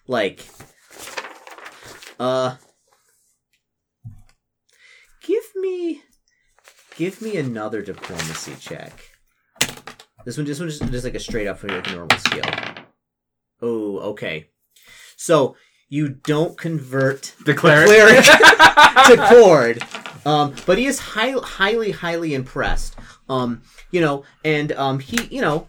like 0.07 0.43
uh. 2.19 2.55
Give 5.21 5.43
me 5.55 6.01
give 6.97 7.21
me 7.21 7.37
another 7.37 7.83
diplomacy 7.83 8.55
check. 8.59 8.91
This 10.25 10.35
one, 10.35 10.47
this 10.47 10.59
one, 10.59 10.69
just, 10.69 10.83
just 10.91 11.03
like 11.05 11.13
a 11.13 11.19
straight 11.19 11.45
up 11.45 11.61
like 11.61 11.91
normal 11.91 12.17
skill. 12.17 12.41
Oh, 13.61 13.99
okay. 14.13 14.49
So 15.15 15.55
you 15.93 16.09
don't 16.09 16.57
convert 16.57 17.35
The 17.45 17.53
cleric. 17.53 17.87
cleric 17.87 18.25
to 18.25 19.15
Kord, 19.29 20.25
um, 20.25 20.55
but 20.65 20.79
he 20.79 20.87
is 20.87 20.97
high, 20.97 21.33
highly, 21.33 21.91
highly 21.91 22.33
impressed. 22.33 22.95
Um, 23.29 23.61
you 23.91 24.01
know, 24.01 24.23
and 24.43 24.71
um, 24.71 24.97
he, 24.97 25.23
you 25.25 25.39
know, 25.39 25.67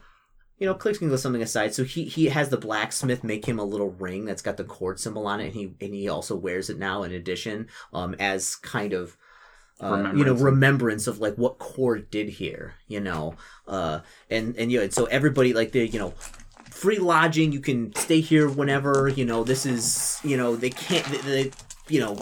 you 0.59 0.67
know, 0.67 0.73
clicks 0.73 0.97
can 0.97 1.11
go 1.11 1.17
something 1.17 1.43
aside. 1.43 1.75
So 1.75 1.85
he 1.85 2.05
he 2.05 2.27
has 2.27 2.49
the 2.49 2.57
blacksmith 2.57 3.23
make 3.23 3.45
him 3.45 3.59
a 3.59 3.65
little 3.65 3.91
ring 3.91 4.25
that's 4.25 4.41
got 4.41 4.57
the 4.57 4.65
Kord 4.65 4.99
symbol 4.99 5.27
on 5.27 5.41
it, 5.41 5.47
and 5.47 5.55
he 5.55 5.75
and 5.83 5.93
he 5.95 6.09
also 6.09 6.35
wears 6.35 6.71
it 6.71 6.79
now 6.79 7.03
in 7.03 7.13
addition, 7.13 7.69
um, 7.93 8.15
as 8.19 8.57
kind 8.57 8.95
of. 8.95 9.19
Uh, 9.81 10.13
you 10.15 10.25
know, 10.25 10.35
Remembrance. 10.35 11.09
of 11.09 11.19
like 11.19 11.35
what 11.35 11.59
Kord 11.59 12.09
did 12.09 12.29
here, 12.29 12.75
you 12.87 13.01
know, 13.01 13.35
uh, 13.67 14.01
and 14.31 14.57
and 14.57 14.71
you 14.71 14.79
know, 14.79 14.85
and 14.85 14.95
so 14.95 15.05
everybody 15.07 15.53
like 15.53 15.73
they, 15.73 15.85
you 15.85 15.99
know, 15.99 16.15
free 16.71 16.99
lodging, 16.99 17.53
you 17.53 17.61
can 17.61 17.95
stay 17.95 18.21
here 18.21 18.49
whenever, 18.49 19.09
you 19.09 19.25
know, 19.25 19.45
this 19.45 19.67
is, 19.67 20.19
you 20.25 20.37
know, 20.37 20.57
they 20.57 20.71
can't, 20.71 21.05
they, 21.07 21.19
they 21.19 21.51
you 21.89 22.01
know, 22.01 22.17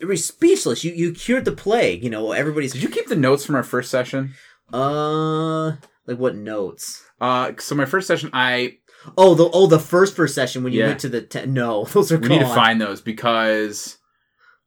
everybody's 0.00 0.24
speechless. 0.26 0.84
You 0.84 0.92
you 0.92 1.12
cured 1.12 1.44
the 1.44 1.52
plague, 1.52 2.02
you 2.04 2.10
know, 2.10 2.32
everybody's, 2.32 2.72
Did 2.72 2.82
you 2.82 2.88
keep 2.88 3.06
the 3.06 3.16
notes 3.16 3.44
from 3.44 3.54
our 3.54 3.62
first 3.62 3.90
session? 3.90 4.34
uh, 4.72 5.66
like 6.06 6.18
what 6.18 6.36
notes? 6.36 7.04
Uh, 7.20 7.52
so 7.58 7.74
my 7.74 7.84
first 7.86 8.06
session, 8.06 8.30
I 8.32 8.78
Oh, 9.16 9.34
the 9.34 9.48
oh 9.52 9.66
the 9.68 9.78
first 9.78 10.16
first 10.16 10.34
session 10.34 10.64
when 10.64 10.72
you 10.72 10.80
Yeah. 10.80 10.88
went 10.88 11.00
to 11.00 11.08
the 11.08 11.22
te- 11.22 11.46
no, 11.46 11.84
those 11.92 12.10
are 12.10 12.18
we 12.18 12.28
gone. 12.28 12.38
need 12.38 12.44
to 12.44 12.54
find 12.54 12.80
those 12.80 13.00
because 13.00 13.98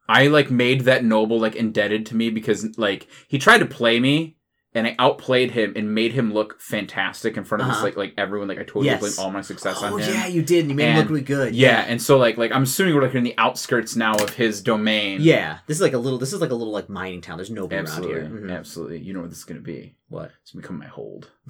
I 0.07 0.27
like 0.27 0.49
made 0.49 0.81
that 0.81 1.03
noble 1.03 1.39
like 1.39 1.55
indebted 1.55 2.05
to 2.07 2.15
me 2.15 2.29
because 2.29 2.77
like 2.77 3.07
he 3.27 3.37
tried 3.37 3.57
to 3.59 3.65
play 3.65 3.99
me 3.99 4.37
and 4.75 4.85
I 4.85 4.95
outplayed 4.99 5.51
him 5.51 5.73
and 5.75 5.95
made 5.95 6.13
him 6.13 6.31
look 6.33 6.59
fantastic 6.61 7.37
in 7.37 7.43
front 7.43 7.61
of 7.63 7.67
this 7.67 7.77
Uh-huh. 7.77 7.85
like 7.85 7.97
like 7.97 8.13
everyone 8.17 8.47
like 8.47 8.59
I 8.59 8.63
totally 8.63 8.85
Yes. 8.85 8.99
blamed 8.99 9.15
all 9.19 9.31
my 9.31 9.41
success 9.41 9.77
Oh 9.81 9.93
on 9.95 9.99
him. 10.01 10.13
yeah, 10.13 10.27
you 10.27 10.41
did. 10.43 10.59
and 10.61 10.69
You 10.69 10.75
made 10.75 10.91
him 10.91 10.97
look 10.97 11.09
really 11.09 11.21
good. 11.21 11.55
Yeah, 11.55 11.85
and 11.87 12.01
so 12.01 12.17
like 12.17 12.37
like 12.37 12.51
I'm 12.51 12.63
assuming 12.63 12.93
we're 12.95 13.01
like 13.01 13.15
in 13.15 13.23
the 13.23 13.35
outskirts 13.37 13.95
now 13.95 14.15
of 14.15 14.35
his 14.35 14.61
domain. 14.61 15.21
yeah. 15.21 15.59
This 15.67 15.77
is 15.77 15.81
like 15.81 15.93
a 15.93 15.97
little. 15.97 16.19
This 16.19 16.33
is 16.33 16.41
like 16.41 16.51
a 16.51 16.55
little 16.55 16.73
like 16.73 16.89
mining 16.89 17.21
town. 17.21 17.37
There's 17.37 17.49
nobody 17.51 17.79
absolutely, 17.81 18.15
around 18.19 18.31
here. 18.31 18.41
Mhm. 18.47 18.57
absolutely. 18.57 18.99
You 18.99 19.13
know 19.13 19.21
what 19.21 19.29
this 19.29 19.39
is 19.39 19.45
gonna 19.45 19.59
be? 19.61 19.95
What? 20.07 20.31
It's 20.41 20.51
gonna 20.51 20.61
become 20.61 20.77
my 20.79 20.87
hold. 20.87 21.29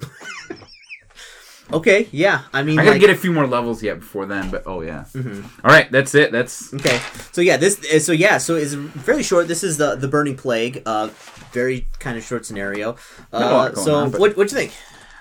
Okay. 1.72 2.08
Yeah. 2.12 2.42
I 2.52 2.62
mean, 2.62 2.78
I 2.78 2.82
gotta 2.84 2.92
like, 2.92 3.00
get 3.00 3.10
a 3.10 3.14
few 3.16 3.32
more 3.32 3.46
levels 3.46 3.82
yet 3.82 4.00
before 4.00 4.26
then, 4.26 4.50
but 4.50 4.62
oh 4.66 4.80
yeah. 4.82 5.04
Mhm. 5.12 5.44
All 5.64 5.70
right, 5.70 5.90
that's 5.92 6.14
it. 6.14 6.32
That's 6.32 6.72
Okay, 6.74 7.00
so 7.32 7.40
yeah, 7.40 7.56
this 7.56 7.78
uh, 7.92 7.98
so 7.98 8.12
yeah, 8.12 8.38
so 8.38 8.56
it's 8.56 8.74
fairly 9.04 9.22
short. 9.22 9.48
This 9.48 9.62
is 9.62 9.76
the 9.76 9.96
the 9.96 10.08
burning 10.08 10.36
plague. 10.36 10.82
Uh, 10.86 11.08
very 11.52 11.86
kind 11.98 12.16
of 12.18 12.24
short 12.24 12.44
scenario. 12.46 12.96
Uh, 13.32 13.74
so 13.74 13.94
on, 13.94 14.10
but- 14.10 14.20
what 14.20 14.36
what 14.36 14.50
you 14.52 14.56
think? 14.58 14.72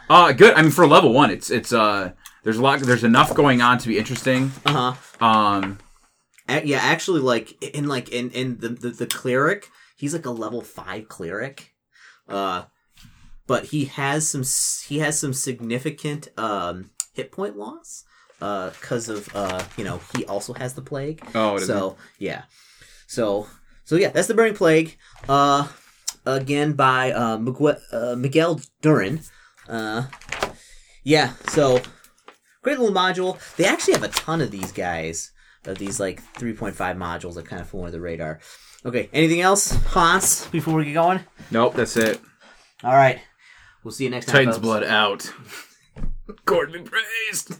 uh 0.09 0.31
good. 0.31 0.53
I 0.55 0.61
mean, 0.61 0.71
for 0.71 0.87
level 0.87 1.13
one, 1.13 1.29
it's 1.31 1.49
it's 1.49 1.71
uh 1.71 2.11
there's 2.43 2.57
a 2.57 2.61
lot 2.61 2.79
there's 2.79 3.03
enough 3.03 3.33
going 3.35 3.61
on 3.61 3.77
to 3.77 3.87
be 3.87 3.97
interesting. 3.97 4.51
Uh 4.65 4.93
huh. 5.19 5.25
Um, 5.25 5.77
yeah, 6.63 6.79
actually, 6.81 7.21
like 7.21 7.61
in 7.63 7.87
like 7.87 8.09
in 8.09 8.31
in 8.31 8.57
the, 8.59 8.69
the 8.69 8.89
the 8.89 9.05
cleric, 9.05 9.69
he's 9.97 10.13
like 10.13 10.25
a 10.25 10.31
level 10.31 10.61
five 10.61 11.07
cleric. 11.07 11.73
Uh, 12.27 12.63
but 13.49 13.65
he 13.65 13.85
has 13.85 14.29
some 14.29 14.43
he 14.87 14.99
has 14.99 15.19
some 15.19 15.33
significant 15.33 16.29
um 16.37 16.91
hit 17.13 17.31
point 17.33 17.57
loss. 17.57 18.05
Uh, 18.41 18.69
because 18.69 19.09
of 19.09 19.27
uh, 19.35 19.61
you 19.75 19.83
know, 19.83 19.99
he 20.15 20.23
also 20.23 20.53
has 20.53 20.73
the 20.73 20.81
plague. 20.81 21.21
oh, 21.35 21.57
so 21.57 21.97
yeah 22.19 22.43
so 23.09 23.47
so 23.83 23.95
yeah 23.95 24.09
that's 24.09 24.27
the 24.27 24.33
burning 24.35 24.53
plague 24.53 24.95
uh 25.27 25.67
again 26.25 26.73
by 26.73 27.11
uh, 27.11 27.37
Miguel, 27.39 27.77
uh 27.91 28.15
miguel 28.15 28.61
durin 28.81 29.19
uh 29.67 30.03
yeah 31.03 31.33
so 31.49 31.81
great 32.61 32.77
little 32.79 32.95
module 32.95 33.39
they 33.55 33.65
actually 33.65 33.93
have 33.93 34.03
a 34.03 34.09
ton 34.09 34.41
of 34.41 34.51
these 34.51 34.71
guys 34.71 35.31
of 35.65 35.79
these 35.79 35.99
like 35.99 36.21
3.5 36.35 36.75
modules 36.97 37.33
that 37.33 37.47
kind 37.47 37.61
of 37.61 37.67
flew 37.67 37.79
under 37.79 37.91
the 37.91 37.99
radar 37.99 38.39
okay 38.85 39.09
anything 39.11 39.41
else 39.41 39.71
hans 39.87 40.45
before 40.47 40.75
we 40.75 40.85
get 40.85 40.93
going 40.93 41.19
nope. 41.49 41.73
That's 41.73 41.97
it. 41.97 42.21
all 42.83 42.93
right 42.93 43.19
we'll 43.83 43.91
see 43.91 44.05
you 44.05 44.09
next 44.09 44.27
time 44.27 44.35
Titan's 44.35 44.55
folks. 44.57 44.65
blood 44.65 44.83
out. 44.83 45.33
Gordon 46.45 46.83
be 46.83 46.89
praised. 46.89 47.57